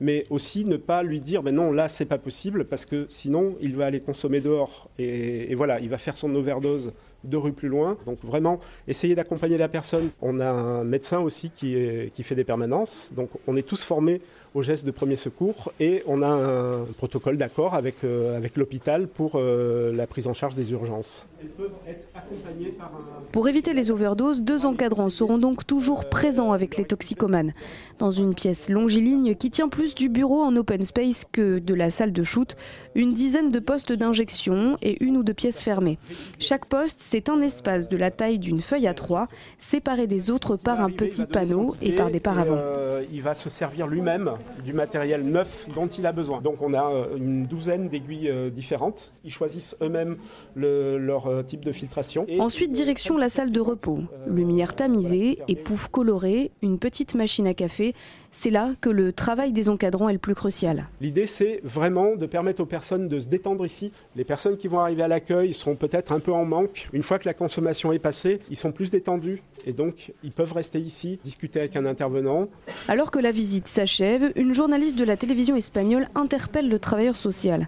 mais 0.00 0.26
aussi 0.30 0.64
ne 0.64 0.76
pas 0.76 1.02
lui 1.02 1.20
dire 1.20 1.42
mais 1.42 1.52
non 1.52 1.72
là 1.72 1.88
c'est 1.88 2.06
pas 2.06 2.18
possible 2.18 2.64
parce 2.64 2.86
que 2.86 3.06
sinon 3.08 3.56
il 3.60 3.76
va 3.76 3.86
aller 3.86 4.00
consommer 4.00 4.40
dehors. 4.40 4.90
Et, 4.98 5.54
voilà 5.54 5.80
il 5.80 5.88
va 5.88 5.98
faire 5.98 6.16
son 6.16 6.34
overdose 6.34 6.92
deux 7.24 7.38
rues 7.38 7.52
plus 7.52 7.68
loin. 7.68 7.96
Donc 8.06 8.18
vraiment 8.24 8.60
essayer 8.88 9.14
d'accompagner 9.14 9.58
la 9.58 9.68
personne. 9.68 10.10
On 10.22 10.40
a 10.40 10.48
un 10.48 10.84
médecin 10.84 11.20
aussi 11.20 11.50
qui, 11.50 11.76
qui 12.14 12.22
fait 12.22 12.34
des 12.34 12.44
permanences. 12.44 13.12
Donc 13.14 13.30
on 13.46 13.56
est 13.56 13.66
tous 13.66 13.82
formés 13.82 14.20
aux 14.54 14.62
gestes 14.62 14.84
de 14.84 14.90
premier 14.90 15.16
secours 15.16 15.72
et 15.78 16.02
on 16.06 16.22
a 16.22 16.28
un 16.28 16.84
protocole 16.98 17.36
d'accord 17.36 17.74
avec, 17.74 18.04
euh, 18.04 18.36
avec 18.36 18.56
l'hôpital 18.56 19.06
pour 19.06 19.32
euh, 19.34 19.92
la 19.94 20.06
prise 20.06 20.26
en 20.26 20.34
charge 20.34 20.54
des 20.54 20.72
urgences. 20.72 21.26
Elles 21.40 21.48
peuvent 21.48 21.70
être 21.86 22.06
accompagnées 22.14 22.70
par 22.70 22.88
un... 22.88 23.22
Pour 23.32 23.48
éviter 23.48 23.72
les 23.72 23.90
overdoses, 23.90 24.42
deux 24.42 24.66
encadrants 24.66 25.08
seront 25.08 25.38
donc 25.38 25.66
toujours 25.66 26.08
présents 26.08 26.52
avec 26.52 26.76
les 26.76 26.84
toxicomanes. 26.84 27.52
Dans 27.98 28.10
une 28.10 28.34
pièce 28.34 28.68
longiligne 28.68 29.34
qui 29.34 29.50
tient 29.50 29.68
plus 29.68 29.94
du 29.94 30.08
bureau 30.08 30.42
en 30.42 30.54
open 30.56 30.84
space 30.84 31.24
que 31.30 31.58
de 31.58 31.74
la 31.74 31.90
salle 31.90 32.12
de 32.12 32.22
shoot, 32.22 32.56
une 32.94 33.14
dizaine 33.14 33.50
de 33.50 33.58
postes 33.58 33.92
d'injection 33.92 34.76
et 34.82 35.02
une 35.02 35.16
ou 35.16 35.22
deux 35.22 35.34
pièces 35.34 35.60
fermées. 35.60 35.98
Chaque 36.38 36.66
poste, 36.66 36.98
c'est 37.00 37.28
un 37.28 37.40
espace 37.40 37.88
de 37.88 37.96
la 37.96 38.10
taille 38.10 38.38
d'une 38.38 38.60
feuille 38.60 38.88
à 38.88 38.94
trois, 38.94 39.26
séparé 39.58 40.06
des 40.06 40.30
autres 40.30 40.56
par 40.56 40.80
un 40.80 40.90
petit 40.90 41.24
panneau 41.24 41.74
et 41.80 41.92
par 41.92 42.10
des 42.10 42.20
paravents. 42.20 42.56
Euh, 42.58 43.04
il 43.12 43.22
va 43.22 43.34
se 43.34 43.48
servir 43.48 43.86
lui-même 43.86 44.32
du 44.64 44.72
matériel 44.72 45.24
neuf 45.24 45.68
dont 45.74 45.86
il 45.86 46.06
a 46.06 46.12
besoin. 46.12 46.40
Donc 46.40 46.62
on 46.62 46.74
a 46.74 46.90
euh, 46.90 47.16
une 47.16 47.46
douzaine 47.46 47.88
d'aiguilles 47.88 48.28
euh, 48.28 48.50
différentes. 48.50 49.12
Ils 49.24 49.32
choisissent 49.32 49.76
eux-mêmes 49.82 50.16
le, 50.54 50.98
leur 50.98 51.26
euh, 51.26 51.42
type 51.42 51.64
de 51.64 51.72
filtration. 51.72 52.24
Et 52.28 52.40
Ensuite, 52.40 52.72
direction 52.72 53.16
la 53.16 53.28
salle 53.28 53.52
de 53.52 53.60
repos. 53.60 54.00
Lumière 54.26 54.74
tamisée, 54.74 55.38
épouffe 55.48 55.88
colorée, 55.88 56.50
une 56.62 56.78
petite 56.78 57.14
machine 57.14 57.46
à 57.46 57.54
café. 57.54 57.94
C'est 58.32 58.50
là 58.50 58.70
que 58.80 58.88
le 58.88 59.12
travail 59.12 59.52
des 59.52 59.68
encadrants 59.68 60.08
est 60.08 60.12
le 60.12 60.18
plus 60.20 60.36
crucial. 60.36 60.86
L'idée, 61.00 61.26
c'est 61.26 61.60
vraiment 61.64 62.14
de 62.14 62.26
permettre 62.26 62.62
aux 62.62 62.66
personnes 62.66 63.08
de 63.08 63.18
se 63.18 63.26
détendre 63.26 63.66
ici. 63.66 63.90
Les 64.14 64.24
personnes 64.24 64.56
qui 64.56 64.68
vont 64.68 64.78
arriver 64.78 65.02
à 65.02 65.08
l'accueil 65.08 65.52
seront 65.52 65.74
peut-être 65.74 66.12
un 66.12 66.20
peu 66.20 66.32
en 66.32 66.44
manque. 66.44 66.88
Une 66.92 67.02
fois 67.02 67.18
que 67.18 67.26
la 67.26 67.34
consommation 67.34 67.92
est 67.92 67.98
passée, 67.98 68.38
ils 68.48 68.56
sont 68.56 68.70
plus 68.70 68.90
détendus 68.90 69.42
et 69.66 69.72
donc 69.72 70.12
ils 70.22 70.30
peuvent 70.30 70.52
rester 70.52 70.78
ici, 70.78 71.18
discuter 71.24 71.58
avec 71.58 71.74
un 71.74 71.86
intervenant. 71.86 72.48
Alors 72.86 73.10
que 73.10 73.18
la 73.18 73.32
visite 73.32 73.66
s'achève, 73.66 74.32
une 74.36 74.54
journaliste 74.54 74.96
de 74.96 75.04
la 75.04 75.16
télévision 75.16 75.56
espagnole 75.56 76.08
interpelle 76.14 76.68
le 76.68 76.78
travailleur 76.78 77.16
social. 77.16 77.66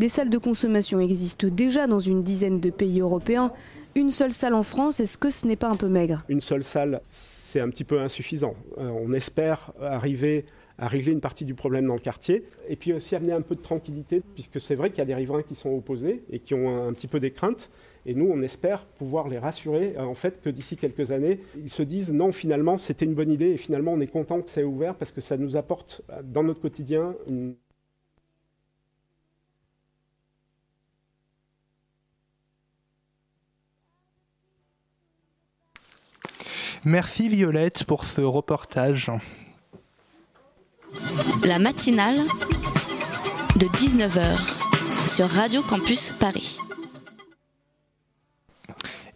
Des 0.00 0.08
salles 0.08 0.30
de 0.30 0.38
consommation 0.38 0.98
existent 0.98 1.46
déjà 1.48 1.86
dans 1.86 2.00
une 2.00 2.24
dizaine 2.24 2.58
de 2.58 2.70
pays 2.70 3.00
européens. 3.00 3.52
Une 3.94 4.10
seule 4.10 4.32
salle 4.32 4.54
en 4.54 4.62
France, 4.64 4.98
est-ce 4.98 5.18
que 5.18 5.30
ce 5.30 5.46
n'est 5.46 5.56
pas 5.56 5.68
un 5.68 5.76
peu 5.76 5.88
maigre? 5.88 6.24
Une 6.28 6.40
seule 6.40 6.64
salle, 6.64 7.00
c'est 7.50 7.60
un 7.60 7.68
petit 7.68 7.84
peu 7.84 8.00
insuffisant. 8.00 8.54
Euh, 8.78 8.88
on 8.88 9.12
espère 9.12 9.72
arriver 9.80 10.44
à 10.78 10.86
régler 10.86 11.12
une 11.12 11.20
partie 11.20 11.44
du 11.44 11.54
problème 11.54 11.86
dans 11.86 11.94
le 11.94 12.00
quartier 12.00 12.44
et 12.68 12.76
puis 12.76 12.92
aussi 12.92 13.14
amener 13.16 13.32
un 13.32 13.42
peu 13.42 13.56
de 13.56 13.60
tranquillité 13.60 14.22
puisque 14.34 14.60
c'est 14.60 14.76
vrai 14.76 14.90
qu'il 14.90 14.98
y 14.98 15.02
a 15.02 15.04
des 15.04 15.14
riverains 15.14 15.42
qui 15.42 15.54
sont 15.54 15.70
opposés 15.70 16.22
et 16.30 16.38
qui 16.38 16.54
ont 16.54 16.86
un 16.86 16.92
petit 16.94 17.08
peu 17.08 17.20
des 17.20 17.32
craintes 17.32 17.70
et 18.06 18.14
nous 18.14 18.30
on 18.32 18.40
espère 18.40 18.86
pouvoir 18.86 19.28
les 19.28 19.38
rassurer 19.38 19.94
euh, 19.98 20.04
en 20.04 20.14
fait 20.14 20.40
que 20.40 20.48
d'ici 20.48 20.78
quelques 20.78 21.10
années 21.10 21.40
ils 21.54 21.70
se 21.70 21.82
disent 21.82 22.12
non 22.12 22.32
finalement 22.32 22.78
c'était 22.78 23.04
une 23.04 23.14
bonne 23.14 23.30
idée 23.30 23.50
et 23.50 23.56
finalement 23.58 23.92
on 23.92 24.00
est 24.00 24.06
content 24.06 24.40
que 24.40 24.48
ça 24.48 24.62
ait 24.62 24.64
ouvert 24.64 24.94
parce 24.94 25.12
que 25.12 25.20
ça 25.20 25.36
nous 25.36 25.56
apporte 25.58 26.00
euh, 26.10 26.22
dans 26.24 26.44
notre 26.44 26.60
quotidien 26.60 27.14
une 27.28 27.56
Merci 36.84 37.28
Violette 37.28 37.84
pour 37.84 38.04
ce 38.04 38.22
reportage. 38.22 39.10
La 41.44 41.58
matinale 41.58 42.20
de 43.56 43.66
19h 43.66 45.06
sur 45.06 45.28
Radio 45.28 45.60
Campus 45.62 46.14
Paris. 46.18 46.58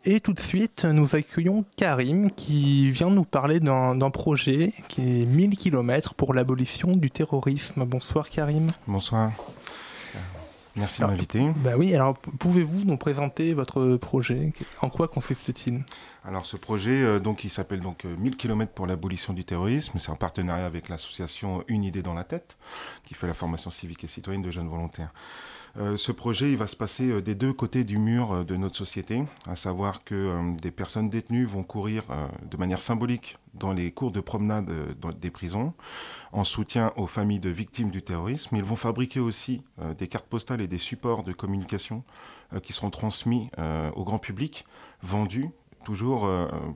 Et 0.04 0.20
tout 0.20 0.34
de 0.34 0.40
suite, 0.40 0.84
nous 0.84 1.14
accueillons 1.14 1.64
Karim 1.78 2.30
qui 2.30 2.90
vient 2.90 3.08
nous 3.08 3.24
parler 3.24 3.60
d'un 3.60 4.10
projet 4.10 4.74
qui 4.88 5.22
est 5.22 5.24
1000 5.24 5.56
km 5.56 6.12
pour 6.12 6.34
l'abolition 6.34 6.94
du 6.94 7.10
terrorisme. 7.10 7.84
Bonsoir 7.86 8.28
Karim. 8.28 8.72
Bonsoir. 8.86 9.32
Merci 10.76 11.02
de 11.02 11.06
m'inviter. 11.06 11.50
Bah 11.56 11.72
oui, 11.76 11.94
alors 11.94 12.14
pouvez-vous 12.14 12.84
nous 12.84 12.96
présenter 12.96 13.54
votre 13.54 13.96
projet? 13.96 14.52
En 14.80 14.88
quoi 14.88 15.08
consiste-t-il? 15.08 15.84
Alors 16.24 16.46
ce 16.46 16.56
projet, 16.56 17.02
euh, 17.02 17.20
donc, 17.20 17.44
il 17.44 17.50
s'appelle 17.50 17.80
donc 17.80 18.04
1000 18.04 18.36
km 18.36 18.72
pour 18.72 18.86
l'abolition 18.86 19.32
du 19.32 19.44
terrorisme. 19.44 19.98
C'est 19.98 20.10
en 20.10 20.16
partenariat 20.16 20.66
avec 20.66 20.88
l'association 20.88 21.64
Une 21.68 21.84
idée 21.84 22.02
dans 22.02 22.14
la 22.14 22.24
tête, 22.24 22.56
qui 23.04 23.14
fait 23.14 23.26
la 23.26 23.34
formation 23.34 23.70
civique 23.70 24.02
et 24.04 24.08
citoyenne 24.08 24.42
de 24.42 24.50
jeunes 24.50 24.68
volontaires. 24.68 25.12
Euh, 25.76 25.96
ce 25.96 26.12
projet, 26.12 26.52
il 26.52 26.56
va 26.56 26.68
se 26.68 26.76
passer 26.76 27.10
euh, 27.10 27.20
des 27.20 27.34
deux 27.34 27.52
côtés 27.52 27.82
du 27.82 27.98
mur 27.98 28.32
euh, 28.32 28.44
de 28.44 28.54
notre 28.54 28.76
société, 28.76 29.24
à 29.46 29.56
savoir 29.56 30.04
que 30.04 30.54
des 30.60 30.70
personnes 30.70 31.10
détenues 31.10 31.46
vont 31.46 31.64
courir 31.64 32.04
de 32.48 32.56
manière 32.56 32.80
symbolique 32.80 33.38
dans 33.54 33.72
les 33.72 33.90
cours 33.90 34.12
de 34.12 34.20
promenade 34.20 34.70
des 35.20 35.30
prisons, 35.30 35.74
en 36.32 36.44
soutien 36.44 36.92
aux 36.96 37.06
familles 37.06 37.40
de 37.40 37.50
victimes 37.50 37.90
du 37.90 38.02
terrorisme. 38.02 38.56
Ils 38.56 38.64
vont 38.64 38.76
fabriquer 38.76 39.20
aussi 39.20 39.62
des 39.98 40.08
cartes 40.08 40.26
postales 40.26 40.60
et 40.60 40.66
des 40.66 40.78
supports 40.78 41.22
de 41.22 41.32
communication 41.32 42.02
qui 42.62 42.72
seront 42.72 42.90
transmis 42.90 43.50
au 43.94 44.04
grand 44.04 44.18
public, 44.18 44.66
vendus 45.02 45.50
toujours 45.84 46.28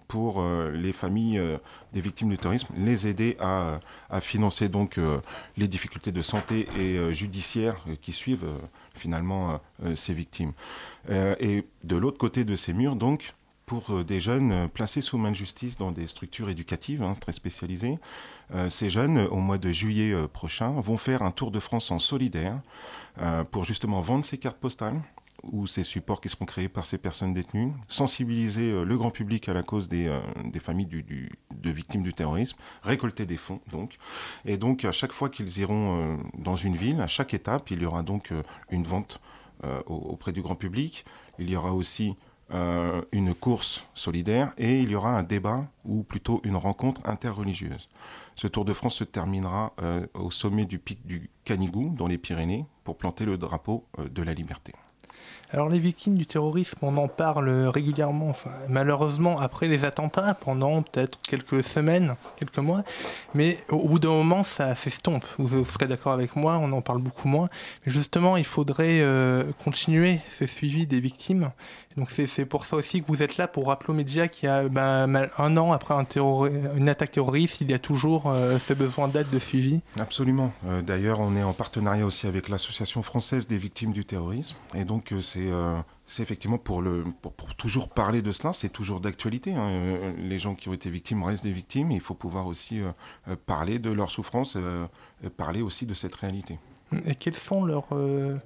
pour 0.07 0.45
les 0.73 0.93
familles 0.93 1.41
des 1.93 2.01
victimes 2.01 2.29
du 2.29 2.39
terrorisme, 2.39 2.73
les 2.77 3.07
aider 3.07 3.37
à, 3.41 3.81
à 4.11 4.21
financer 4.21 4.69
donc 4.69 5.01
les 5.57 5.69
difficultés 5.69 6.13
de 6.13 6.23
santé 6.23 6.69
et 6.79 7.15
judiciaires 7.15 7.85
qui 8.03 8.13
suivent 8.13 8.47
finalement 8.99 9.53
euh, 9.53 9.57
euh, 9.85 9.95
ces 9.95 10.15
victimes. 10.15 10.53
Euh, 11.11 11.35
et 11.41 11.65
de 11.85 11.97
l'autre 11.97 12.19
côté 12.19 12.45
de 12.45 12.55
ces 12.55 12.73
murs, 12.73 12.97
donc, 12.97 13.35
pour 13.67 14.03
des 14.03 14.19
jeunes 14.19 14.69
placés 14.71 15.03
sous 15.03 15.19
main 15.19 15.31
de 15.31 15.37
justice 15.37 15.77
dans 15.77 15.93
des 15.93 16.07
structures 16.07 16.49
éducatives 16.49 17.03
hein, 17.03 17.13
très 17.21 17.33
spécialisées, 17.33 17.99
ces 18.71 18.89
jeunes, 18.89 19.19
au 19.19 19.41
mois 19.41 19.59
de 19.59 19.71
juillet 19.73 20.15
prochain, 20.33 20.71
vont 20.81 20.97
faire 20.97 21.21
un 21.21 21.33
tour 21.33 21.51
de 21.51 21.61
France 21.61 21.91
en 21.91 21.99
solidaire 21.99 22.59
pour 23.51 23.67
justement 23.67 24.01
vendre 24.01 24.25
ces 24.25 24.39
cartes 24.39 24.57
postales 24.57 24.99
ou 25.45 25.67
ces 25.67 25.83
supports 25.83 26.21
qui 26.21 26.29
seront 26.29 26.45
créés 26.47 26.69
par 26.69 26.85
ces 26.85 26.99
personnes 26.99 27.33
détenues, 27.33 27.73
sensibiliser 27.87 28.73
euh, 28.73 28.85
le 28.85 28.99
grand 28.99 29.11
public 29.11 29.49
à 29.49 29.53
la 29.55 29.63
cause 29.63 29.89
des, 29.89 30.07
euh, 30.07 30.21
familles 30.61 30.87
de 30.87 31.71
victimes 31.71 32.03
du 32.03 32.13
terrorisme, 32.13 32.59
récolter 32.83 33.25
des 33.27 33.37
fonds 33.37 33.61
donc. 33.71 33.99
Et 34.45 34.57
donc 34.57 34.85
à 34.85 34.93
chaque 34.93 35.13
fois 35.13 35.29
qu'ils 35.29 35.59
iront 35.59 35.97
euh, 35.97 36.17
dans 36.37 36.57
une 36.57 36.77
ville, 36.77 37.01
à 37.01 37.07
chaque 37.07 37.35
étape, 37.35 37.71
il 37.71 37.83
y 37.83 37.87
aura 37.87 38.03
donc 38.03 38.33
une 38.71 38.85
vente 38.85 39.21
au- 39.87 39.95
auprès 39.95 40.33
du 40.33 40.43
grand 40.43 40.55
public. 40.57 41.05
Il 41.39 41.51
y 41.51 41.57
aura 41.57 41.73
aussi 41.73 42.17
une 43.13 43.35
course 43.35 43.85
solidaire 43.93 44.53
et 44.57 44.81
il 44.81 44.91
y 44.91 44.95
aura 44.95 45.11
un 45.19 45.23
débat 45.23 45.67
ou 45.85 46.03
plutôt 46.03 46.41
une 46.45 46.57
rencontre 46.57 47.01
interreligieuse. 47.05 47.89
Ce 48.37 48.47
Tour 48.47 48.65
de 48.65 48.73
France 48.73 48.95
se 48.95 49.05
terminera 49.05 49.75
au 50.15 50.31
sommet 50.31 50.65
du 50.65 50.79
pic 50.79 51.07
du 51.07 51.29
Canigou 51.45 51.93
dans 51.95 52.07
les 52.07 52.19
Pyrénées 52.19 52.65
pour 52.85 52.97
planter 52.97 53.27
le 53.27 53.37
drapeau 53.37 53.85
de 53.99 54.23
la 54.23 54.33
liberté. 54.33 54.73
Alors 55.51 55.71
les 55.71 55.79
victimes 55.79 56.17
du 56.17 56.27
terrorisme, 56.27 56.79
on 56.83 56.97
en 56.99 57.09
parle 57.09 57.49
régulièrement, 57.69 58.29
enfin, 58.29 58.51
malheureusement 58.69 59.41
après 59.41 59.67
les 59.67 59.87
attentats, 59.87 60.35
pendant 60.35 60.83
peut-être 60.83 61.19
quelques 61.23 61.65
semaines, 61.65 62.17
quelques 62.37 62.59
mois, 62.59 62.83
mais 63.33 63.57
au 63.71 63.89
bout 63.89 63.99
d'un 63.99 64.11
moment 64.11 64.45
ça 64.45 64.75
s'estompe. 64.75 65.25
Vous 65.39 65.65
serez 65.65 65.87
d'accord 65.87 66.13
avec 66.13 66.37
moi, 66.37 66.59
on 66.59 66.71
en 66.73 66.83
parle 66.83 67.01
beaucoup 67.01 67.29
moins. 67.29 67.49
Mais 67.87 67.93
justement, 67.93 68.37
il 68.37 68.45
faudrait 68.45 69.01
euh, 69.01 69.45
continuer 69.65 70.21
ce 70.31 70.47
suivi 70.47 70.87
des 70.87 71.01
victimes. 71.01 71.51
Donc 71.99 72.11
c'est 72.11 72.47
pour 72.47 72.65
ça 72.65 72.77
aussi 72.77 73.03
que 73.03 73.07
vous 73.09 73.23
êtes 73.23 73.37
là 73.39 73.49
pour 73.49 73.67
rappeler 73.67 73.93
aux 73.93 73.97
médias 73.97 74.29
qu'il 74.29 74.49
y 74.49 74.53
a 74.53 74.69
ben, 74.69 75.29
un 75.37 75.57
an 75.57 75.73
après 75.73 75.95
un 75.95 76.07
une 76.77 76.89
attaque 76.89 77.11
terroriste, 77.13 77.61
il 77.61 77.71
y 77.71 77.75
a 77.75 77.79
toujours 77.79 78.25
euh, 78.27 78.59
ce 78.59 78.73
besoin 78.73 79.09
d'aide, 79.09 79.29
de 79.31 79.39
suivi. 79.39 79.81
Absolument. 79.99 80.53
Euh, 80.67 80.81
D'ailleurs, 80.81 81.19
on 81.21 81.35
est 81.37 81.43
en 81.43 81.53
partenariat 81.53 82.07
aussi 82.07 82.27
avec 82.27 82.49
l'Association 82.49 83.03
française 83.03 83.47
des 83.49 83.59
victimes 83.59 83.93
du 83.93 84.05
terrorisme. 84.05 84.57
Et 84.75 84.85
donc, 84.85 85.13
euh, 85.13 85.21
c'est 85.21 85.51
euh, 85.51 85.77
c'est 86.07 86.23
effectivement 86.23 86.57
pour, 86.57 86.81
le, 86.81 87.05
pour, 87.21 87.33
pour 87.33 87.55
toujours 87.57 87.89
parler 87.89 88.23
de 88.23 88.33
cela, 88.33 88.53
c'est 88.55 88.71
toujours 88.71 89.01
d'actualité. 89.01 89.55
hein. 89.55 89.91
Les 90.19 90.39
gens 90.39 90.55
qui 90.55 90.69
ont 90.69 90.73
été 90.73 90.89
victimes 90.89 91.23
restent 91.25 91.45
des 91.45 91.53
victimes. 91.53 91.91
Et 91.91 91.97
il 91.97 92.01
faut 92.01 92.15
pouvoir 92.15 92.47
aussi 92.47 92.81
euh, 92.81 93.37
parler 93.45 93.79
de 93.79 93.91
leur 93.91 94.09
souffrance, 94.09 94.55
euh, 94.57 94.87
parler 95.37 95.61
aussi 95.63 95.85
de 95.85 95.95
cette 95.95 96.15
réalité. 96.15 96.59
Et 97.05 97.15
quels 97.15 97.37
sont 97.37 97.65
leurs, 97.65 97.89
euh, 97.93 98.39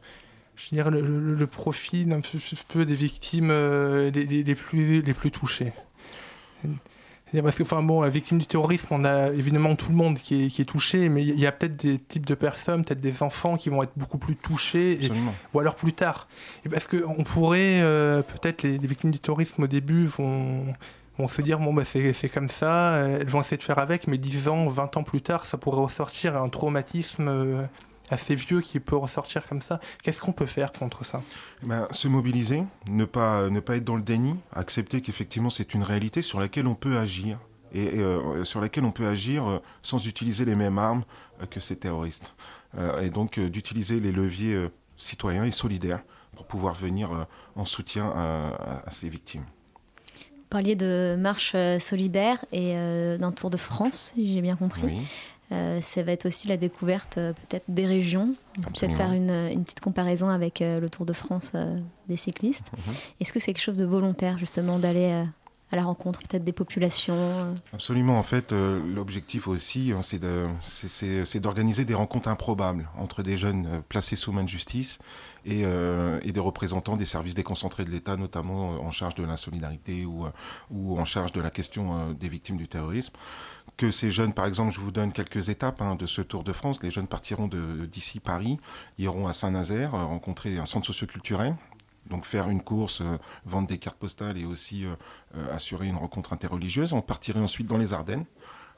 je 0.56 0.68
dirais, 0.74 0.90
le, 0.90 1.00
le- 1.00 1.34
le 1.34 1.46
profil 1.46 2.12
un 2.12 2.20
peu, 2.68 2.84
des 2.84 2.94
victimes 2.94 3.48
euh, 3.50 4.10
les, 4.10 4.24
les- 4.26 4.42
les 4.44 4.54
plus, 4.54 5.02
les 5.02 5.14
plus 5.14 5.30
touchées 5.30 5.72
Parce 7.42 7.56
que, 7.56 7.62
enfin 7.62 7.82
bon, 7.82 8.02
la 8.02 8.10
victime 8.10 8.36
du 8.38 8.44
terrorisme, 8.46 8.88
on 8.90 9.04
a 9.06 9.30
évidemment 9.30 9.74
tout 9.74 9.88
le 9.88 9.96
monde 9.96 10.18
qui 10.18 10.44
est, 10.44 10.48
qui 10.48 10.60
est 10.60 10.66
touché, 10.66 11.08
mais 11.08 11.22
il 11.24 11.38
y 11.38 11.46
a 11.46 11.52
peut-être 11.52 11.76
des 11.76 11.98
types 11.98 12.26
de 12.26 12.34
personnes, 12.34 12.84
peut-être 12.84 13.00
des 13.00 13.22
enfants 13.22 13.56
qui 13.56 13.70
vont 13.70 13.82
être 13.82 13.92
beaucoup 13.96 14.18
plus 14.18 14.36
touchés, 14.36 15.02
et- 15.02 15.08
ou 15.54 15.58
alors 15.58 15.74
plus 15.74 15.94
tard. 15.94 16.28
Et 16.66 16.68
parce 16.68 16.86
qu'on 16.86 17.24
pourrait, 17.24 17.80
euh, 17.80 18.20
peut-être 18.22 18.62
les, 18.62 18.76
les 18.76 18.86
victimes 18.86 19.10
du 19.10 19.18
terrorisme 19.18 19.62
au 19.62 19.66
début 19.66 20.04
vont, 20.06 20.66
vont 21.18 21.28
se 21.28 21.40
dire, 21.40 21.58
bon, 21.58 21.72
bah, 21.72 21.84
c'est 21.86 22.12
c'est 22.12 22.28
comme 22.28 22.50
ça, 22.50 22.96
euh, 22.96 23.18
elles 23.22 23.28
vont 23.28 23.40
essayer 23.40 23.56
de 23.56 23.62
faire 23.62 23.78
avec, 23.78 24.08
mais 24.08 24.18
10 24.18 24.48
ans, 24.48 24.68
20 24.68 24.98
ans 24.98 25.02
plus 25.02 25.22
tard, 25.22 25.46
ça 25.46 25.56
pourrait 25.56 25.80
ressortir 25.80 26.36
un 26.36 26.50
traumatisme 26.50 27.28
euh, 27.28 27.64
assez 28.10 28.34
vieux 28.34 28.60
qui 28.60 28.78
peut 28.80 28.96
ressortir 28.96 29.46
comme 29.48 29.62
ça. 29.62 29.80
Qu'est-ce 30.02 30.20
qu'on 30.20 30.32
peut 30.32 30.46
faire 30.46 30.72
contre 30.72 31.04
ça? 31.04 31.22
Eh 31.62 31.66
ben, 31.66 31.88
se 31.90 32.08
mobiliser, 32.08 32.64
ne 32.88 33.04
pas, 33.04 33.48
ne 33.48 33.60
pas 33.60 33.76
être 33.76 33.84
dans 33.84 33.96
le 33.96 34.02
déni, 34.02 34.34
accepter 34.52 35.00
qu'effectivement 35.00 35.50
c'est 35.50 35.74
une 35.74 35.82
réalité 35.82 36.20
sur 36.22 36.38
laquelle 36.40 36.66
on 36.66 36.74
peut 36.74 36.98
agir 36.98 37.38
et, 37.72 37.84
et, 37.84 38.00
euh, 38.00 38.44
sur 38.44 38.60
laquelle 38.60 38.84
on 38.84 38.92
peut 38.92 39.06
agir 39.06 39.46
euh, 39.48 39.58
sans 39.80 40.06
utiliser 40.06 40.44
les 40.44 40.54
mêmes 40.54 40.78
armes 40.78 41.04
euh, 41.40 41.46
que 41.46 41.58
ces 41.60 41.76
terroristes. 41.76 42.34
Euh, 42.76 43.00
et 43.00 43.10
donc 43.10 43.38
euh, 43.38 43.48
d'utiliser 43.48 43.98
les 44.00 44.12
leviers 44.12 44.54
euh, 44.54 44.68
citoyens 44.96 45.44
et 45.44 45.50
solidaires 45.50 46.00
pour 46.36 46.44
pouvoir 46.46 46.74
venir 46.74 47.12
euh, 47.12 47.24
en 47.56 47.64
soutien 47.64 48.06
à, 48.14 48.48
à- 48.82 48.88
à 48.88 48.90
ces 48.90 49.08
victimes. 49.08 49.44
Vous 50.16 50.58
parliez 50.58 50.76
de 50.76 51.16
marche 51.18 51.56
solidaire 51.80 52.44
et 52.52 52.72
euh, 52.76 53.16
d'un 53.16 53.32
Tour 53.32 53.48
de 53.48 53.56
France, 53.56 54.12
si 54.14 54.34
j'ai 54.34 54.42
bien 54.42 54.54
compris. 54.56 54.82
Oui. 54.84 54.98
Euh, 55.52 55.80
ça 55.82 56.02
va 56.02 56.12
être 56.12 56.26
aussi 56.26 56.48
la 56.48 56.56
découverte 56.56 57.18
euh, 57.18 57.32
peut-être 57.34 57.64
des 57.68 57.86
régions. 57.86 58.34
On 58.60 58.62
peut 58.62 58.72
Peut-être 58.80 58.96
faire 58.96 59.12
une, 59.12 59.30
une 59.30 59.64
petite 59.64 59.80
comparaison 59.80 60.28
avec 60.28 60.62
euh, 60.62 60.80
le 60.80 60.88
Tour 60.88 61.04
de 61.04 61.12
France 61.12 61.52
euh, 61.54 61.76
des 62.08 62.16
cyclistes. 62.16 62.70
Mhm. 62.72 62.94
Est-ce 63.20 63.32
que 63.32 63.40
c'est 63.40 63.52
quelque 63.52 63.62
chose 63.62 63.78
de 63.78 63.84
volontaire 63.84 64.38
justement 64.38 64.78
d'aller 64.78 65.10
euh, 65.10 65.24
à 65.72 65.76
la 65.76 65.84
rencontre 65.84 66.20
peut-être 66.20 66.44
des 66.44 66.52
populations 66.52 67.14
euh, 67.16 67.54
Absolument. 67.72 68.18
En 68.18 68.22
fait, 68.22 68.52
euh, 68.52 68.80
l'objectif 68.94 69.48
aussi, 69.48 69.92
hein, 69.92 70.00
c'est 70.02 71.40
d'organiser 71.40 71.84
des 71.84 71.94
rencontres 71.94 72.28
improbables 72.28 72.88
entre 72.98 73.22
des 73.22 73.38
jeunes 73.38 73.66
euh, 73.66 73.80
placés 73.88 74.16
sous 74.16 74.32
main 74.32 74.44
de 74.44 74.48
justice 74.48 74.98
et, 75.44 75.64
des 75.64 76.40
représentants 76.40 76.96
des 76.96 77.04
services 77.04 77.34
déconcentrés 77.34 77.84
de 77.84 77.90
l'État, 77.90 78.16
notamment 78.16 78.80
en 78.80 78.90
charge 78.90 79.16
de 79.16 79.24
la 79.24 79.36
solidarité 79.36 80.06
ou, 80.06 80.26
en 80.98 81.04
charge 81.04 81.32
de 81.32 81.40
la 81.40 81.50
question 81.50 82.12
des 82.12 82.28
victimes 82.28 82.56
du 82.56 82.68
terrorisme. 82.68 83.12
Que 83.76 83.90
ces 83.90 84.12
jeunes, 84.12 84.32
par 84.32 84.46
exemple, 84.46 84.72
je 84.72 84.78
vous 84.78 84.92
donne 84.92 85.12
quelques 85.12 85.48
étapes 85.48 85.82
hein, 85.82 85.96
de 85.96 86.06
ce 86.06 86.22
Tour 86.22 86.44
de 86.44 86.52
France. 86.52 86.78
Les 86.82 86.92
jeunes 86.92 87.08
partiront 87.08 87.50
d'ici 87.90 88.20
Paris, 88.20 88.58
iront 88.98 89.26
à 89.26 89.32
Saint-Nazaire, 89.32 89.90
rencontrer 89.92 90.58
un 90.58 90.64
centre 90.64 90.86
socioculturel 90.86 91.56
donc 92.06 92.24
faire 92.24 92.48
une 92.48 92.62
course, 92.62 93.00
euh, 93.00 93.18
vendre 93.44 93.68
des 93.68 93.78
cartes 93.78 93.98
postales 93.98 94.38
et 94.38 94.44
aussi 94.44 94.84
euh, 94.84 94.94
euh, 95.36 95.54
assurer 95.54 95.86
une 95.86 95.96
rencontre 95.96 96.32
interreligieuse. 96.32 96.92
On 96.92 97.00
partirait 97.00 97.40
ensuite 97.40 97.66
dans 97.66 97.78
les 97.78 97.92
Ardennes 97.92 98.24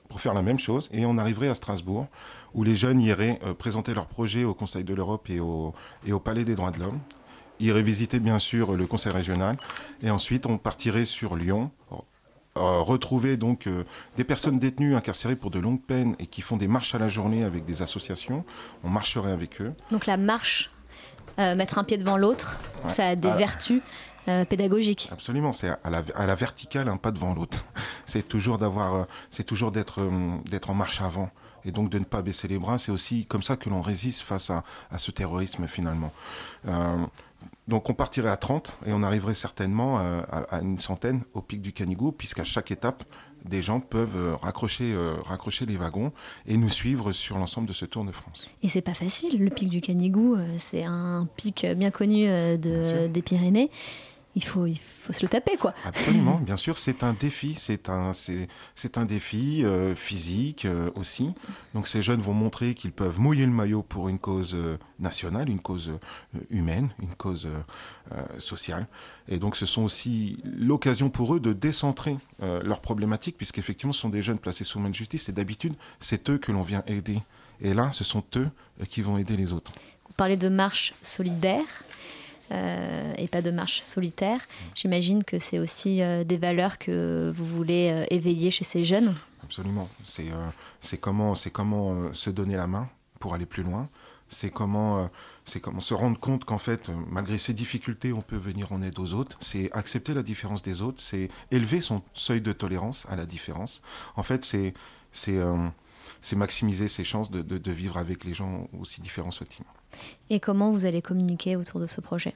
pour 0.09 0.21
faire 0.21 0.35
la 0.35 0.43
même 0.43 0.59
chose 0.59 0.91
et 0.93 1.07
on 1.07 1.17
arriverait 1.17 1.49
à 1.49 1.55
Strasbourg 1.55 2.07
où 2.53 2.63
les 2.63 2.77
jeunes 2.77 3.01
iraient 3.01 3.41
présenter 3.59 3.95
leur 3.95 4.07
projet 4.07 4.45
au 4.45 4.53
Conseil 4.53 4.85
de 4.85 4.93
l'Europe 4.93 5.31
et 5.31 5.41
au, 5.41 5.75
et 6.07 6.13
au 6.13 6.21
Palais 6.21 6.45
des 6.45 6.55
droits 6.55 6.71
de 6.71 6.79
l'homme. 6.79 7.01
Iraient 7.59 7.83
visiter 7.83 8.21
bien 8.21 8.39
sûr 8.39 8.75
le 8.75 8.87
Conseil 8.87 9.13
régional 9.13 9.57
et 10.03 10.11
ensuite 10.11 10.45
on 10.45 10.59
partirait 10.59 11.07
sur 11.07 11.37
Lyon. 11.37 11.71
retrouver 12.55 13.39
donc 13.39 13.67
des 14.19 14.25
personnes 14.25 14.59
détenues 14.59 14.95
incarcérées 14.95 15.37
pour 15.37 15.51
de 15.51 15.59
longues 15.59 15.83
peines 15.83 16.17
et 16.19 16.27
qui 16.27 16.43
font 16.43 16.59
des 16.59 16.69
marches 16.69 16.95
à 16.95 16.99
la 16.99 17.09
journée 17.09 17.43
avec 17.43 17.65
des 17.65 17.81
associations. 17.81 18.45
On 18.85 18.91
marcherait 18.91 19.33
avec 19.33 19.63
eux. 19.63 19.73
Donc 19.91 20.05
la 20.05 20.19
marche, 20.19 20.71
euh, 21.39 21.55
mettre 21.55 21.79
un 21.79 21.85
pied 21.85 21.97
devant 21.99 22.17
l'autre, 22.17 22.59
Ouais. 22.85 22.91
ça 22.91 23.09
a 23.09 23.17
des 23.17 23.29
Ah. 23.29 23.37
vertus 23.37 23.81
euh, 24.29 24.45
pédagogiques. 24.45 25.09
Absolument, 25.13 25.53
c'est 25.53 25.69
à 25.69 25.91
la, 25.91 26.03
à 26.15 26.27
la 26.27 26.35
verticale, 26.35 26.89
un 26.89 26.97
pas 26.97 27.11
devant 27.11 27.35
l'autre. 27.35 27.65
C'est 28.07 28.27
toujours 28.29 28.59
d'avoir, 28.59 28.95
euh, 28.95 29.05
c'est 29.31 29.45
toujours 29.45 29.71
d'être, 29.73 30.01
d'être 30.51 30.69
en 30.71 30.75
marche 30.75 31.01
avant 31.01 31.31
et 31.65 31.73
donc 31.73 31.89
de 31.91 31.99
ne 31.99 32.05
pas 32.05 32.21
baisser 32.23 32.47
les 32.49 32.59
bras. 32.59 32.77
C'est 32.79 32.93
aussi 32.93 33.25
comme 33.27 33.43
ça 33.43 33.57
que 33.57 33.69
l'on 33.71 33.81
résiste 33.81 34.21
face 34.23 34.51
à, 34.51 34.63
à 34.91 34.99
ce 34.99 35.11
terrorisme 35.11 35.67
finalement. 35.67 36.13
Euh, 36.69 36.97
donc 37.67 37.89
on 37.89 37.95
partirait 37.95 38.29
à 38.31 38.37
30 38.37 38.77
et 38.87 38.93
on 38.93 39.03
arriverait 39.03 39.33
certainement 39.35 39.99
à, 39.99 40.39
à 40.51 40.61
une 40.61 40.79
centaine 40.79 41.23
au 41.33 41.41
pic 41.41 41.63
du 41.63 41.73
Canigou, 41.73 42.13
puisqu'à 42.13 42.45
chaque 42.45 42.71
étape, 42.71 43.05
des 43.45 43.63
gens 43.63 43.81
peuvent 43.81 44.17
euh, 44.17 44.37
raccrocher, 44.37 44.93
euh, 44.93 45.17
raccrocher 45.25 45.67
les 45.67 45.77
wagons 45.77 46.13
et 46.47 46.57
nous 46.57 46.69
suivre 46.69 47.13
sur 47.13 47.39
l'ensemble 47.39 47.69
de 47.69 47.73
ce 47.73 47.85
Tour 47.85 48.05
de 48.05 48.13
France. 48.13 48.49
Et 48.63 48.69
c'est 48.69 48.83
pas 48.83 48.95
facile, 48.95 49.39
le 49.39 49.51
pic 49.51 49.69
du 49.69 49.81
Canigou, 49.81 50.37
euh, 50.37 50.47
c'est 50.57 50.85
un 50.85 51.29
pic 51.37 51.67
bien 51.77 51.91
connu 51.91 52.27
de, 52.27 53.07
des 53.07 53.23
Pyrénées. 53.23 53.71
Il 54.37 54.43
faut, 54.43 54.67
il 54.67 54.79
faut 54.79 55.13
se 55.13 55.23
le 55.23 55.29
taper, 55.29 55.57
quoi. 55.57 55.75
Absolument, 55.85 56.39
bien 56.39 56.57
sûr, 56.57 56.77
c'est 56.77 57.05
un 57.05 57.13
défi, 57.13 57.55
c'est 57.57 57.89
un, 57.89 58.13
c'est, 58.13 58.99
un 58.99 59.05
défi 59.05 59.65
euh, 59.65 59.95
physique 59.95 60.65
euh, 60.65 60.91
aussi. 60.97 61.33
Donc 61.73 61.87
ces 61.87 62.03
jeunes 62.03 62.21
vont 62.21 62.33
montrer 62.33 62.75
qu'ils 62.75 62.91
peuvent 62.91 63.21
mouiller 63.21 63.47
le 63.47 63.53
maillot 63.53 63.83
pour 63.83 64.09
une 64.09 64.19
cause 64.19 64.57
euh, 64.57 64.77
nationale, 64.99 65.49
une 65.49 65.61
cause 65.61 65.93
humaine, 66.51 66.91
une 67.01 67.15
cause 67.15 67.49
sociale. 68.39 68.87
Et 69.29 69.39
donc 69.39 69.57
ce 69.57 69.67
sont 69.67 69.83
aussi 69.83 70.39
l'occasion 70.45 71.11
pour 71.11 71.35
eux 71.35 71.41
de 71.41 71.53
décentrer 71.53 72.17
leurs 72.41 72.81
problématiques, 72.81 73.37
puisqu'effectivement 73.37 73.93
ce 73.93 74.01
sont 74.01 74.09
des 74.09 74.23
jeunes 74.23 74.39
placés 74.39 74.65
sous 74.65 74.79
main 74.79 74.91
de 74.91 74.95
justice 74.95 75.29
et 75.29 75.33
d'habitude 75.33 75.75
c'est 76.01 76.29
eux 76.31 76.39
que 76.39 76.53
l'on 76.53 76.63
vient 76.63 76.83
aider 76.87 77.21
Et 77.61 77.75
là, 77.75 77.91
ce 77.93 78.05
sont 78.05 78.25
eux 78.37 78.51
qui 78.89 79.03
vont 79.03 79.19
aider 79.19 79.37
les 79.37 79.53
autres. 79.53 79.73
Vous 80.07 80.15
parlez 80.17 80.37
de 80.37 80.49
marche 80.49 80.95
solidaire. 81.03 81.65
Euh, 82.53 83.13
et 83.17 83.29
pas 83.29 83.43
de 83.43 83.51
marche 83.51 83.83
solitaire. 83.83 84.41
J'imagine 84.75 85.25
que 85.25 85.39
c'est 85.39 85.59
aussi 85.59 86.03
euh, 86.03 86.25
des 86.25 86.37
valeurs 86.37 86.79
que 86.79 87.33
vous 87.35 87.47
voulez 87.47 87.91
euh, 87.91 88.07
éveiller 88.11 88.51
chez 88.51 88.65
ces 88.65 88.85
jeunes. 88.85 89.15
Absolument. 89.43 89.89
C'est 90.05 90.29
c'est 90.81 90.99
comment, 90.99 91.35
comment 91.53 92.13
se 92.13 92.31
donner 92.31 92.57
la 92.57 92.67
main 92.67 92.89
pour 93.21 93.35
aller 93.35 93.47
plus 93.47 93.63
loin. 93.63 93.89
C'est 94.31 94.51
comment, 94.51 95.11
c'est 95.45 95.61
comment 95.61 95.81
se 95.81 95.93
rendre 95.93 96.19
compte 96.19 96.47
qu'en 96.47 96.59
fait, 96.59 96.91
malgré 97.11 97.37
ces 97.37 97.53
difficultés, 97.53 98.13
on 98.13 98.23
peut 98.23 98.39
venir 98.39 98.73
en 98.73 98.83
aide 98.83 98.99
aux 98.99 99.13
autres. 99.13 99.37
C'est 99.41 99.71
accepter 99.73 100.15
la 100.15 100.23
différence 100.23 100.63
des 100.63 100.81
autres. 100.81 101.01
C'est 101.01 101.29
élever 101.51 101.81
son 101.81 102.03
seuil 102.15 102.41
de 102.41 102.53
tolérance 102.53 103.07
à 103.11 103.17
la 103.17 103.27
différence. 103.27 103.83
En 104.17 104.23
fait, 104.23 104.45
c'est 104.45 104.73
c'est 105.13 105.39
c'est 106.27 106.37
maximiser 106.37 106.89
ses 106.89 107.05
chances 107.05 107.31
de, 107.31 107.43
de- 107.43 107.59
de 107.59 107.73
vivre 107.73 107.99
avec 107.99 108.25
les 108.25 108.33
gens 108.33 108.67
aussi 108.81 109.03
différents 109.03 109.31
soient-ils. 109.31 109.65
Et 110.31 110.41
comment 110.41 110.71
vous 110.73 110.87
allez 110.87 111.03
communiquer 111.03 111.55
autour 111.57 111.81
de 111.81 111.87
ce 111.87 112.01
projet? 112.01 112.33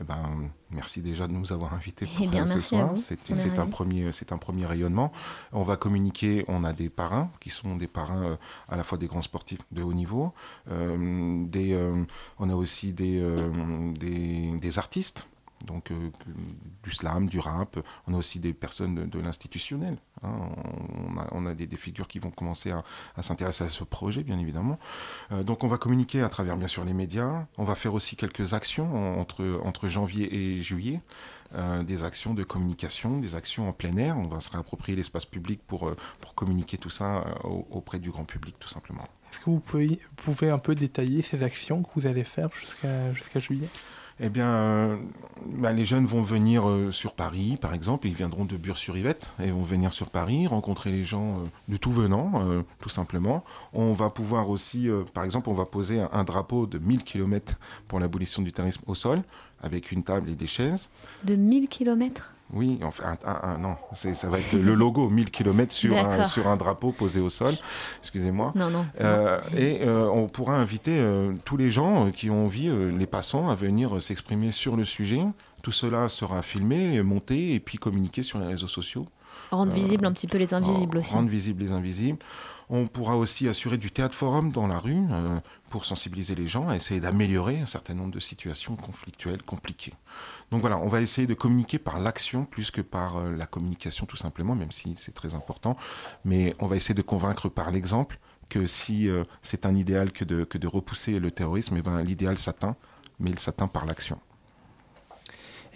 Eh 0.00 0.04
ben, 0.04 0.50
merci 0.70 1.00
déjà 1.02 1.26
de 1.28 1.32
nous 1.32 1.52
avoir 1.52 1.72
invités 1.72 2.04
pour 2.06 2.24
Eh 2.24 2.26
bien, 2.28 2.46
ce 2.46 2.60
soir. 2.60 2.90
C'est 2.96 3.58
un 3.58 3.66
premier, 3.66 4.10
c'est 4.12 4.32
un 4.32 4.38
premier 4.38 4.66
rayonnement. 4.66 5.12
On 5.52 5.62
va 5.62 5.76
communiquer. 5.76 6.44
On 6.48 6.64
a 6.64 6.72
des 6.72 6.88
parrains 6.88 7.30
qui 7.40 7.50
sont 7.50 7.76
des 7.76 7.86
parrains 7.86 8.24
euh, 8.24 8.36
à 8.68 8.76
la 8.76 8.82
fois 8.84 8.98
des 8.98 9.06
grands 9.06 9.22
sportifs 9.22 9.60
de 9.72 9.82
haut 9.82 9.94
niveau. 9.94 10.32
euh, 10.70 11.44
des, 11.46 11.72
euh, 11.72 12.04
on 12.40 12.50
a 12.50 12.54
aussi 12.54 12.92
des, 12.92 13.20
des, 13.98 14.58
des 14.58 14.78
artistes. 14.78 15.26
Donc 15.66 15.90
euh, 15.90 16.10
du 16.82 16.90
slam, 16.90 17.28
du 17.28 17.40
rap. 17.40 17.78
On 18.06 18.14
a 18.14 18.16
aussi 18.16 18.38
des 18.38 18.52
personnes 18.52 19.08
de, 19.08 19.18
l'institutionnel. 19.18 19.98
hein. 20.22 20.48
On, 21.32 21.46
a, 21.46 21.54
des, 21.54 21.76
figures 21.76 22.06
qui 22.06 22.18
vont 22.18 22.30
commencer 22.30 22.70
à, 22.70 23.22
s'intéresser 23.22 23.64
à 23.64 23.68
ce 23.68 23.84
projet, 23.84 24.22
bien 24.22 24.38
évidemment. 24.38 24.78
Euh, 25.32 25.42
donc 25.42 25.64
on 25.64 25.68
va 25.68 25.76
communiquer 25.78 26.22
à 26.22 26.28
travers 26.28 26.56
bien 26.56 26.68
sûr 26.68 26.84
les 26.84 26.94
médias. 26.94 27.46
On 27.58 27.64
va 27.64 27.74
faire 27.74 27.94
aussi 27.94 28.16
quelques 28.16 28.54
actions 28.54 29.18
en- 29.18 29.20
entre, 29.20 29.88
janvier 29.88 30.34
et 30.34 30.62
juillet. 30.62 31.00
Euh, 31.54 31.82
des 31.82 32.04
actions 32.04 32.34
de 32.34 32.44
communication, 32.44 33.18
des 33.18 33.34
actions 33.34 33.68
en 33.68 33.72
plein 33.72 33.96
air. 33.96 34.16
On 34.18 34.28
va 34.28 34.40
se 34.40 34.50
réapproprier 34.50 34.96
l'espace 34.96 35.24
public 35.24 35.60
pour, 35.66 35.92
communiquer 36.34 36.78
tout 36.78 36.90
ça 36.90 37.24
au- 37.44 37.66
auprès 37.70 37.98
du 37.98 38.10
grand 38.10 38.24
public, 38.24 38.54
tout 38.60 38.68
simplement. 38.68 39.04
Est-ce 39.32 39.40
que 39.40 39.50
vous 39.50 39.60
pouvez, 39.60 40.50
un 40.50 40.58
peu 40.58 40.74
détailler 40.74 41.22
ces 41.22 41.42
actions 41.42 41.82
que 41.82 41.88
vous 41.96 42.06
allez 42.06 42.24
faire 42.24 42.48
jusqu'à 42.52 43.40
juillet? 43.40 43.68
Eh 44.20 44.28
bien, 44.30 44.48
euh, 44.48 44.96
bah, 45.46 45.72
les 45.72 45.84
jeunes 45.84 46.06
vont 46.06 46.22
venir 46.22 46.68
euh, 46.68 46.90
sur 46.90 47.12
Paris, 47.12 47.56
par 47.60 47.72
exemple, 47.72 48.08
ils 48.08 48.14
viendront 48.14 48.44
de 48.44 48.56
Bure-sur-Yvette, 48.56 49.32
et 49.40 49.52
vont 49.52 49.62
venir 49.62 49.92
sur 49.92 50.10
Paris, 50.10 50.48
rencontrer 50.48 50.90
les 50.90 51.04
gens 51.04 51.38
euh, 51.38 51.42
de 51.68 51.76
tout 51.76 51.92
venant, 51.92 52.32
tout 52.80 52.88
simplement. 52.88 53.44
On 53.72 53.92
va 53.92 54.10
pouvoir 54.10 54.50
aussi, 54.50 54.88
par 55.14 55.24
exemple, 55.24 55.48
on 55.48 55.54
va 55.54 55.66
poser 55.66 56.00
un, 56.00 56.10
un 56.12 56.24
drapeau 56.24 56.66
de 56.66 56.78
1000 56.78 57.04
km 57.04 57.58
pour 57.86 58.00
l'abolition 58.00 58.42
du 58.42 58.52
terrorisme 58.52 58.82
au 58.86 58.94
sol, 58.94 59.22
avec 59.62 59.92
une 59.92 60.02
table 60.02 60.30
et 60.30 60.34
des 60.34 60.46
chaises. 60.46 60.88
De 61.24 61.36
1000 61.36 61.68
km 61.68 62.34
Oui, 62.52 62.78
enfin, 62.82 63.16
un, 63.24 63.30
un- 63.30 63.40
un- 63.54 63.58
non, 63.58 63.76
ça 63.94 64.28
va 64.30 64.38
être 64.38 64.52
le 64.54 64.74
logo 64.74 65.08
1000 65.10 65.30
km 65.30 65.72
sur 65.72 65.96
un, 65.96 66.02
D'accord. 66.08 66.26
sur 66.26 66.46
un 66.46 66.56
drapeau 66.56 66.92
posé 66.92 67.20
au 67.20 67.28
sol. 67.28 67.56
Excusez-moi. 67.98 68.52
Non, 68.54 68.70
non, 68.70 68.86
Euh, 69.00 69.40
et 69.56 69.80
euh, 69.82 70.08
on 70.10 70.28
pourra 70.28 70.54
inviter 70.56 70.98
euh, 70.98 71.34
tous 71.44 71.56
les 71.58 71.70
gens 71.70 72.10
qui 72.10 72.30
ont 72.30 72.44
envie, 72.46 72.70
les 72.96 73.06
passants, 73.06 73.50
à 73.50 73.54
venir 73.54 74.00
s'exprimer 74.00 74.50
sur 74.50 74.76
le 74.76 74.84
sujet. 74.84 75.22
Tout 75.62 75.72
cela 75.72 76.08
sera 76.08 76.40
filmé, 76.42 77.02
monté 77.02 77.54
et 77.54 77.60
puis 77.60 77.76
communiqué 77.78 78.22
sur 78.22 78.38
les 78.38 78.46
réseaux 78.46 78.66
sociaux. 78.68 79.06
Rendre 79.50 79.72
visible 79.72 80.06
un 80.06 80.12
petit 80.12 80.26
peu 80.26 80.38
les 80.38 80.54
invisibles 80.54 80.98
aussi. 80.98 81.14
Rendre 81.14 81.28
visibles 81.30 81.62
les 81.62 81.72
invisibles. 81.72 82.18
On 82.70 82.86
pourra 82.86 83.16
aussi 83.16 83.48
assurer 83.48 83.78
du 83.78 83.90
théâtre 83.90 84.14
forum 84.14 84.52
dans 84.52 84.66
la 84.66 84.78
rue 84.78 84.98
pour 85.70 85.86
sensibiliser 85.86 86.34
les 86.34 86.46
gens 86.46 86.68
à 86.68 86.76
essayer 86.76 87.00
d'améliorer 87.00 87.58
un 87.60 87.64
certain 87.66 87.94
nombre 87.94 88.12
de 88.12 88.20
situations 88.20 88.76
conflictuelles, 88.76 89.42
compliquées. 89.42 89.94
Donc 90.50 90.60
voilà, 90.60 90.78
on 90.78 90.88
va 90.88 91.00
essayer 91.00 91.26
de 91.26 91.34
communiquer 91.34 91.78
par 91.78 92.00
l'action 92.00 92.44
plus 92.44 92.70
que 92.70 92.80
par 92.80 93.18
euh, 93.18 93.36
la 93.36 93.46
communication 93.46 94.06
tout 94.06 94.16
simplement, 94.16 94.54
même 94.54 94.70
si 94.70 94.94
c'est 94.96 95.14
très 95.14 95.34
important. 95.34 95.76
Mais 96.24 96.54
on 96.58 96.66
va 96.66 96.76
essayer 96.76 96.94
de 96.94 97.02
convaincre 97.02 97.48
par 97.48 97.70
l'exemple 97.70 98.18
que 98.48 98.66
si 98.66 99.08
euh, 99.08 99.24
c'est 99.42 99.66
un 99.66 99.74
idéal 99.74 100.12
que 100.12 100.24
de, 100.24 100.66
repousser 100.66 101.18
le 101.18 101.30
terrorisme, 101.30 101.76
eh 101.78 101.82
ben, 101.82 102.02
l'idéal 102.02 102.38
s'atteint, 102.38 102.76
mais 103.20 103.30
il 103.30 103.38
s'atteint 103.38 103.68
par 103.68 103.84
l'action. 103.84 104.18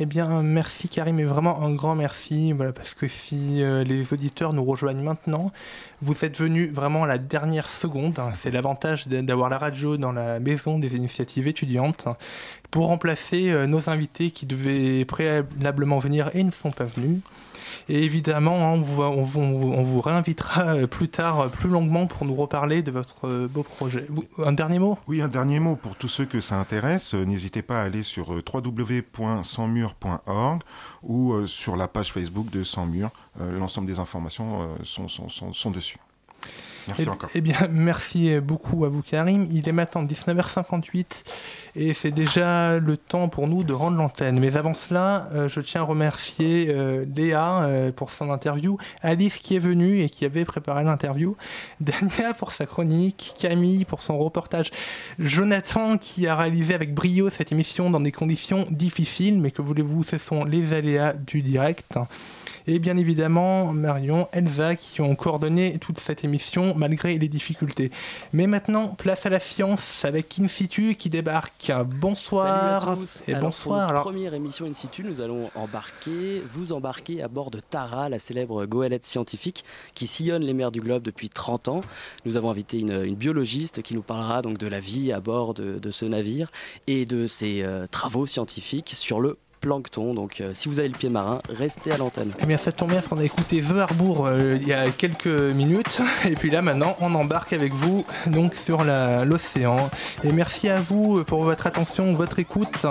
Eh 0.04 0.06
bien, 0.06 0.42
merci 0.42 0.88
Karim, 0.88 1.20
et 1.20 1.24
vraiment 1.24 1.62
un 1.62 1.72
grand 1.76 1.94
merci, 1.94 2.52
parce 2.74 2.92
que 2.92 3.06
si 3.06 3.62
euh, 3.62 3.84
les 3.84 4.12
auditeurs 4.12 4.52
nous 4.52 4.64
rejoignent 4.64 5.00
maintenant, 5.04 5.52
vous 6.00 6.24
êtes 6.24 6.36
venus 6.40 6.72
vraiment 6.72 7.04
à 7.04 7.06
la 7.06 7.18
dernière 7.18 7.68
seconde. 7.70 8.18
hein. 8.18 8.32
C'est 8.34 8.50
l'avantage 8.50 9.06
d'a- 9.06 9.22
d'avoir 9.22 9.48
la 9.48 9.58
radio 9.58 9.96
dans 9.96 10.10
la 10.10 10.40
maison 10.40 10.80
des 10.80 10.96
initiatives 10.96 11.46
étudiantes 11.46 12.08
pour 12.72 12.88
remplacer 12.88 13.52
euh, 13.52 13.68
nos 13.68 13.88
invités 13.88 14.32
qui 14.32 14.44
devaient 14.44 15.04
préalablement 15.04 16.00
venir 16.00 16.30
et 16.34 16.42
ne 16.42 16.50
sont 16.50 16.72
pas 16.72 16.84
venus. 16.84 17.20
Et 17.88 18.04
évidemment, 18.04 18.72
hein, 18.72 18.74
on, 18.74 19.22
vous, 19.22 20.00
réinvitera 20.00 20.76
euh, 20.76 20.86
plus 20.86 21.08
tard, 21.08 21.40
euh, 21.40 21.48
plus 21.48 21.68
longuement, 21.68 22.06
pour 22.06 22.24
nous 22.26 22.34
reparler 22.34 22.82
de 22.82 22.90
votre 22.90 23.28
euh, 23.28 23.48
beau 23.48 23.62
projet. 23.62 24.06
Un 24.38 24.52
dernier 24.52 24.78
mot? 24.78 24.98
Oui, 25.08 25.22
un 25.22 25.28
dernier 25.28 25.60
mot 25.60 25.76
pour 25.76 25.96
tous 25.96 26.08
ceux 26.08 26.24
que 26.24 26.40
ça 26.40 26.56
intéresse. 26.56 27.12
N'hésitez 27.14 27.60
pas 27.62 27.80
à 27.80 27.84
aller 27.84 28.02
sur 28.02 28.30
www.sansmur.org 28.30 30.62
ou 31.02 31.46
sur 31.46 31.76
la 31.76 31.88
page 31.88 32.12
Facebook 32.12 32.50
de 32.50 32.62
Sans 32.62 32.84
Mur. 32.86 33.10
L'ensemble 33.40 33.86
des 33.86 33.98
informations 33.98 34.76
sont 34.82 35.70
dessus. 35.70 35.96
Merci 36.88 37.04
eh, 37.06 37.08
encore. 37.08 37.30
eh 37.34 37.40
bien, 37.40 37.56
merci 37.70 38.40
beaucoup 38.40 38.84
à 38.84 38.88
vous, 38.88 39.02
Karim. 39.02 39.46
Il 39.50 39.68
est 39.68 39.72
maintenant 39.72 40.04
19h58 40.04 41.24
et 41.76 41.94
c'est 41.94 42.10
déjà 42.10 42.78
le 42.78 42.96
temps 42.96 43.28
pour 43.28 43.48
nous 43.48 43.64
de 43.64 43.72
rendre 43.72 43.96
l'antenne. 43.96 44.38
Mais 44.38 44.56
avant 44.56 44.74
cela, 44.74 45.28
euh, 45.32 45.48
je 45.48 45.60
tiens 45.60 45.82
à 45.82 45.84
remercier 45.84 46.66
euh, 46.68 47.04
Léa 47.14 47.62
euh, 47.62 47.92
pour 47.92 48.10
son 48.10 48.30
interview, 48.30 48.78
Alice 49.02 49.38
qui 49.38 49.56
est 49.56 49.60
venue 49.60 50.00
et 50.00 50.10
qui 50.10 50.24
avait 50.24 50.44
préparé 50.44 50.84
l'interview, 50.84 51.36
Dania 51.80 52.34
pour 52.34 52.52
sa 52.52 52.66
chronique, 52.66 53.34
Camille 53.38 53.84
pour 53.84 54.02
son 54.02 54.18
reportage, 54.18 54.70
Jonathan 55.18 55.98
qui 55.98 56.26
a 56.26 56.36
réalisé 56.36 56.74
avec 56.74 56.94
brio 56.94 57.30
cette 57.30 57.52
émission 57.52 57.90
dans 57.90 58.00
des 58.00 58.12
conditions 58.12 58.66
difficiles, 58.70 59.40
mais 59.40 59.50
que 59.50 59.62
voulez-vous, 59.62 60.02
ce 60.04 60.18
sont 60.18 60.44
les 60.44 60.74
aléas 60.74 61.12
du 61.14 61.42
direct 61.42 61.98
et 62.66 62.78
bien 62.78 62.96
évidemment 62.96 63.72
Marion, 63.72 64.28
Elsa 64.32 64.76
qui 64.76 65.00
ont 65.00 65.14
coordonné 65.14 65.78
toute 65.78 65.98
cette 66.00 66.24
émission 66.24 66.74
malgré 66.76 67.18
les 67.18 67.28
difficultés. 67.28 67.90
Mais 68.32 68.46
maintenant, 68.46 68.88
place 68.88 69.26
à 69.26 69.30
la 69.30 69.40
science 69.40 70.04
avec 70.04 70.38
In 70.40 70.48
situ 70.48 70.94
qui 70.94 71.10
débarque. 71.10 71.72
Bonsoir 71.86 72.82
Salut 72.82 72.92
à 72.92 72.96
tous. 72.96 73.22
et 73.26 73.32
Alors, 73.32 73.44
bonsoir. 73.44 73.78
Pour 73.78 73.88
Alors, 73.88 73.92
notre 74.04 74.10
première 74.10 74.34
émission 74.34 74.66
In 74.66 74.74
situ, 74.74 75.04
nous 75.04 75.20
allons 75.20 75.50
embarquer, 75.54 76.42
vous 76.52 76.72
embarquer 76.72 77.22
à 77.22 77.28
bord 77.28 77.50
de 77.50 77.60
Tara, 77.60 78.08
la 78.08 78.18
célèbre 78.18 78.66
goélette 78.66 79.04
scientifique 79.04 79.64
qui 79.94 80.06
sillonne 80.06 80.42
les 80.42 80.52
mers 80.52 80.70
du 80.72 80.80
globe 80.80 81.02
depuis 81.02 81.28
30 81.28 81.68
ans. 81.68 81.80
Nous 82.24 82.36
avons 82.36 82.50
invité 82.50 82.78
une, 82.78 83.04
une 83.04 83.16
biologiste 83.16 83.82
qui 83.82 83.94
nous 83.94 84.02
parlera 84.02 84.42
donc 84.42 84.58
de 84.58 84.66
la 84.66 84.80
vie 84.80 85.12
à 85.12 85.20
bord 85.20 85.54
de, 85.54 85.78
de 85.78 85.90
ce 85.90 86.04
navire 86.04 86.50
et 86.86 87.04
de 87.04 87.26
ses 87.26 87.62
euh, 87.62 87.86
travaux 87.86 88.26
scientifiques 88.26 88.92
sur 88.94 89.20
le 89.20 89.38
plancton. 89.62 90.12
Donc 90.12 90.40
euh, 90.42 90.50
si 90.52 90.68
vous 90.68 90.78
avez 90.78 90.88
le 90.88 90.94
pied 90.94 91.08
marin, 91.08 91.40
restez 91.48 91.92
à 91.92 91.96
l'antenne. 91.96 92.32
eh 92.42 92.44
bien, 92.44 92.58
ça 92.58 92.72
tombe 92.72 92.90
bien, 92.90 93.02
on 93.10 93.18
a 93.18 93.24
écouté 93.24 93.62
The 93.62 93.78
Harbour 93.78 94.26
euh, 94.26 94.58
il 94.60 94.68
y 94.68 94.74
a 94.74 94.90
quelques 94.90 95.26
minutes. 95.26 96.02
Et 96.28 96.34
puis 96.34 96.50
là, 96.50 96.60
maintenant, 96.60 96.96
on 97.00 97.14
embarque 97.14 97.54
avec 97.54 97.72
vous 97.72 98.04
donc 98.26 98.54
sur 98.54 98.84
l'océan. 98.84 99.88
Et 100.24 100.32
merci 100.32 100.68
à 100.68 100.80
vous 100.80 101.24
pour 101.24 101.44
votre 101.44 101.66
attention, 101.66 102.12
votre 102.12 102.38
écoute. 102.38 102.86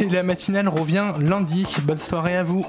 Et 0.00 0.08
la 0.08 0.22
matinale 0.22 0.68
revient 0.68 1.12
lundi. 1.20 1.66
Bonne 1.82 2.00
soirée 2.00 2.36
à 2.36 2.42
vous. 2.42 2.66